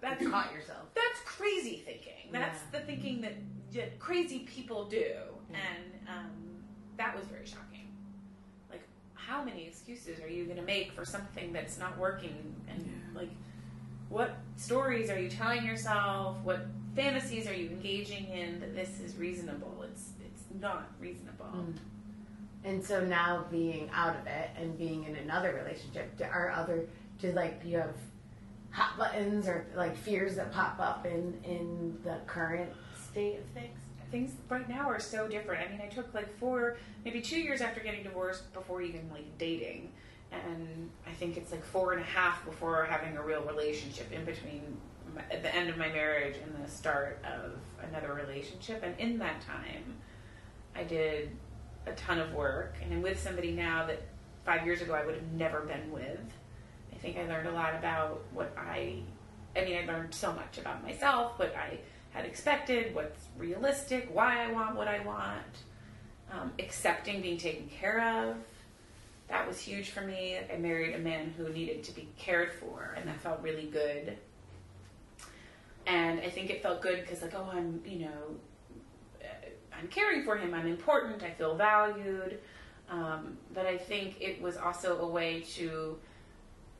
That's 0.00 0.20
you 0.22 0.30
caught 0.30 0.52
yourself. 0.52 0.82
that's 0.94 1.20
crazy 1.24 1.82
thinking. 1.84 2.30
That's 2.32 2.60
Yeah. 2.72 2.80
the 2.80 2.86
thinking 2.86 3.20
that 3.22 3.34
yeah, 3.72 3.86
crazy 3.98 4.40
people 4.40 4.84
do, 4.86 5.12
and 5.52 6.08
um, 6.08 6.30
that 6.96 7.16
was 7.16 7.26
very 7.26 7.44
shocking. 7.46 7.88
Like, 8.70 8.82
how 9.14 9.42
many 9.42 9.66
excuses 9.66 10.20
are 10.20 10.28
you 10.28 10.44
going 10.44 10.56
to 10.56 10.62
make 10.62 10.92
for 10.92 11.04
something 11.04 11.52
that's 11.52 11.78
not 11.78 11.98
working? 11.98 12.54
And 12.68 12.88
like, 13.14 13.30
what 14.08 14.36
stories 14.56 15.10
are 15.10 15.18
you 15.18 15.28
telling 15.28 15.64
yourself? 15.64 16.36
What 16.44 16.66
fantasies 16.96 17.46
are 17.46 17.54
you 17.54 17.68
engaging 17.68 18.26
in 18.28 18.58
that 18.60 18.74
this 18.74 18.98
is 19.00 19.16
reasonable. 19.16 19.84
It's 19.88 20.10
it's 20.24 20.44
not 20.60 20.90
reasonable. 20.98 21.46
Mm. 21.54 21.74
And 22.64 22.84
so 22.84 23.04
now 23.04 23.44
being 23.50 23.90
out 23.94 24.16
of 24.16 24.26
it 24.26 24.50
and 24.58 24.76
being 24.76 25.04
in 25.04 25.14
another 25.16 25.52
relationship, 25.54 26.18
are 26.32 26.50
other 26.50 26.86
do 27.20 27.30
like 27.32 27.60
you 27.64 27.76
have 27.78 27.94
hot 28.76 28.98
buttons 28.98 29.48
or 29.48 29.66
like 29.74 29.96
fears 29.96 30.36
that 30.36 30.52
pop 30.52 30.78
up 30.78 31.06
in 31.06 31.40
in 31.44 31.98
the 32.04 32.18
current 32.26 32.70
state 33.10 33.38
of 33.38 33.46
things? 33.46 33.78
Things 34.10 34.32
right 34.48 34.68
now 34.68 34.88
are 34.88 35.00
so 35.00 35.26
different. 35.26 35.66
I 35.66 35.72
mean, 35.72 35.80
I 35.80 35.86
took 35.86 36.12
like 36.14 36.38
four, 36.38 36.76
maybe 37.04 37.20
two 37.20 37.40
years 37.40 37.60
after 37.60 37.80
getting 37.80 38.04
divorced 38.04 38.52
before 38.52 38.80
even 38.82 39.10
like 39.10 39.26
dating, 39.38 39.90
and 40.30 40.90
I 41.06 41.12
think 41.12 41.36
it's 41.36 41.50
like 41.50 41.64
four 41.64 41.92
and 41.92 42.02
a 42.02 42.04
half 42.04 42.44
before 42.44 42.84
having 42.84 43.16
a 43.16 43.22
real 43.22 43.42
relationship 43.42 44.12
in 44.12 44.24
between 44.24 44.76
my, 45.14 45.22
at 45.30 45.42
the 45.42 45.52
end 45.54 45.70
of 45.70 45.76
my 45.76 45.88
marriage 45.88 46.36
and 46.36 46.64
the 46.64 46.70
start 46.70 47.24
of 47.24 47.52
another 47.88 48.12
relationship. 48.12 48.82
And 48.84 48.94
in 49.00 49.18
that 49.18 49.40
time, 49.40 49.96
I 50.76 50.84
did 50.84 51.30
a 51.86 51.92
ton 51.92 52.20
of 52.20 52.32
work, 52.32 52.76
and 52.82 52.92
I'm 52.92 53.02
with 53.02 53.20
somebody 53.20 53.52
now 53.52 53.86
that 53.86 54.02
five 54.44 54.64
years 54.66 54.82
ago 54.82 54.94
I 54.94 55.04
would 55.04 55.14
have 55.14 55.32
never 55.32 55.62
been 55.62 55.90
with. 55.90 56.20
I 57.06 57.12
think 57.12 57.24
I 57.24 57.32
learned 57.32 57.46
a 57.46 57.52
lot 57.52 57.72
about 57.76 58.24
what 58.32 58.52
I, 58.58 58.96
I 59.56 59.64
mean, 59.64 59.78
I 59.78 59.86
learned 59.86 60.12
so 60.12 60.32
much 60.32 60.58
about 60.58 60.82
myself, 60.82 61.38
what 61.38 61.54
I 61.54 61.78
had 62.10 62.24
expected, 62.24 62.92
what's 62.96 63.26
realistic, 63.38 64.08
why 64.12 64.42
I 64.44 64.50
want 64.50 64.74
what 64.74 64.88
I 64.88 64.98
want, 65.04 65.44
um, 66.32 66.50
accepting 66.58 67.22
being 67.22 67.38
taken 67.38 67.68
care 67.68 68.00
of. 68.24 68.36
That 69.28 69.46
was 69.46 69.60
huge 69.60 69.90
for 69.90 70.00
me. 70.00 70.36
I 70.52 70.56
married 70.56 70.96
a 70.96 70.98
man 70.98 71.32
who 71.36 71.48
needed 71.48 71.84
to 71.84 71.92
be 71.92 72.08
cared 72.18 72.50
for, 72.54 72.94
and 72.96 73.08
that 73.08 73.20
felt 73.20 73.40
really 73.40 73.66
good. 73.66 74.16
And 75.86 76.18
I 76.20 76.28
think 76.28 76.50
it 76.50 76.60
felt 76.60 76.82
good 76.82 77.02
because, 77.02 77.22
like, 77.22 77.34
oh, 77.36 77.48
I'm, 77.52 77.82
you 77.86 78.00
know, 78.00 78.36
uh, 79.22 79.78
I'm 79.78 79.86
caring 79.88 80.24
for 80.24 80.36
him. 80.36 80.54
I'm 80.54 80.66
important. 80.66 81.22
I 81.22 81.30
feel 81.30 81.54
valued. 81.54 82.40
Um, 82.90 83.36
but 83.54 83.64
I 83.66 83.78
think 83.78 84.16
it 84.20 84.42
was 84.42 84.56
also 84.56 84.98
a 84.98 85.06
way 85.06 85.42
to 85.54 85.98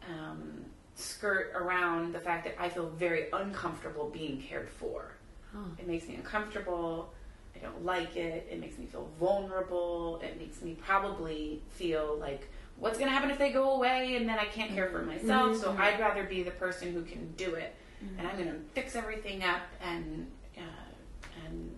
um, 0.09 0.64
skirt 0.95 1.53
around 1.55 2.14
the 2.14 2.21
fact 2.21 2.45
that 2.45 2.55
I 2.61 2.69
feel 2.69 2.88
very 2.90 3.27
uncomfortable 3.33 4.09
being 4.11 4.40
cared 4.40 4.69
for. 4.71 5.12
Huh. 5.53 5.61
It 5.79 5.87
makes 5.87 6.07
me 6.09 6.14
uncomfortable. 6.16 7.12
I 7.55 7.59
don't 7.61 7.85
like 7.85 8.16
it. 8.16 8.47
It 8.51 8.61
makes 8.61 8.79
me 8.79 8.87
feel 8.87 9.09
vulnerable. 9.19 10.21
It 10.23 10.38
makes 10.38 10.61
me 10.62 10.75
probably 10.75 11.62
feel 11.71 12.16
like 12.21 12.49
what's 12.79 12.99
going 12.99 13.09
to 13.09 13.14
happen 13.14 13.31
if 13.31 13.38
they 13.38 13.51
go 13.51 13.73
away 13.75 14.16
and 14.16 14.29
then 14.29 14.38
I 14.38 14.45
can't 14.45 14.73
care 14.73 14.90
for 14.90 15.03
myself. 15.03 15.57
So 15.59 15.75
I'd 15.79 15.99
rather 15.99 16.25
be 16.25 16.42
the 16.42 16.51
person 16.53 16.92
who 16.92 17.03
can 17.03 17.33
do 17.33 17.55
it. 17.55 17.75
And 18.19 18.29
I'm 18.29 18.37
going 18.37 18.49
to 18.51 18.59
fix 18.75 18.95
everything 18.95 19.42
up 19.42 19.62
and 19.83 20.27
uh, 20.57 20.61
and 21.47 21.71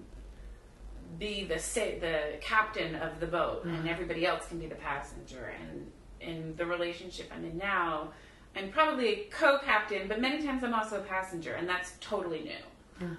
be 1.19 1.45
the 1.45 1.59
sa- 1.59 1.99
the 2.01 2.39
captain 2.41 2.97
of 2.97 3.19
the 3.21 3.27
boat, 3.27 3.65
and 3.65 3.89
everybody 3.89 4.27
else 4.27 4.47
can 4.49 4.59
be 4.59 4.67
the 4.67 4.75
passenger. 4.75 5.53
And 5.61 5.91
in 6.21 6.55
the 6.57 6.67
relationship 6.67 7.31
I'm 7.35 7.45
in 7.45 7.59
now, 7.59 8.09
I'm 8.57 8.71
probably 8.71 9.09
a 9.09 9.25
co-captain, 9.31 10.09
but 10.09 10.21
many 10.21 10.43
times 10.43 10.65
I'm 10.65 10.75
also 10.75 10.99
a 10.99 11.03
passenger, 11.05 11.55
and 11.55 11.69
that's 11.69 11.93
totally 12.01 12.41
new. 12.41 13.07
Hmm. 13.07 13.15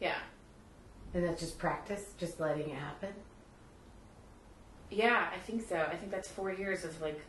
Yeah. 0.00 0.08
Yeah. 0.08 0.18
And 1.14 1.24
that's 1.24 1.40
just 1.40 1.58
practice, 1.58 2.04
just 2.18 2.38
letting 2.38 2.70
it 2.70 2.76
happen. 2.76 3.10
Yeah, 4.90 5.28
I 5.34 5.38
think 5.38 5.66
so. 5.68 5.76
I 5.76 5.96
think 5.96 6.10
that's 6.10 6.28
four 6.28 6.52
years 6.52 6.84
of 6.84 7.00
like 7.00 7.20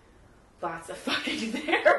lots 0.62 0.90
of 0.90 0.98
fucking 1.08 1.52
therapy 1.52 1.68
and 1.68 1.99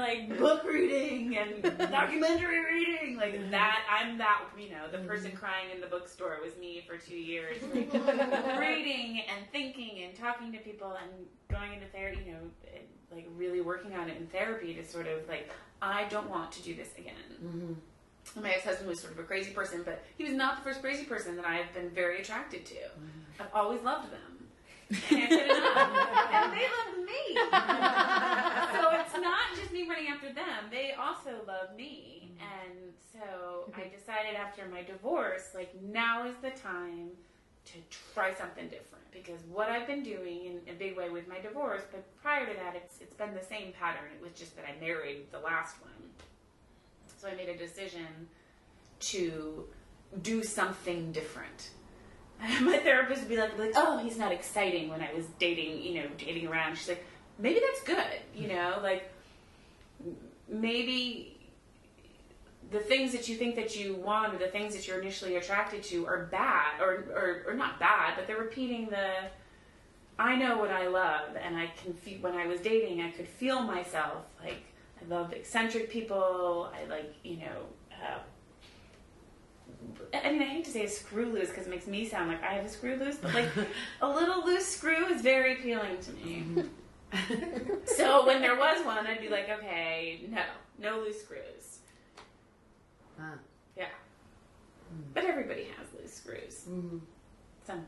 like 0.00 0.38
book 0.38 0.64
reading 0.64 1.36
and 1.36 1.62
documentary 1.90 2.64
reading. 2.64 3.16
Like 3.16 3.50
that, 3.50 3.80
I'm 3.88 4.18
that, 4.18 4.42
you 4.58 4.70
know, 4.70 4.88
the 4.90 4.98
person 5.06 5.32
crying 5.32 5.70
in 5.74 5.80
the 5.80 5.86
bookstore 5.86 6.38
was 6.42 6.56
me 6.56 6.82
for 6.86 6.96
two 6.96 7.16
years. 7.16 7.58
Like, 7.74 7.92
reading 8.58 9.22
and 9.28 9.46
thinking 9.52 10.02
and 10.04 10.14
talking 10.14 10.52
to 10.52 10.58
people 10.58 10.96
and 11.00 11.26
going 11.48 11.74
into 11.74 11.86
therapy, 11.86 12.22
you 12.26 12.32
know, 12.32 12.38
like 13.12 13.28
really 13.36 13.60
working 13.60 13.94
on 13.94 14.08
it 14.08 14.16
in 14.16 14.26
therapy 14.28 14.74
to 14.74 14.84
sort 14.84 15.06
of 15.06 15.28
like, 15.28 15.50
I 15.82 16.04
don't 16.04 16.30
want 16.30 16.52
to 16.52 16.62
do 16.62 16.74
this 16.74 16.90
again. 16.98 17.14
Mm-hmm. 17.44 18.42
My 18.42 18.50
ex-husband 18.50 18.88
was 18.88 19.00
sort 19.00 19.12
of 19.12 19.18
a 19.18 19.24
crazy 19.24 19.50
person, 19.50 19.82
but 19.84 20.04
he 20.16 20.24
was 20.24 20.34
not 20.34 20.56
the 20.56 20.62
first 20.62 20.80
crazy 20.80 21.04
person 21.04 21.36
that 21.36 21.46
I've 21.46 21.72
been 21.74 21.90
very 21.90 22.20
attracted 22.20 22.64
to. 22.66 22.76
I've 23.40 23.52
always 23.54 23.82
loved 23.82 24.12
them. 24.12 24.29
And 24.90 25.22
I 25.22 25.28
said 25.28 25.46
enough. 25.46 26.30
and 26.32 26.52
they 26.52 26.66
love 26.66 26.94
me. 27.06 27.22
so 28.74 28.98
it's 28.98 29.14
not 29.14 29.56
just 29.56 29.72
me 29.72 29.88
running 29.88 30.08
after 30.08 30.32
them. 30.32 30.66
They 30.70 30.92
also 30.98 31.30
love 31.46 31.76
me. 31.76 32.32
And 32.40 32.92
so 33.12 33.72
I 33.74 33.88
decided 33.88 34.34
after 34.36 34.66
my 34.66 34.82
divorce, 34.82 35.50
like 35.54 35.74
now 35.82 36.26
is 36.26 36.34
the 36.42 36.50
time 36.50 37.10
to 37.66 37.74
try 38.14 38.34
something 38.34 38.64
different 38.64 39.04
because 39.12 39.40
what 39.52 39.68
I've 39.68 39.86
been 39.86 40.02
doing 40.02 40.46
in 40.46 40.74
a 40.74 40.76
big 40.76 40.96
way 40.96 41.10
with 41.10 41.28
my 41.28 41.38
divorce, 41.38 41.82
but 41.90 42.04
prior 42.22 42.46
to 42.46 42.52
that, 42.54 42.74
it's 42.74 43.00
it's 43.00 43.14
been 43.14 43.34
the 43.34 43.44
same 43.44 43.72
pattern. 43.72 44.08
It 44.14 44.22
was 44.22 44.32
just 44.38 44.56
that 44.56 44.64
I 44.64 44.80
married 44.80 45.30
the 45.30 45.38
last 45.38 45.80
one. 45.82 45.92
So 47.18 47.28
I 47.28 47.34
made 47.34 47.48
a 47.48 47.56
decision 47.56 48.06
to 49.00 49.66
do 50.22 50.42
something 50.42 51.12
different. 51.12 51.70
My 52.60 52.78
therapist 52.78 53.22
would 53.22 53.28
be 53.28 53.36
like, 53.36 53.58
like, 53.58 53.72
"Oh, 53.76 53.98
he's 53.98 54.16
not 54.16 54.32
exciting." 54.32 54.88
When 54.88 55.02
I 55.02 55.12
was 55.12 55.26
dating, 55.38 55.82
you 55.82 56.02
know, 56.02 56.08
dating 56.16 56.48
around, 56.48 56.76
she's 56.76 56.88
like, 56.88 57.04
"Maybe 57.38 57.60
that's 57.60 57.82
good." 57.82 58.20
You 58.34 58.48
know, 58.48 58.78
like 58.82 59.10
maybe 60.48 61.36
the 62.70 62.78
things 62.80 63.12
that 63.12 63.28
you 63.28 63.36
think 63.36 63.56
that 63.56 63.76
you 63.76 63.94
want 63.94 64.34
or 64.34 64.38
the 64.38 64.48
things 64.48 64.74
that 64.74 64.86
you're 64.86 65.00
initially 65.00 65.36
attracted 65.36 65.82
to 65.82 66.06
are 66.06 66.28
bad 66.30 66.80
or, 66.80 67.04
or, 67.14 67.44
or 67.48 67.54
not 67.54 67.80
bad, 67.80 68.14
but 68.16 68.26
they're 68.26 68.38
repeating 68.38 68.86
the 68.86 69.10
I 70.18 70.36
know 70.36 70.58
what 70.58 70.70
I 70.70 70.86
love 70.86 71.34
and 71.42 71.56
I 71.56 71.72
can 71.82 71.94
feel 71.94 72.20
when 72.20 72.34
I 72.34 72.46
was 72.46 72.60
dating 72.60 73.00
I 73.00 73.10
could 73.10 73.26
feel 73.26 73.62
myself 73.62 74.24
like 74.44 74.62
I 75.00 75.08
love 75.08 75.32
eccentric 75.32 75.90
people 75.90 76.70
I 76.74 76.84
like 76.84 77.14
you 77.24 77.38
know 77.38 77.64
uh, 77.90 78.18
I 80.14 80.30
mean 80.32 80.42
I 80.42 80.46
hate 80.46 80.64
to 80.64 80.70
say 80.70 80.84
a 80.84 80.88
screw 80.88 81.26
loose 81.26 81.48
because 81.48 81.66
it 81.66 81.70
makes 81.70 81.86
me 81.86 82.06
sound 82.08 82.28
like 82.28 82.42
I 82.42 82.52
have 82.54 82.64
a 82.64 82.68
screw 82.68 82.96
loose 82.96 83.16
but 83.16 83.34
like 83.34 83.48
a 84.00 84.08
little 84.08 84.44
loose 84.44 84.66
screw 84.66 85.06
is 85.06 85.22
very 85.22 85.54
appealing 85.54 85.98
to 86.00 86.12
me 86.12 86.44
so 87.86 88.24
when 88.26 88.40
there 88.40 88.56
was 88.56 88.84
one 88.84 89.06
I'd 89.06 89.20
be 89.20 89.28
like 89.28 89.48
okay 89.48 90.20
no 90.28 90.42
no 90.78 90.98
loose 91.00 91.20
screws 91.22 91.78
Huh. 93.18 93.36
yeah. 93.76 93.84
But 95.12 95.24
everybody 95.24 95.66
has 95.76 95.86
loose 96.00 96.14
screws 96.14 96.64
Mm-hmm. 96.68 96.98
somewhere. 97.66 97.86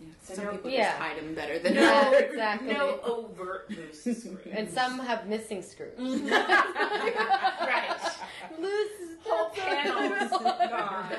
Yeah. 0.00 0.08
So 0.22 0.34
Some 0.34 0.44
no- 0.44 0.50
people 0.52 0.70
Yeah. 0.70 0.84
just 0.90 0.98
hide 0.98 1.16
them 1.18 1.34
better 1.34 1.58
than 1.58 1.74
Yeah, 1.74 2.04
others. 2.06 2.22
exactly. 2.30 2.72
No 2.74 3.00
overt 3.02 3.70
loose 3.70 4.02
screws. 4.02 4.38
And 4.52 4.68
some 4.70 4.98
have 4.98 5.26
missing 5.28 5.62
screws. 5.62 5.92
right. 6.30 7.96
Loose 8.58 9.16
Whole 9.24 9.50
panels 9.50 10.30
gone. 10.30 11.12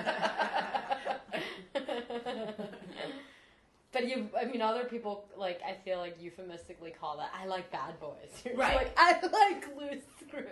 But 3.94 4.08
you, 4.08 4.30
I 4.40 4.46
mean, 4.46 4.62
other 4.62 4.86
people 4.86 5.26
like 5.36 5.60
I 5.68 5.74
feel 5.84 5.98
like 5.98 6.16
euphemistically 6.22 6.92
call 6.92 7.18
that 7.18 7.30
I 7.38 7.46
like 7.46 7.70
bad 7.72 8.00
boys. 8.00 8.16
You're 8.46 8.56
Right. 8.58 8.76
Like 8.76 8.94
I 8.98 9.12
like 9.22 9.68
loose 9.78 10.04
screws. 10.26 10.48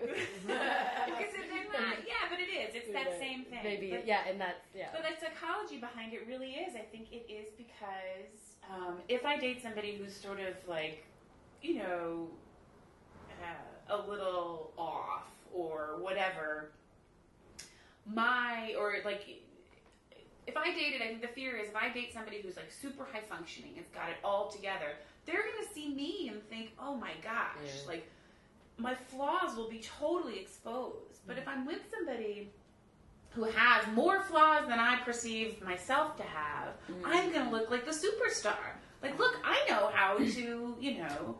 because 0.45 1.33
if 1.33 1.49
they're 1.49 1.71
not, 1.71 1.95
yeah, 2.05 2.27
but 2.29 2.37
it 2.39 2.51
is. 2.51 2.75
It's 2.75 2.91
that 2.91 3.17
same 3.17 3.45
thing. 3.45 3.59
Maybe, 3.63 3.91
But- 3.91 4.05
yeah, 4.05 4.27
and 4.27 4.41
that's 4.41 4.67
yeah. 4.75 4.89
But 4.91 5.03
the 5.03 5.25
psychology 5.25 5.77
behind 5.77 6.11
it 6.13 6.25
really 6.27 6.51
is. 6.51 6.75
I 6.75 6.79
think 6.91 7.13
it 7.13 7.31
is 7.31 7.47
because 7.57 8.59
um, 8.69 8.97
if 9.07 9.25
I 9.25 9.37
date 9.37 9.61
somebody 9.63 9.95
who's 9.95 10.13
sort 10.13 10.41
of 10.41 10.55
like, 10.67 11.05
you 11.61 11.75
know, 11.75 12.27
uh, 13.41 13.95
a 13.95 13.97
little 14.09 14.71
off 14.77 15.23
or 15.54 15.97
whatever, 16.00 16.72
my 18.06 18.74
or 18.78 18.95
like. 19.06 19.24
If 20.47 20.58
I 20.58 20.74
dated, 20.74 21.04
I 21.04 21.08
think 21.08 21.22
the 21.22 21.28
fear 21.28 21.58
is 21.58 21.70
if 21.70 21.76
I 21.76 21.89
date 21.89 22.12
somebody 22.12 22.41
who's 22.41 22.56
like 22.56 22.72
super 22.72 23.06
high 23.12 23.22
functioning, 23.30 23.74
it's 23.78 23.91
got 23.91 24.10
it 24.10 24.16
all 24.24 24.47
together, 24.50 24.93
they're 25.28 25.43
gonna 25.43 25.68
see 25.76 25.89
me 25.93 26.30
and 26.30 26.41
think, 26.50 26.72
oh 26.82 26.95
my 26.95 27.12
gosh, 27.24 27.58
Yeah. 27.64 27.88
like 27.88 28.10
my 28.80 28.95
flaws 28.95 29.56
will 29.56 29.70
be 29.70 29.80
totally 30.00 30.39
exposed. 30.39 31.20
But 31.28 31.38
if 31.38 31.47
I'm 31.47 31.66
with 31.68 31.82
somebody 31.95 32.50
who 33.32 33.43
has 33.43 33.86
more 33.93 34.24
flaws 34.24 34.68
than 34.68 34.80
I 34.80 34.97
perceive 35.02 35.62
myself 35.62 36.18
to 36.18 36.24
have, 36.24 36.70
mm. 36.89 37.02
I'm 37.06 37.32
going 37.32 37.45
to 37.45 37.52
look 37.52 37.70
like 37.70 37.86
the 37.86 37.91
superstar. 37.91 38.56
Like, 39.04 39.20
look, 39.20 39.36
I 39.43 39.60
know 39.70 39.91
how 39.93 40.18
to, 40.18 40.76
you 40.80 40.97
know, 40.97 41.38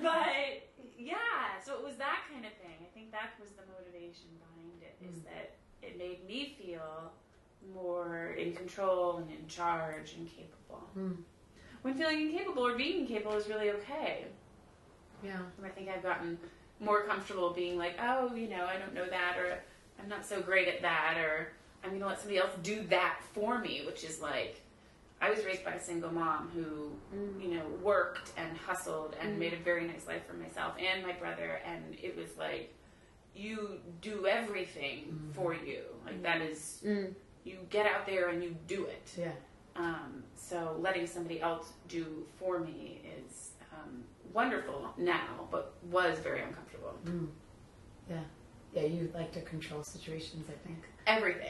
but 0.01 0.71
yeah, 0.97 1.59
so 1.63 1.73
it 1.75 1.83
was 1.83 1.95
that 1.97 2.23
kind 2.31 2.45
of 2.45 2.53
thing. 2.63 2.77
I 2.81 2.89
think 2.93 3.11
that 3.11 3.35
was 3.39 3.51
the 3.51 3.63
motivation 3.67 4.31
behind 4.39 4.81
it. 4.81 4.95
Is 5.03 5.19
mm. 5.19 5.25
that 5.25 5.55
it 5.81 5.97
made 5.97 6.25
me 6.27 6.55
feel 6.61 7.11
more 7.73 8.35
in 8.37 8.53
control 8.53 9.17
and 9.17 9.29
in 9.31 9.47
charge 9.47 10.13
and 10.17 10.27
capable. 10.27 10.87
Hmm. 10.93 11.11
when 11.81 11.93
feeling 11.95 12.21
incapable 12.21 12.65
or 12.65 12.75
being 12.75 13.01
incapable 13.01 13.37
is 13.37 13.47
really 13.47 13.69
okay. 13.71 14.25
Yeah. 15.23 15.39
And 15.57 15.65
I 15.65 15.69
think 15.69 15.89
I've 15.89 16.03
gotten 16.03 16.37
more 16.79 17.03
comfortable 17.03 17.51
being 17.51 17.77
like, 17.77 17.95
oh, 18.01 18.33
you 18.35 18.49
know, 18.49 18.65
I 18.65 18.77
don't 18.77 18.93
know 18.93 19.07
that, 19.07 19.37
or 19.37 19.59
I'm 20.01 20.09
not 20.09 20.25
so 20.25 20.41
great 20.41 20.67
at 20.67 20.81
that, 20.81 21.17
or 21.17 21.49
I'm 21.83 21.91
going 21.91 22.01
to 22.01 22.07
let 22.07 22.19
somebody 22.19 22.39
else 22.39 22.51
do 22.63 22.83
that 22.89 23.19
for 23.33 23.59
me, 23.59 23.83
which 23.85 24.03
is 24.03 24.19
like, 24.19 24.60
I 25.21 25.29
was 25.29 25.45
raised 25.45 25.63
by 25.63 25.73
a 25.73 25.79
single 25.79 26.11
mom 26.11 26.49
who, 26.53 26.91
you 27.39 27.53
know, 27.55 27.63
worked 27.83 28.31
and 28.37 28.57
hustled 28.57 29.15
and 29.21 29.37
made 29.37 29.53
a 29.53 29.57
very 29.57 29.85
nice 29.87 30.07
life 30.07 30.25
for 30.27 30.33
myself 30.33 30.73
and 30.79 31.05
my 31.05 31.13
brother, 31.13 31.61
and 31.65 31.95
it 32.01 32.17
was 32.17 32.35
like, 32.37 32.73
you 33.35 33.79
do 34.01 34.25
everything 34.25 35.29
for 35.33 35.53
you. 35.53 35.83
Like, 36.05 36.21
that 36.23 36.41
is, 36.41 36.81
Mm. 36.83 37.13
you 37.43 37.57
get 37.69 37.85
out 37.85 38.05
there 38.05 38.29
and 38.29 38.43
you 38.43 38.55
do 38.67 38.85
it. 38.85 39.11
Yeah. 39.17 39.31
Um, 39.75 40.23
so 40.35 40.75
letting 40.79 41.07
somebody 41.07 41.39
else 41.41 41.71
do 41.87 42.25
for 42.39 42.59
me 42.59 42.99
is 43.17 43.51
um, 43.73 44.03
wonderful 44.33 44.91
now, 44.97 45.47
but 45.51 45.73
was 45.89 46.17
very 46.19 46.41
uncomfortable. 46.41 46.93
Yeah. 48.09 48.17
Yeah, 48.73 48.83
you 48.83 49.11
like 49.13 49.33
to 49.33 49.41
control 49.41 49.83
situations, 49.83 50.47
I 50.49 50.53
think. 50.65 50.79
Everything. 51.05 51.49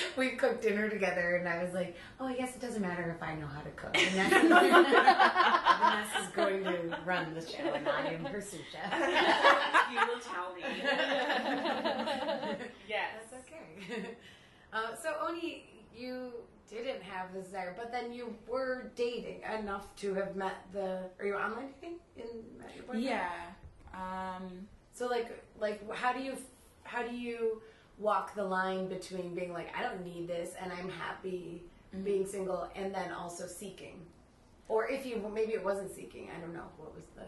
we 0.16 0.30
cooked 0.30 0.62
dinner 0.62 0.88
together, 0.88 1.36
and 1.36 1.46
I 1.46 1.62
was 1.62 1.74
like, 1.74 1.94
"Oh, 2.18 2.26
I 2.26 2.34
guess 2.34 2.54
it 2.56 2.60
doesn't 2.62 2.80
matter 2.80 3.14
if 3.14 3.22
I 3.22 3.34
know 3.34 3.46
how 3.46 3.60
to 3.60 3.70
cook." 3.70 3.94
Vanessa, 3.94 4.40
Vanessa 4.48 6.18
is 6.22 6.28
going 6.34 6.64
to 6.64 6.98
run 7.04 7.34
the 7.34 7.40
show, 7.42 7.74
and 7.74 7.86
I 7.86 8.06
am 8.14 8.24
her 8.24 8.40
sous 8.40 8.60
chef. 8.72 8.92
you 9.92 9.98
will 10.08 10.20
tell 10.20 10.54
me. 10.54 10.62
yes. 12.88 13.08
That's 13.30 13.44
okay. 13.44 14.16
Uh, 14.72 14.94
so 15.00 15.14
Oni, 15.28 15.66
you 15.94 16.32
didn't 16.70 17.02
have 17.02 17.34
the 17.34 17.40
desire, 17.42 17.74
but 17.76 17.92
then 17.92 18.12
you 18.12 18.34
were 18.48 18.90
dating 18.96 19.40
enough 19.60 19.94
to 19.96 20.14
have 20.14 20.34
met 20.34 20.54
the. 20.72 21.10
Are 21.18 21.26
you 21.26 21.34
online 21.34 21.68
dating 21.80 21.98
in 22.16 22.24
met 22.58 22.74
your 22.74 22.84
boyfriend? 22.84 23.04
Yeah. 23.04 23.30
Um, 23.92 24.66
So 24.94 25.06
like 25.08 25.28
like 25.58 25.78
how 25.92 26.12
do 26.12 26.20
you 26.20 26.36
how 26.84 27.02
do 27.02 27.14
you 27.14 27.60
walk 27.98 28.34
the 28.34 28.44
line 28.44 28.88
between 28.88 29.34
being 29.34 29.52
like 29.52 29.74
I 29.76 29.82
don't 29.82 30.04
need 30.04 30.28
this 30.28 30.50
and 30.60 30.72
I'm 30.72 30.88
happy 30.88 31.62
mm-hmm. 31.94 32.04
being 32.04 32.26
single 32.26 32.68
and 32.74 32.94
then 32.94 33.12
also 33.12 33.46
seeking, 33.46 34.00
or 34.68 34.88
if 34.88 35.04
you 35.04 35.22
maybe 35.34 35.52
it 35.52 35.64
wasn't 35.64 35.94
seeking 35.94 36.30
I 36.36 36.40
don't 36.40 36.54
know 36.54 36.68
what 36.76 36.94
was 36.94 37.04
the 37.16 37.24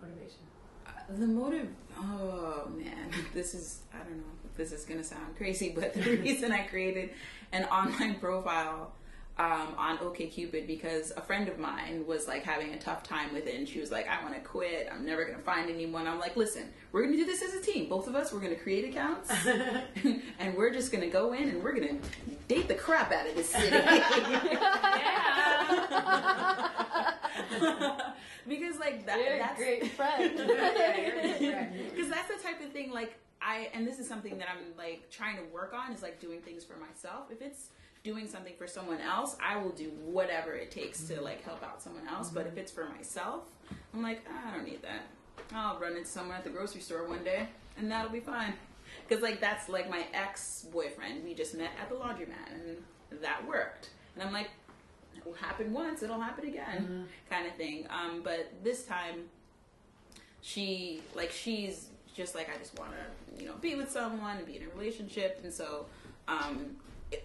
motivation. 0.00 0.38
Uh, 0.86 0.90
the 1.18 1.26
motive. 1.26 1.68
Oh 1.96 2.70
man, 2.76 3.10
this 3.34 3.54
is 3.54 3.80
I 3.94 3.98
don't 3.98 4.18
know 4.18 4.24
if 4.44 4.56
this 4.56 4.72
is 4.72 4.84
gonna 4.84 5.04
sound 5.04 5.36
crazy, 5.36 5.72
but 5.74 5.94
the 5.94 6.00
reason 6.16 6.52
I 6.52 6.62
created 6.62 7.10
an 7.52 7.64
online 7.64 8.16
profile 8.16 8.92
um, 9.38 9.74
on 9.76 9.98
OkCupid 9.98 10.66
because 10.66 11.12
a 11.16 11.20
friend 11.20 11.48
of 11.48 11.58
mine 11.58 12.04
was 12.06 12.26
like 12.26 12.42
having 12.42 12.72
a 12.72 12.78
tough 12.78 13.02
time 13.02 13.34
with 13.34 13.46
it, 13.46 13.54
and 13.54 13.68
she 13.68 13.80
was 13.80 13.90
like, 13.90 14.08
"I 14.08 14.22
want 14.22 14.34
to 14.34 14.40
quit. 14.40 14.88
I'm 14.90 15.04
never 15.04 15.24
gonna 15.26 15.42
find 15.42 15.68
anyone." 15.68 16.06
I'm 16.06 16.18
like, 16.18 16.36
"Listen, 16.36 16.72
we're 16.92 17.02
gonna 17.04 17.16
do 17.16 17.26
this 17.26 17.42
as 17.42 17.52
a 17.54 17.60
team. 17.60 17.88
Both 17.88 18.08
of 18.08 18.14
us. 18.14 18.32
We're 18.32 18.40
gonna 18.40 18.56
create 18.56 18.88
accounts, 18.88 19.30
and 20.38 20.56
we're 20.56 20.72
just 20.72 20.90
gonna 20.90 21.08
go 21.08 21.34
in 21.34 21.50
and 21.50 21.62
we're 21.62 21.74
gonna 21.74 21.98
date 22.48 22.66
the 22.66 22.74
crap 22.74 23.12
out 23.12 23.28
of 23.28 23.34
this 23.34 23.50
city." 23.50 23.68
because 28.48 28.78
like 28.78 29.06
that, 29.06 29.18
You're 29.18 29.34
a 29.34 29.38
that's 29.38 29.58
great 29.58 29.90
friend. 29.92 30.36
because 30.36 32.08
that's 32.08 32.28
the 32.28 32.42
type 32.42 32.60
of 32.64 32.72
thing 32.72 32.90
like 32.92 33.14
i 33.42 33.68
and 33.74 33.86
this 33.86 33.98
is 33.98 34.08
something 34.08 34.38
that 34.38 34.48
i'm 34.48 34.76
like 34.78 35.08
trying 35.10 35.36
to 35.36 35.42
work 35.52 35.74
on 35.74 35.92
is 35.92 36.02
like 36.02 36.20
doing 36.20 36.40
things 36.40 36.64
for 36.64 36.76
myself 36.76 37.30
if 37.30 37.42
it's 37.42 37.68
doing 38.06 38.28
something 38.28 38.54
for 38.56 38.68
someone 38.68 39.00
else 39.00 39.34
i 39.44 39.56
will 39.56 39.70
do 39.70 39.90
whatever 40.04 40.52
it 40.54 40.70
takes 40.70 41.02
to 41.08 41.20
like 41.20 41.42
help 41.42 41.60
out 41.64 41.82
someone 41.82 42.06
else. 42.06 42.30
But 42.30 42.46
if 42.46 42.56
it's 42.56 42.70
for 42.70 42.84
myself 42.96 43.42
i'm 43.92 44.00
like 44.00 44.20
"Ah, 44.30 44.52
i 44.52 44.56
don't 44.56 44.64
need 44.64 44.82
that. 44.82 45.02
I'll 45.52 45.78
run 45.80 45.96
into 45.96 46.08
someone 46.08 46.36
at 46.36 46.44
the 46.44 46.50
grocery 46.50 46.80
store 46.80 47.04
one 47.08 47.24
day 47.24 47.48
and 47.76 47.90
that'll 47.90 48.12
be 48.12 48.20
fine. 48.20 48.54
Because 49.08 49.22
like 49.24 49.40
that's 49.40 49.68
like 49.68 49.90
my 49.90 50.04
ex-boyfriend. 50.14 51.24
We 51.24 51.34
just 51.34 51.56
met 51.56 51.70
at 51.82 51.88
the 51.88 51.96
laundromat 51.96 52.48
and 52.54 53.20
that 53.22 53.44
worked. 53.46 53.90
And 54.14 54.22
i'm 54.22 54.32
like 54.32 54.50
it 55.16 55.26
will 55.26 55.34
happen 55.34 55.72
once. 55.72 56.04
It'll 56.04 56.20
happen 56.20 56.46
again 56.46 57.08
kind 57.28 57.46
of 57.48 57.54
thing. 57.56 57.86
Um, 57.90 58.22
but 58.22 58.52
this 58.62 58.84
time 58.84 59.24
she 60.42 61.02
like 61.16 61.32
she's 61.32 61.88
just 62.14 62.36
like 62.36 62.48
I 62.54 62.56
just 62.58 62.78
want 62.78 62.92
to 62.92 63.42
you 63.42 63.48
know 63.48 63.56
be 63.60 63.74
with 63.74 63.90
someone 63.90 64.36
and 64.36 64.46
be 64.46 64.56
in 64.58 64.62
a 64.62 64.68
relationship. 64.78 65.40
And 65.42 65.52
so 65.52 65.86
um 66.28 66.76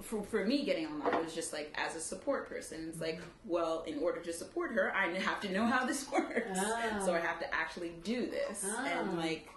for, 0.02 0.22
for 0.24 0.46
me 0.46 0.64
getting 0.64 0.86
online 0.86 1.24
was 1.24 1.34
just 1.34 1.54
like 1.54 1.74
as 1.76 1.96
a 1.96 2.00
support 2.00 2.48
person. 2.48 2.88
It's 2.90 3.02
like 3.02 3.16
mm-hmm. 3.16 3.50
well 3.50 3.84
in 3.88 4.00
order 4.00 4.22
to 4.22 4.34
support 4.34 4.72
her 4.74 4.94
I 4.96 5.08
have 5.20 5.40
to 5.42 5.52
know 5.52 5.66
how 5.66 5.86
this 5.86 6.10
works. 6.12 6.60
Oh. 6.60 7.02
so 7.06 7.14
I 7.14 7.20
have 7.20 7.40
to 7.40 7.54
actually 7.54 7.94
do 8.04 8.28
this 8.28 8.66
Oh. 8.68 8.86
and 8.86 9.10
ah. 9.12 9.18
like 9.18 9.50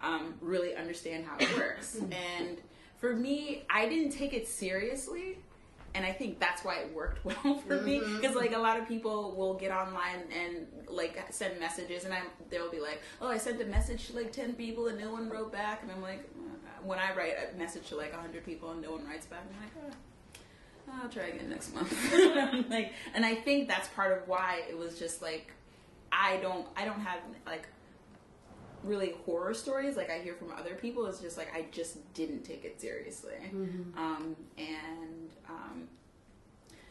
um 0.00 0.34
really 0.40 0.74
understand 0.74 1.26
how 1.26 1.36
it 1.38 1.54
works. 1.56 1.98
And 2.38 2.58
for 2.98 3.14
me 3.14 3.64
I 3.68 3.88
didn't 3.88 4.12
take 4.12 4.32
it 4.32 4.48
seriously 4.48 5.38
and 5.94 6.04
I 6.04 6.12
think 6.12 6.38
that's 6.38 6.62
why 6.62 6.76
it 6.76 6.94
worked 6.94 7.24
well 7.44 7.58
for 7.66 7.80
me. 7.82 8.00
Mm-hmm. 8.00 8.16
Because 8.16 8.34
like 8.34 8.54
a 8.54 8.58
lot 8.58 8.78
of 8.78 8.88
people 8.88 9.32
will 9.32 9.54
get 9.54 9.72
online 9.72 10.24
and 10.34 10.66
like 10.88 11.22
send 11.30 11.60
messages 11.60 12.04
and 12.04 12.14
I 12.14 12.22
they'll 12.48 12.70
be 12.70 12.80
like 12.80 13.02
oh 13.20 13.28
I 13.28 13.36
sent 13.36 13.60
a 13.60 13.66
message 13.66 14.06
to 14.06 14.16
like 14.16 14.32
10 14.32 14.54
people 14.54 14.88
and 14.88 14.98
no 14.98 15.12
one 15.12 15.28
wrote 15.28 15.52
back 15.52 15.82
and 15.82 15.92
I'm 15.92 16.00
like 16.00 16.26
when 16.84 16.98
I 16.98 17.14
write 17.14 17.34
a 17.52 17.58
message 17.58 17.88
to 17.88 17.96
like 17.96 18.12
100 18.12 18.44
people 18.44 18.70
and 18.70 18.80
no 18.82 18.92
one 18.92 19.06
writes 19.06 19.26
back 19.26 19.40
I'm 19.40 19.60
like 19.60 19.94
oh, 20.88 21.00
I'll 21.02 21.08
try 21.08 21.24
again 21.24 21.50
next 21.50 21.74
month. 21.74 21.92
Like 22.70 22.92
and 23.14 23.24
I 23.24 23.34
think 23.34 23.68
that's 23.68 23.88
part 23.88 24.16
of 24.16 24.28
why 24.28 24.62
it 24.68 24.76
was 24.76 24.98
just 24.98 25.22
like 25.22 25.52
I 26.12 26.36
don't 26.38 26.66
I 26.76 26.84
don't 26.84 27.00
have 27.00 27.20
like 27.44 27.66
really 28.84 29.14
horror 29.24 29.52
stories 29.54 29.96
like 29.96 30.10
I 30.10 30.18
hear 30.18 30.34
from 30.34 30.52
other 30.56 30.74
people. 30.74 31.06
It's 31.06 31.20
just 31.20 31.36
like 31.36 31.54
I 31.54 31.66
just 31.72 32.12
didn't 32.14 32.44
take 32.44 32.64
it 32.64 32.80
seriously. 32.80 33.34
Um, 33.96 34.36
and 34.58 35.30
um, 35.48 35.88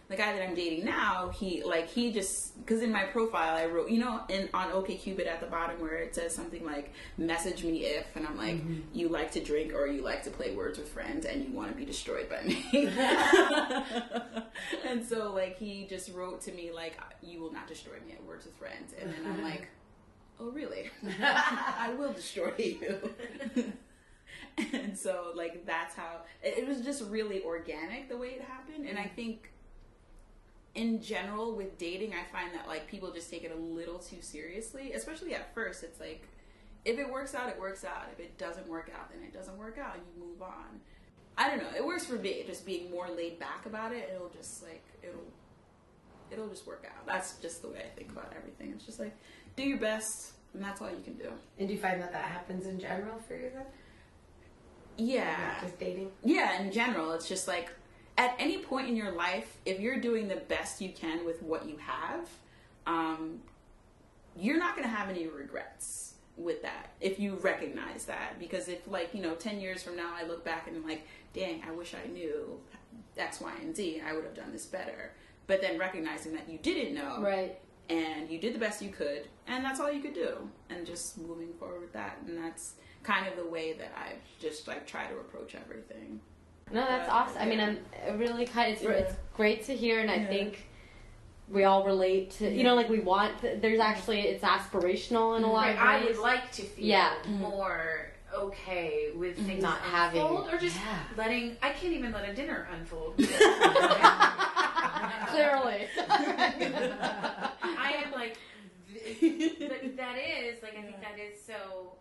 the 0.07 0.15
guy 0.15 0.33
that 0.33 0.47
I'm 0.47 0.53
dating 0.53 0.85
now 0.85 1.29
he 1.29 1.63
like 1.63 1.89
he 1.89 2.11
just 2.11 2.57
because 2.59 2.83
in 2.83 2.91
my 2.91 3.03
profile 3.03 3.55
I 3.55 3.65
wrote 3.65 3.89
you 3.89 3.99
know 3.99 4.21
in 4.29 4.49
on 4.53 4.69
OkCupid 4.69 5.27
at 5.27 5.39
the 5.39 5.47
bottom 5.47 5.81
where 5.81 5.95
it 5.95 6.13
says 6.13 6.33
something 6.33 6.63
like 6.63 6.93
message 7.17 7.63
me 7.63 7.85
if 7.85 8.05
and 8.15 8.27
I'm 8.27 8.37
like 8.37 8.57
mm-hmm. 8.57 8.81
you 8.93 9.09
like 9.09 9.31
to 9.31 9.43
drink 9.43 9.73
or 9.73 9.87
you 9.87 10.03
like 10.03 10.23
to 10.23 10.29
play 10.29 10.53
words 10.53 10.77
with 10.77 10.89
friends 10.89 11.25
and 11.25 11.43
you 11.43 11.51
want 11.51 11.71
to 11.71 11.77
be 11.77 11.85
destroyed 11.85 12.29
by 12.29 12.43
me. 12.43 12.89
And 14.87 15.05
so 15.05 15.33
like 15.33 15.57
he 15.57 15.85
just 15.89 16.13
wrote 16.13 16.41
to 16.41 16.51
me 16.51 16.71
like 16.71 16.97
you 17.21 17.41
will 17.41 17.51
not 17.51 17.67
destroy 17.67 17.95
me 18.05 18.13
at 18.13 18.23
words 18.23 18.45
with 18.45 18.55
friends. 18.55 18.93
And 18.99 19.11
then 19.11 19.19
I'm 19.25 19.43
like 19.43 19.67
oh 20.39 20.51
really? 20.51 20.89
I 21.21 21.93
will 21.97 22.13
destroy 22.13 22.53
you. 22.57 23.73
And 24.57 24.97
so 24.97 25.31
like 25.35 25.65
that's 25.65 25.95
how 25.95 26.21
it, 26.41 26.59
it 26.59 26.67
was 26.67 26.79
just 26.81 27.03
really 27.09 27.43
organic 27.43 28.07
the 28.07 28.15
way 28.15 28.29
it 28.29 28.41
happened. 28.41 28.85
And 28.87 28.97
i 28.97 29.03
mm-hmm. 29.03 29.15
think 29.15 29.51
in 30.75 31.01
general 31.01 31.55
with 31.55 31.77
dating 31.77 32.13
i 32.13 32.23
find 32.37 32.53
that 32.53 32.67
like 32.67 32.85
people 32.87 33.09
just 33.11 33.29
take 33.31 33.43
it 33.43 33.51
a 33.51 33.59
little 33.59 33.97
too 33.97 34.21
seriously 34.21 34.91
especially 34.93 35.33
at 35.33 35.53
first. 35.55 35.83
It's 35.83 35.99
like 35.99 36.27
if 36.83 36.99
it 36.99 37.09
works 37.09 37.33
out 37.33 37.49
it 37.49 37.59
works 37.59 37.83
out. 37.83 38.07
If 38.13 38.19
it 38.19 38.37
doesn't 38.37 38.67
work 38.67 38.91
out 38.97 39.09
then 39.11 39.23
it 39.23 39.33
doesn't 39.33 39.57
work 39.57 39.77
out. 39.77 39.95
You 39.95 40.25
move 40.25 40.41
on. 40.41 40.79
I 41.37 41.49
don't 41.49 41.59
know. 41.59 41.69
It 41.75 41.85
works 41.85 42.05
for 42.05 42.15
me 42.15 42.43
just 42.45 42.65
being 42.65 42.91
more 42.91 43.09
laid 43.09 43.39
back 43.39 43.65
about 43.65 43.91
it. 43.93 44.09
It'll 44.13 44.29
just 44.29 44.63
like 44.63 44.83
it'll 45.01 45.31
it'll 46.31 46.49
just 46.49 46.67
work 46.67 46.85
out. 46.85 47.05
That's 47.07 47.37
just 47.37 47.61
the 47.61 47.69
way 47.69 47.79
i 47.85 47.97
think 47.97 48.11
about 48.11 48.33
everything. 48.37 48.71
It's 48.75 48.85
just 48.85 48.99
like 48.99 49.15
do 49.55 49.63
your 49.63 49.77
best 49.79 50.33
and 50.53 50.63
that's 50.63 50.81
all 50.81 50.89
you 50.89 51.01
can 51.03 51.13
do. 51.13 51.31
And 51.57 51.67
do 51.67 51.73
you 51.73 51.79
find 51.79 52.01
that 52.01 52.11
that 52.11 52.25
happens 52.25 52.65
in 52.65 52.79
general 52.79 53.17
for 53.27 53.35
you 53.35 53.49
then? 53.53 53.65
yeah. 54.97 55.59
Just 55.61 55.79
dating. 55.79 56.11
yeah 56.23 56.61
in 56.61 56.71
general. 56.71 57.13
It's 57.13 57.27
just 57.27 57.47
like 57.47 57.69
at 58.17 58.35
any 58.39 58.57
point 58.59 58.87
in 58.87 58.95
your 58.95 59.11
life 59.11 59.57
if 59.65 59.79
you're 59.79 59.99
doing 59.99 60.27
the 60.27 60.35
best 60.35 60.81
you 60.81 60.89
can 60.89 61.25
with 61.25 61.41
what 61.43 61.67
you 61.67 61.77
have 61.77 62.29
um, 62.87 63.39
you're 64.37 64.59
not 64.59 64.75
going 64.75 64.87
to 64.87 64.93
have 64.93 65.09
any 65.09 65.27
regrets 65.27 66.13
with 66.37 66.61
that 66.61 66.91
if 66.99 67.19
you 67.19 67.35
recognize 67.35 68.05
that. 68.05 68.37
Because 68.39 68.67
if 68.67 68.87
like 68.87 69.13
you 69.13 69.21
know 69.21 69.35
10 69.35 69.59
years 69.59 69.83
from 69.83 69.95
now 69.95 70.13
i 70.15 70.25
look 70.25 70.43
back 70.43 70.67
and 70.67 70.75
i'm 70.75 70.85
like 70.85 71.07
dang 71.33 71.63
i 71.67 71.71
wish 71.71 71.95
i 71.95 72.07
knew 72.09 72.59
x 73.17 73.39
y 73.39 73.53
and 73.61 73.75
z. 73.75 74.01
I 74.05 74.13
would 74.13 74.25
have 74.25 74.35
done 74.35 74.51
this 74.51 74.65
better. 74.65 75.13
But 75.47 75.61
then 75.61 75.77
recognizing 75.77 76.33
that 76.33 76.49
you 76.49 76.57
didn't 76.57 76.95
know 76.95 77.21
right. 77.21 77.57
and 77.89 78.29
you 78.29 78.39
did 78.39 78.53
the 78.53 78.59
best 78.59 78.81
you 78.81 78.89
could 78.89 79.27
and 79.47 79.63
that's 79.63 79.79
all 79.79 79.91
you 79.91 80.01
could 80.01 80.13
do. 80.13 80.49
And 80.69 80.85
just 80.85 81.17
moving 81.17 81.53
forward 81.53 81.81
with 81.81 81.93
that. 81.93 82.17
And 82.25 82.37
that's 82.37 82.73
kind 83.03 83.27
of 83.27 83.35
the 83.37 83.45
way 83.45 83.73
that 83.73 83.91
i 83.95 84.13
just 84.41 84.67
like 84.67 84.87
try 84.87 85.05
to 85.05 85.15
approach 85.17 85.53
everything 85.53 86.19
No, 86.71 86.81
that's 86.81 87.09
awesome. 87.09 87.41
I 87.41 87.45
mean, 87.45 87.59
I'm 87.59 87.79
really 88.17 88.45
kind. 88.45 88.73
It's 88.73 88.81
Yeah. 88.81 88.89
it's 88.91 89.13
great 89.35 89.65
to 89.65 89.75
hear, 89.75 89.99
and 89.99 90.09
I 90.09 90.23
think 90.25 90.65
we 91.47 91.63
all 91.63 91.85
relate 91.85 92.31
to. 92.31 92.49
You 92.49 92.63
know, 92.63 92.73
like 92.75 92.89
we 92.89 92.99
want. 92.99 93.33
There's 93.41 93.79
actually 93.79 94.21
it's 94.21 94.43
aspirational 94.43 95.37
in 95.37 95.43
a 95.43 95.51
lot 95.51 95.67
Right, 95.67 95.71
of 95.71 95.77
ways. 95.77 95.85
I 95.85 96.05
would 96.05 96.17
like 96.19 96.51
to 96.53 96.61
feel 96.63 96.85
Yeah. 96.85 97.13
Mm-hmm. 97.23 97.39
more 97.39 98.11
okay 98.33 99.11
with 99.15 99.37
mm-hmm. 99.37 99.45
things 99.45 99.61
Not 99.63 99.77
unfold, 99.85 100.45
having- 100.47 100.53
or 100.55 100.57
just 100.59 100.75
Yeah. 100.77 100.99
letting. 101.15 101.55
I 101.61 101.69
can't 101.69 101.93
even 101.93 102.11
let 102.11 102.27
a 102.27 102.33
dinner 102.33 102.67
unfold. 102.73 103.15
Clearly. 105.27 105.87
I 106.09 108.03
am 108.05 108.11
like, 108.11 108.37
but 108.89 109.97
that 109.97 110.17
is 110.17 110.63
like 110.63 110.75
I 110.77 110.81
think 110.81 110.99
that 111.01 111.17
is 111.19 111.39
so. 111.45 111.93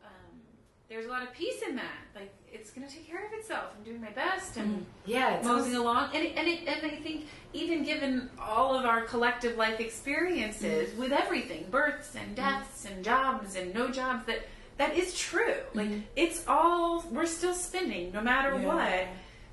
There's 0.89 1.07
a 1.07 1.09
lot 1.09 1.22
of 1.22 1.32
peace 1.32 1.62
in 1.66 1.76
that. 1.76 1.99
Like 2.14 2.32
it's 2.53 2.70
gonna 2.70 2.89
take 2.89 3.07
care 3.07 3.26
of 3.26 3.32
itself. 3.32 3.64
I'm 3.76 3.85
doing 3.85 4.01
my 4.01 4.11
best 4.11 4.57
and 4.57 4.70
mm-hmm. 4.70 4.82
Yeah, 5.07 5.37
it's 5.37 5.47
moseying 5.47 5.76
along. 5.76 6.11
And 6.14 6.24
it, 6.24 6.37
and 6.37 6.47
it, 6.47 6.68
and 6.68 6.87
I 6.87 6.97
think 6.97 7.26
even 7.53 7.85
given 7.85 8.30
all 8.39 8.78
of 8.78 8.85
our 8.85 9.03
collective 9.03 9.57
life 9.57 9.80
experiences 9.80 10.91
mm-hmm. 10.91 11.01
with 11.01 11.12
everything, 11.12 11.66
births 11.70 12.14
and 12.14 12.37
mm-hmm. 12.37 12.59
deaths 12.59 12.85
and 12.85 13.05
jobs 13.05 13.57
and 13.57 13.74
no 13.74 13.91
jobs, 13.91 14.26
that 14.26 14.47
that 14.76 14.97
is 14.97 15.18
true. 15.18 15.57
Like 15.72 15.91
it's 16.16 16.47
all 16.47 17.05
we're 17.11 17.26
still 17.26 17.55
spinning 17.55 18.12
no 18.12 18.20
matter 18.20 18.57
what. 18.57 19.07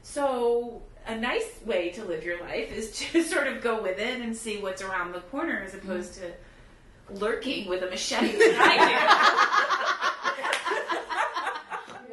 So 0.03 0.82
a 1.07 1.15
nice 1.15 1.59
way 1.65 1.89
to 1.89 2.03
live 2.03 2.23
your 2.23 2.39
life 2.41 2.71
is 2.71 2.91
to 2.99 3.23
sort 3.23 3.47
of 3.47 3.61
go 3.61 3.82
with 3.82 3.99
it 3.99 4.21
and 4.21 4.36
see 4.36 4.57
what's 4.57 4.82
around 4.82 5.13
the 5.13 5.19
corner 5.19 5.63
as 5.65 5.73
opposed 5.73 6.15
to 6.15 6.32
lurking 7.19 7.67
with 7.67 7.84
a 7.84 7.88
machete 7.88 8.38
I 8.39 9.86
do. 9.86 9.91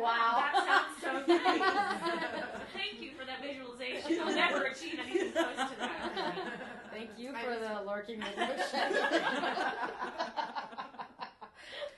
Wow. 0.08 0.40
That 0.40 0.64
sounds 0.64 1.26
so 1.26 1.32
nice. 1.34 2.44
Thank 2.72 3.02
you 3.02 3.10
for 3.18 3.26
that 3.26 3.42
visualization. 3.42 4.20
I'll 4.20 4.34
never 4.34 4.64
achieve 4.64 4.98
anything 4.98 5.32
close 5.32 5.68
to 5.68 5.76
that. 5.80 6.32
Thank 6.92 7.10
you 7.18 7.32
for 7.44 7.54
the 7.60 7.84
lurking 7.86 8.18
with 8.24 8.34
the 8.34 8.40
machete. 8.40 8.98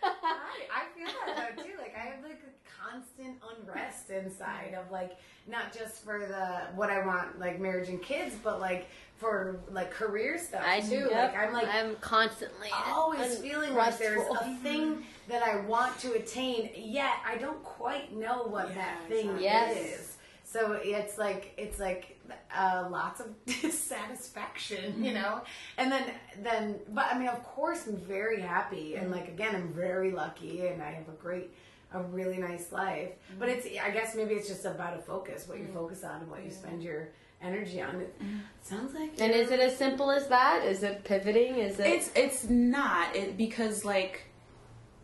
I, 0.02 0.66
I 0.74 0.82
feel 0.96 1.06
that 1.06 1.54
though 1.56 1.62
too. 1.62 1.74
Like 1.78 1.94
I 1.96 2.00
have 2.10 2.22
like 2.24 2.42
a 2.42 2.50
constant 2.82 3.36
unrest 3.56 4.10
inside 4.10 4.76
of 4.78 4.90
like 4.90 5.18
not 5.46 5.76
just 5.76 6.04
for 6.04 6.20
the 6.20 6.74
what 6.76 6.90
I 6.90 7.04
want 7.04 7.38
like 7.38 7.60
marriage 7.60 7.88
and 7.88 8.02
kids, 8.02 8.34
but 8.42 8.60
like 8.60 8.88
for 9.16 9.60
like 9.70 9.90
career 9.90 10.38
stuff 10.38 10.62
I 10.66 10.80
too. 10.80 11.08
do. 11.08 11.10
Like 11.10 11.36
I'm 11.36 11.52
like 11.52 11.68
I'm 11.68 11.96
constantly 11.96 12.68
always 12.86 13.38
feeling 13.38 13.74
like 13.74 13.98
there's 13.98 14.26
a 14.40 14.54
thing 14.62 14.94
mm-hmm. 14.94 15.02
that 15.28 15.42
I 15.42 15.60
want 15.60 15.98
to 16.00 16.12
attain, 16.12 16.70
yet 16.74 17.14
I 17.26 17.36
don't 17.36 17.62
quite 17.62 18.16
know 18.16 18.44
what 18.44 18.68
Yeah, 18.70 18.74
that 18.76 19.08
thing 19.08 19.38
Yes. 19.38 19.76
is. 19.76 20.16
So 20.44 20.72
it's 20.82 21.16
like 21.16 21.52
it's 21.56 21.78
like 21.78 22.18
uh, 22.54 22.88
lots 22.90 23.20
of 23.20 23.26
dissatisfaction, 23.46 25.02
you 25.02 25.12
mm-hmm. 25.12 25.22
know. 25.22 25.42
And 25.78 25.92
then 25.92 26.04
then, 26.42 26.80
but 26.88 27.06
I 27.12 27.18
mean, 27.18 27.28
of 27.28 27.42
course, 27.44 27.86
I'm 27.86 27.96
very 27.96 28.40
happy, 28.40 28.96
and 28.96 29.04
mm-hmm. 29.04 29.14
like 29.14 29.28
again, 29.28 29.54
I'm 29.54 29.72
very 29.72 30.10
lucky, 30.10 30.66
and 30.66 30.82
I 30.82 30.90
have 30.92 31.08
a 31.08 31.22
great, 31.22 31.50
a 31.92 32.02
really 32.02 32.38
nice 32.38 32.72
life. 32.72 33.10
But 33.38 33.48
mm-hmm. 33.48 33.58
it's 33.58 33.78
I 33.82 33.90
guess 33.90 34.14
maybe 34.14 34.34
it's 34.34 34.48
just 34.48 34.64
about 34.64 34.98
a 34.98 35.02
focus, 35.02 35.48
what 35.48 35.58
you 35.58 35.64
mm-hmm. 35.64 35.74
focus 35.74 36.04
on, 36.04 36.20
and 36.20 36.30
what 36.30 36.44
you 36.44 36.50
spend 36.50 36.82
your 36.82 37.10
energy 37.42 37.80
on. 37.80 38.00
It 38.00 38.18
mm-hmm. 38.20 38.38
sounds 38.62 38.94
like 38.94 39.20
And 39.20 39.32
is 39.32 39.50
it 39.50 39.60
as 39.60 39.76
simple 39.76 40.10
as 40.10 40.28
that? 40.28 40.64
Is 40.64 40.82
it 40.82 41.04
pivoting? 41.04 41.56
Is 41.56 41.78
it? 41.78 41.86
It's 41.86 42.10
it's 42.14 42.44
not 42.48 43.14
it 43.16 43.36
because 43.36 43.84
like 43.84 44.24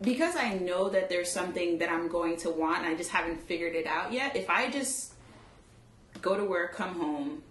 because 0.01 0.35
I 0.35 0.53
know 0.53 0.89
that 0.89 1.09
there's 1.09 1.31
something 1.31 1.79
that 1.79 1.89
I'm 1.89 2.07
going 2.07 2.37
to 2.37 2.51
want 2.51 2.79
and 2.79 2.87
I 2.87 2.95
just 2.95 3.09
haven't 3.09 3.41
figured 3.41 3.75
it 3.75 3.87
out 3.87 4.13
yet. 4.13 4.35
If 4.35 4.49
I 4.49 4.69
just 4.69 5.13
go 6.21 6.37
to 6.37 6.43
work, 6.43 6.75
come 6.75 6.99
home, 6.99 7.41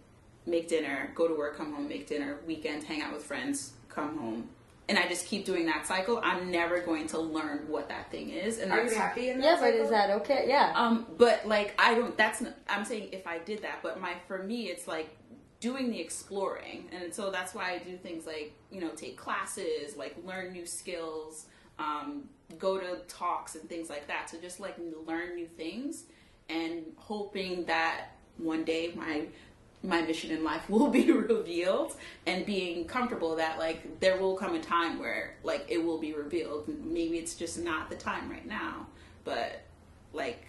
make 0.46 0.68
dinner, 0.68 1.10
go 1.14 1.26
to 1.26 1.34
work, 1.34 1.56
come 1.56 1.72
home, 1.72 1.88
make 1.88 2.06
dinner, 2.06 2.38
weekend, 2.46 2.84
hang 2.84 3.02
out 3.02 3.12
with 3.12 3.24
friends, 3.24 3.72
come 3.88 4.16
home, 4.18 4.48
and 4.88 4.98
I 4.98 5.08
just 5.08 5.26
keep 5.26 5.44
doing 5.44 5.66
that 5.66 5.86
cycle, 5.86 6.20
I'm 6.22 6.50
never 6.50 6.80
going 6.80 7.08
to 7.08 7.18
learn 7.18 7.66
what 7.68 7.88
that 7.88 8.10
thing 8.10 8.30
is. 8.30 8.58
And 8.58 8.70
Are 8.70 8.76
that's 8.80 8.92
you 8.92 8.98
happy 8.98 9.28
in 9.30 9.40
that? 9.40 9.44
yeah, 9.44 9.56
but 9.60 9.74
is 9.74 9.90
that 9.90 10.10
okay? 10.10 10.44
Yeah. 10.48 10.72
um, 10.76 11.06
but 11.18 11.46
like 11.46 11.74
I 11.78 11.94
don't. 11.94 12.16
That's 12.16 12.40
not, 12.40 12.54
I'm 12.68 12.84
saying 12.84 13.08
if 13.12 13.26
I 13.26 13.38
did 13.38 13.62
that, 13.62 13.80
but 13.82 14.00
my 14.00 14.14
for 14.28 14.42
me 14.42 14.64
it's 14.68 14.86
like 14.86 15.08
doing 15.58 15.90
the 15.90 15.98
exploring, 16.00 16.88
and 16.92 17.12
so 17.12 17.30
that's 17.30 17.54
why 17.54 17.72
I 17.72 17.78
do 17.78 17.96
things 17.96 18.26
like 18.26 18.52
you 18.70 18.80
know 18.80 18.90
take 18.90 19.16
classes, 19.16 19.96
like 19.96 20.16
learn 20.24 20.52
new 20.52 20.66
skills, 20.66 21.46
um, 21.78 22.28
go 22.58 22.78
to 22.78 22.98
talks 23.08 23.54
and 23.56 23.68
things 23.68 23.90
like 23.90 24.06
that. 24.06 24.30
So 24.30 24.38
just 24.40 24.60
like 24.60 24.76
learn 25.06 25.34
new 25.34 25.48
things, 25.48 26.04
and 26.48 26.84
hoping 26.96 27.64
that 27.64 28.08
one 28.38 28.64
day 28.64 28.92
my 28.94 29.26
my 29.86 30.02
mission 30.02 30.30
in 30.30 30.42
life 30.44 30.62
will 30.68 30.88
be 30.88 31.10
revealed 31.10 31.94
and 32.26 32.44
being 32.44 32.84
comfortable 32.84 33.36
that 33.36 33.58
like 33.58 34.00
there 34.00 34.18
will 34.18 34.36
come 34.36 34.54
a 34.54 34.60
time 34.60 34.98
where 34.98 35.34
like 35.42 35.64
it 35.68 35.78
will 35.78 35.98
be 35.98 36.12
revealed 36.12 36.68
maybe 36.84 37.16
it's 37.18 37.34
just 37.34 37.58
not 37.58 37.88
the 37.88 37.96
time 37.96 38.28
right 38.30 38.46
now 38.46 38.86
but 39.24 39.62
like 40.12 40.46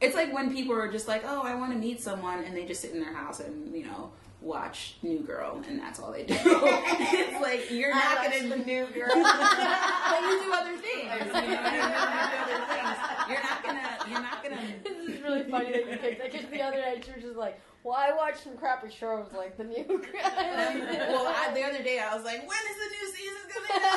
it's 0.00 0.14
like 0.14 0.32
when 0.32 0.52
people 0.52 0.74
are 0.74 0.90
just 0.90 1.06
like 1.06 1.22
oh 1.26 1.42
i 1.42 1.54
want 1.54 1.72
to 1.72 1.78
meet 1.78 2.00
someone 2.00 2.42
and 2.44 2.56
they 2.56 2.64
just 2.64 2.80
sit 2.80 2.92
in 2.92 3.00
their 3.00 3.14
house 3.14 3.40
and 3.40 3.74
you 3.76 3.84
know 3.84 4.10
watch 4.40 4.96
new 5.02 5.20
girl 5.20 5.62
and 5.66 5.80
that's 5.80 5.98
all 5.98 6.12
they 6.12 6.24
do 6.24 6.34
it's 6.44 7.40
like 7.42 7.70
you're 7.70 7.94
not 7.94 8.18
I 8.18 8.28
gonna 8.28 8.50
watched 8.50 8.66
the 8.66 8.72
new 8.72 8.86
girl. 8.94 9.08
but 9.14 10.20
you 10.20 10.42
do 10.42 10.52
other 10.52 10.76
things 10.76 11.04
you 11.04 11.14
know 11.14 11.32
what 11.32 11.36
I 11.36 11.70
mean? 11.70 11.80
You 11.80 11.80
do 11.80 12.52
other 12.52 12.60
things. 12.68 12.98
you're 13.30 13.42
not 13.42 13.62
gonna 13.62 13.98
you're 14.10 14.20
not 14.20 14.42
gonna 14.42 14.60
this 14.84 15.08
is 15.08 15.22
really 15.22 15.42
funny 15.44 15.72
that 15.72 15.90
you 15.90 15.96
picked 15.96 16.18
that 16.20 16.32
because 16.32 16.50
the 16.50 16.60
other 16.62 16.78
night 16.78 17.06
you 17.06 17.14
were 17.14 17.20
just 17.20 17.36
like, 17.38 17.58
well, 17.84 17.94
I 17.98 18.12
watched 18.16 18.42
some 18.42 18.56
crappy 18.56 18.90
shows 18.90 19.26
like 19.36 19.58
the 19.58 19.64
new. 19.64 19.84
well, 19.86 21.26
I, 21.28 21.52
the 21.52 21.62
other 21.62 21.82
day 21.82 22.00
I 22.00 22.14
was 22.16 22.24
like, 22.24 22.40
when 22.40 22.58
is 22.70 22.78
the 22.80 22.88
new 22.96 23.06
season 23.12 23.42
coming 23.52 23.70
out? 23.84 23.92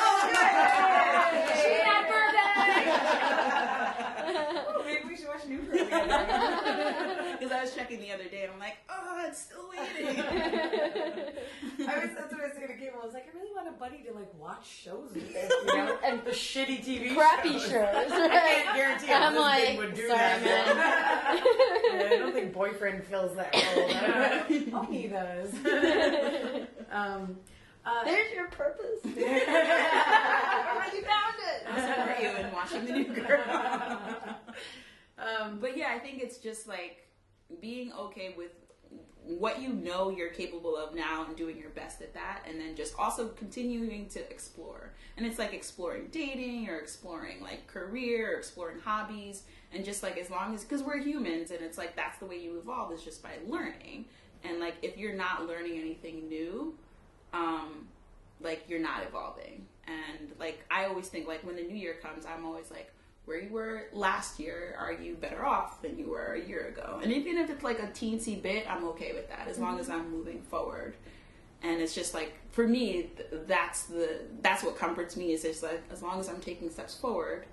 Oh, 4.76 4.82
maybe 4.84 5.08
we 5.08 5.16
should 5.28 5.38
watch 5.40 5.46
New 5.48 5.58
Girl. 5.58 5.84
Because 5.84 7.52
I 7.52 7.60
was 7.62 7.74
checking 7.74 8.00
the 8.00 8.12
other 8.12 8.24
day 8.24 8.44
and 8.44 8.52
I'm 8.52 8.58
like, 8.60 8.76
oh, 8.88 9.24
it's 9.26 9.40
still 9.40 9.68
waiting. 9.70 10.20
I 10.20 10.22
was 12.00 12.10
that's 12.16 12.32
what 12.32 12.40
I 12.40 12.44
was 12.44 12.52
saying 12.56 12.68
to 12.68 12.74
Cable. 12.74 12.98
I 13.02 13.04
was 13.04 13.14
like, 13.14 13.26
I 13.32 13.36
really 13.38 13.52
want 13.54 13.68
a 13.68 13.72
buddy 13.72 13.98
to 14.08 14.12
like 14.14 14.32
watch 14.38 14.66
shows 14.68 15.10
with, 15.14 15.32
this, 15.32 15.52
you 15.66 15.76
know, 15.76 15.96
And 16.04 16.22
the 16.24 16.30
shitty 16.30 16.82
TV 16.84 17.14
crappy 17.14 17.52
shows. 17.58 17.70
shows. 17.70 18.12
I 18.12 18.28
can't 18.28 18.76
guarantee 18.76 19.12
I'm 19.12 19.34
this 19.34 19.42
like, 19.42 19.78
would 19.78 19.94
do 19.94 20.08
sorry, 20.08 20.18
that. 20.18 20.42
man. 20.44 20.76
Yeah, 22.00 22.10
I 22.14 22.16
don't 22.18 22.32
think 22.32 22.52
boyfriend 22.52 23.04
fills 23.04 23.34
that 23.36 23.54
role. 23.54 23.88
he 24.84 25.06
does. 25.08 25.52
um, 26.90 27.36
uh, 27.84 28.04
There's 28.04 28.32
your 28.34 28.48
purpose. 28.48 29.00
you 29.04 29.12
found 29.14 29.38
it. 31.38 31.62
I'll 31.70 31.80
support 31.80 32.20
you 32.20 32.28
in 32.30 32.50
watching 32.52 32.84
the 32.86 32.92
new 32.92 33.04
girl. 33.14 33.44
Um, 35.18 35.58
but 35.60 35.76
yeah, 35.76 35.92
I 35.94 35.98
think 35.98 36.22
it's 36.22 36.38
just 36.38 36.68
like 36.68 37.08
being 37.60 37.92
okay 37.92 38.34
with 38.36 38.52
what 39.28 39.60
you 39.60 39.68
know 39.68 40.08
you're 40.08 40.30
capable 40.30 40.76
of 40.76 40.94
now 40.94 41.24
and 41.26 41.36
doing 41.36 41.58
your 41.58 41.68
best 41.70 42.00
at 42.00 42.14
that 42.14 42.42
and 42.48 42.58
then 42.58 42.74
just 42.74 42.94
also 42.98 43.28
continuing 43.28 44.06
to 44.08 44.20
explore. 44.30 44.92
And 45.16 45.26
it's 45.26 45.38
like 45.38 45.52
exploring 45.52 46.08
dating 46.10 46.68
or 46.68 46.78
exploring 46.78 47.42
like 47.42 47.66
career 47.66 48.34
or 48.34 48.38
exploring 48.38 48.78
hobbies 48.78 49.42
and 49.72 49.84
just 49.84 50.02
like 50.02 50.16
as 50.16 50.30
long 50.30 50.54
as 50.54 50.64
because 50.64 50.82
we're 50.82 50.98
humans 50.98 51.50
and 51.50 51.60
it's 51.60 51.76
like 51.76 51.94
that's 51.94 52.18
the 52.18 52.24
way 52.24 52.38
you 52.38 52.58
evolve 52.58 52.92
is 52.92 53.02
just 53.02 53.22
by 53.22 53.32
learning. 53.46 54.06
And 54.44 54.60
like 54.60 54.76
if 54.82 54.96
you're 54.96 55.16
not 55.16 55.46
learning 55.46 55.78
anything 55.78 56.28
new 56.28 56.74
um 57.34 57.88
like 58.40 58.64
you're 58.68 58.80
not 58.80 59.02
evolving. 59.06 59.66
And 59.86 60.32
like 60.38 60.64
i 60.70 60.86
always 60.86 61.08
think 61.08 61.28
like 61.28 61.44
when 61.44 61.56
the 61.56 61.62
new 61.62 61.76
year 61.76 61.96
comes 62.02 62.24
i'm 62.24 62.46
always 62.46 62.70
like 62.70 62.92
where 63.28 63.40
you 63.40 63.50
were 63.50 63.84
last 63.92 64.40
year 64.40 64.74
are 64.78 64.92
you 64.92 65.14
better 65.14 65.44
off 65.44 65.82
than 65.82 65.98
you 65.98 66.10
were 66.10 66.32
a 66.32 66.48
year 66.48 66.68
ago? 66.68 67.00
And 67.02 67.12
even 67.12 67.36
if 67.36 67.50
it's 67.50 67.62
like 67.62 67.78
a 67.78 67.88
teensy 67.88 68.40
bit 68.42 68.68
i'm 68.68 68.84
okay 68.84 69.12
with 69.12 69.28
that 69.28 69.46
as 69.48 69.58
long 69.58 69.78
as 69.78 69.88
i'm 69.88 70.10
moving 70.10 70.40
forward. 70.42 70.94
And 71.62 71.80
it's 71.80 71.94
just 71.94 72.14
like 72.14 72.34
for 72.50 72.66
me 72.66 73.10
that's 73.46 73.84
the 73.84 74.22
that's 74.40 74.64
what 74.64 74.76
comforts 74.76 75.16
me 75.16 75.32
is 75.32 75.42
just 75.42 75.62
like 75.62 75.82
as 75.92 76.02
long 76.02 76.18
as 76.18 76.28
i'm 76.28 76.40
taking 76.40 76.70
steps 76.70 76.94
forward 76.94 77.44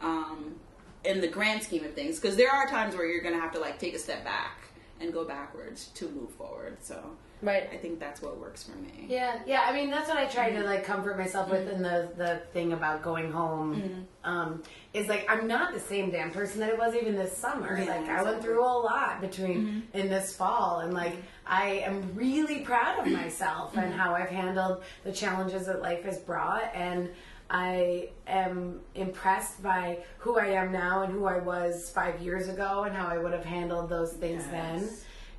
um 0.00 0.56
in 1.04 1.20
the 1.20 1.28
grand 1.28 1.62
scheme 1.62 1.84
of 1.84 1.94
things. 1.94 2.20
Because 2.20 2.36
there 2.36 2.50
are 2.50 2.66
times 2.68 2.94
where 2.94 3.06
you're 3.06 3.22
gonna 3.22 3.40
have 3.40 3.52
to 3.52 3.60
like 3.60 3.78
take 3.78 3.94
a 3.94 3.98
step 3.98 4.22
back 4.24 4.60
and 5.00 5.12
go 5.12 5.24
backwards 5.24 5.88
to 5.94 6.08
move 6.10 6.30
forward 6.30 6.76
so 6.80 7.16
Right. 7.42 7.68
i 7.72 7.76
think 7.76 8.00
that's 8.00 8.22
what 8.22 8.38
works 8.38 8.62
for 8.62 8.76
me 8.78 8.96
Yeah, 9.08 9.38
yeah. 9.46 9.62
I 9.66 9.72
mean, 9.72 9.90
that's 9.90 10.08
what 10.08 10.18
I 10.18 10.26
try 10.26 10.50
to 10.50 10.56
mm-hmm. 10.56 10.66
like 10.66 10.84
comfort 10.84 11.16
myself 11.16 11.50
with 11.50 11.68
in 11.68 11.82
the 11.82 12.08
the 12.16 12.42
thing 12.52 12.72
about 12.72 13.02
going 13.02 13.30
home. 13.30 13.76
Mm-hmm. 13.76 14.00
Um, 14.24 14.62
is 14.92 15.06
like 15.08 15.26
I'm 15.30 15.46
not 15.46 15.72
the 15.72 15.80
same 15.80 16.10
damn 16.10 16.30
person 16.30 16.60
that 16.60 16.72
I 16.72 16.74
was 16.74 16.94
even 16.94 17.14
this 17.14 17.36
summer. 17.36 17.78
Yeah, 17.78 17.96
like 17.96 18.08
I 18.08 18.22
went 18.22 18.42
through 18.42 18.64
a 18.64 18.66
lot 18.66 19.20
between 19.20 19.66
mm-hmm. 19.66 19.98
in 19.98 20.08
this 20.08 20.34
fall, 20.34 20.80
and 20.80 20.92
like 20.92 21.16
I 21.46 21.82
am 21.84 22.14
really 22.14 22.60
proud 22.60 23.06
of 23.06 23.12
myself 23.12 23.76
and 23.76 23.92
how 23.92 24.14
I've 24.14 24.30
handled 24.30 24.82
the 25.04 25.12
challenges 25.12 25.66
that 25.66 25.82
life 25.82 26.02
has 26.04 26.18
brought, 26.18 26.74
and 26.74 27.10
I 27.48 28.10
am 28.26 28.80
impressed 28.96 29.62
by 29.62 29.98
who 30.18 30.38
I 30.38 30.46
am 30.46 30.72
now 30.72 31.02
and 31.02 31.12
who 31.12 31.26
I 31.26 31.38
was 31.38 31.90
five 31.90 32.20
years 32.20 32.48
ago, 32.48 32.84
and 32.84 32.96
how 32.96 33.06
I 33.06 33.18
would 33.18 33.32
have 33.32 33.44
handled 33.44 33.88
those 33.88 34.14
things 34.14 34.44
then 34.48 34.88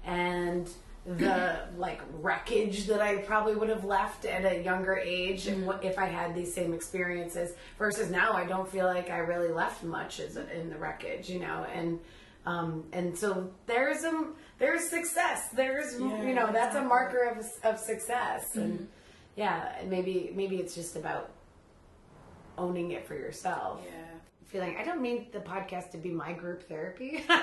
and 0.08 0.70
the 1.08 1.60
like 1.78 2.02
wreckage 2.22 2.86
that 2.88 3.02
I 3.02 3.18
probably 3.18 3.56
would 3.56 3.70
have 3.70 3.86
left 3.86 4.26
at 4.26 4.44
a 4.46 4.62
younger 4.62 4.98
age 4.98 5.46
Mm-hmm. 5.46 5.86
if 5.86 5.98
I 5.98 6.06
had 6.08 6.36
these 6.36 6.54
same 6.54 6.74
experiences 6.74 7.54
versus 7.80 8.12
now 8.12 8.34
I 8.34 8.46
don't 8.46 8.70
feel 8.70 8.86
like 8.86 9.10
I 9.10 9.20
really 9.20 9.48
left 9.54 9.84
much 9.84 10.20
as 10.20 10.36
in 10.36 10.70
the 10.70 10.78
wreckage, 10.78 11.30
you 11.30 11.40
know, 11.40 11.66
and 11.74 12.00
Um, 12.46 12.86
and 12.94 13.18
so 13.18 13.50
there's 13.66 14.04
a 14.06 14.32
there's 14.58 14.90
success. 14.90 15.50
There's 15.54 16.00
Yeah, 16.00 16.24
you 16.24 16.34
know 16.34 16.50
that's 16.52 16.76
a 16.76 16.82
marker 16.84 17.24
of 17.30 17.46
of 17.64 17.80
success. 17.80 18.44
Mm-hmm. 18.52 18.60
And 18.62 18.88
yeah, 19.36 19.76
and 19.80 19.90
maybe 19.90 20.32
maybe 20.34 20.58
it's 20.58 20.74
just 20.74 20.96
about 20.96 21.30
owning 22.58 22.92
it 22.92 23.06
for 23.08 23.16
yourself. 23.16 23.82
Yeah. 23.86 23.92
Feeling 24.46 24.78
I 24.80 24.84
don't 24.86 25.02
mean 25.02 25.28
the 25.34 25.40
podcast 25.40 25.92
to 25.92 25.98
be 25.98 26.10
my 26.10 26.32
group 26.34 26.64
therapy. 26.68 27.24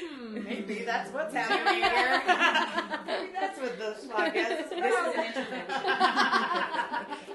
Hmm. 0.00 0.44
maybe 0.44 0.84
that's 0.84 1.10
what's 1.12 1.34
happening 1.34 1.82
here. 1.82 2.22
maybe 3.06 3.32
that's 3.32 3.58
what 3.58 3.78
this 3.78 4.04
podcast 4.06 4.64
is. 4.64 4.70
This 4.70 4.94
is 4.94 5.14
an 5.14 5.24
intervention. 5.24 5.66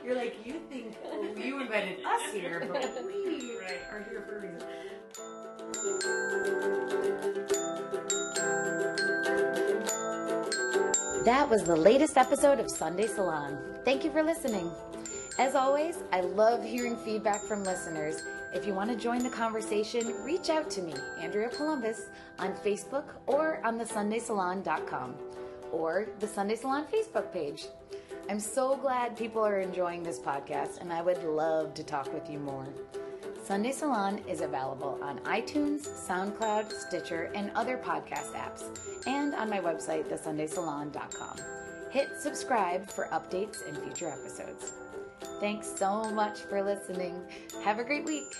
You're 0.06 0.16
like 0.16 0.36
you 0.46 0.62
think 0.70 0.96
oh, 1.06 1.34
you 1.36 1.60
invited 1.62 1.98
us 2.06 2.32
here, 2.34 2.66
but 2.72 2.82
we 3.06 3.58
Right. 3.60 3.82
are 3.92 4.06
here 4.10 4.22
for 4.28 4.38
a 4.38 4.42
reason. 4.42 4.68
That 11.26 11.48
was 11.50 11.64
the 11.64 11.76
latest 11.76 12.18
episode 12.18 12.60
of 12.60 12.70
Sunday 12.70 13.08
Salon. 13.08 13.58
Thank 13.86 14.04
you 14.04 14.12
for 14.12 14.22
listening. 14.24 14.70
As 15.40 15.56
always, 15.56 15.98
I 16.12 16.22
love 16.22 16.64
hearing 16.64 16.96
feedback 16.96 17.42
from 17.42 17.64
listeners. 17.64 18.24
If 18.54 18.68
you 18.68 18.74
want 18.76 18.92
to 18.92 18.96
join 18.96 19.24
the 19.24 19.32
conversation, 19.32 20.24
reach 20.24 20.52
out 20.52 20.70
to 20.72 20.82
me, 20.84 20.94
Andrea 21.20 21.50
Columbus, 21.50 22.10
on 22.38 22.54
Facebook 22.58 23.06
or 23.26 23.60
on 23.66 23.80
the 23.80 23.84
thesundaysalon.com 23.84 25.16
or 25.72 26.08
the 26.20 26.28
Sunday 26.28 26.56
Salon 26.56 26.86
Facebook 26.86 27.34
page. 27.34 27.66
I'm 28.30 28.40
so 28.40 28.78
glad 28.78 29.18
people 29.18 29.44
are 29.44 29.60
enjoying 29.60 30.04
this 30.04 30.20
podcast, 30.20 30.80
and 30.82 30.94
I 30.94 31.02
would 31.02 31.24
love 31.24 31.74
to 31.74 31.84
talk 31.84 32.14
with 32.14 32.30
you 32.30 32.38
more. 32.38 32.68
Sunday 33.44 33.72
Salon 33.72 34.20
is 34.30 34.42
available 34.42 35.00
on 35.02 35.18
iTunes, 35.22 35.88
SoundCloud, 36.08 36.72
Stitcher, 36.72 37.32
and 37.34 37.52
other 37.56 37.78
podcast 37.78 38.34
apps, 38.34 38.64
and 39.08 39.34
on 39.34 39.50
my 39.50 39.60
website, 39.60 40.06
thesundaysalon.com. 40.06 41.38
Hit 41.90 42.10
subscribe 42.20 42.88
for 42.90 43.08
updates 43.08 43.68
and 43.68 43.78
future 43.80 44.10
episodes. 44.10 44.74
Thanks 45.40 45.68
so 45.68 46.04
much 46.12 46.40
for 46.42 46.62
listening. 46.64 47.22
Have 47.64 47.80
a 47.80 47.84
great 47.84 48.06
week. 48.06 48.36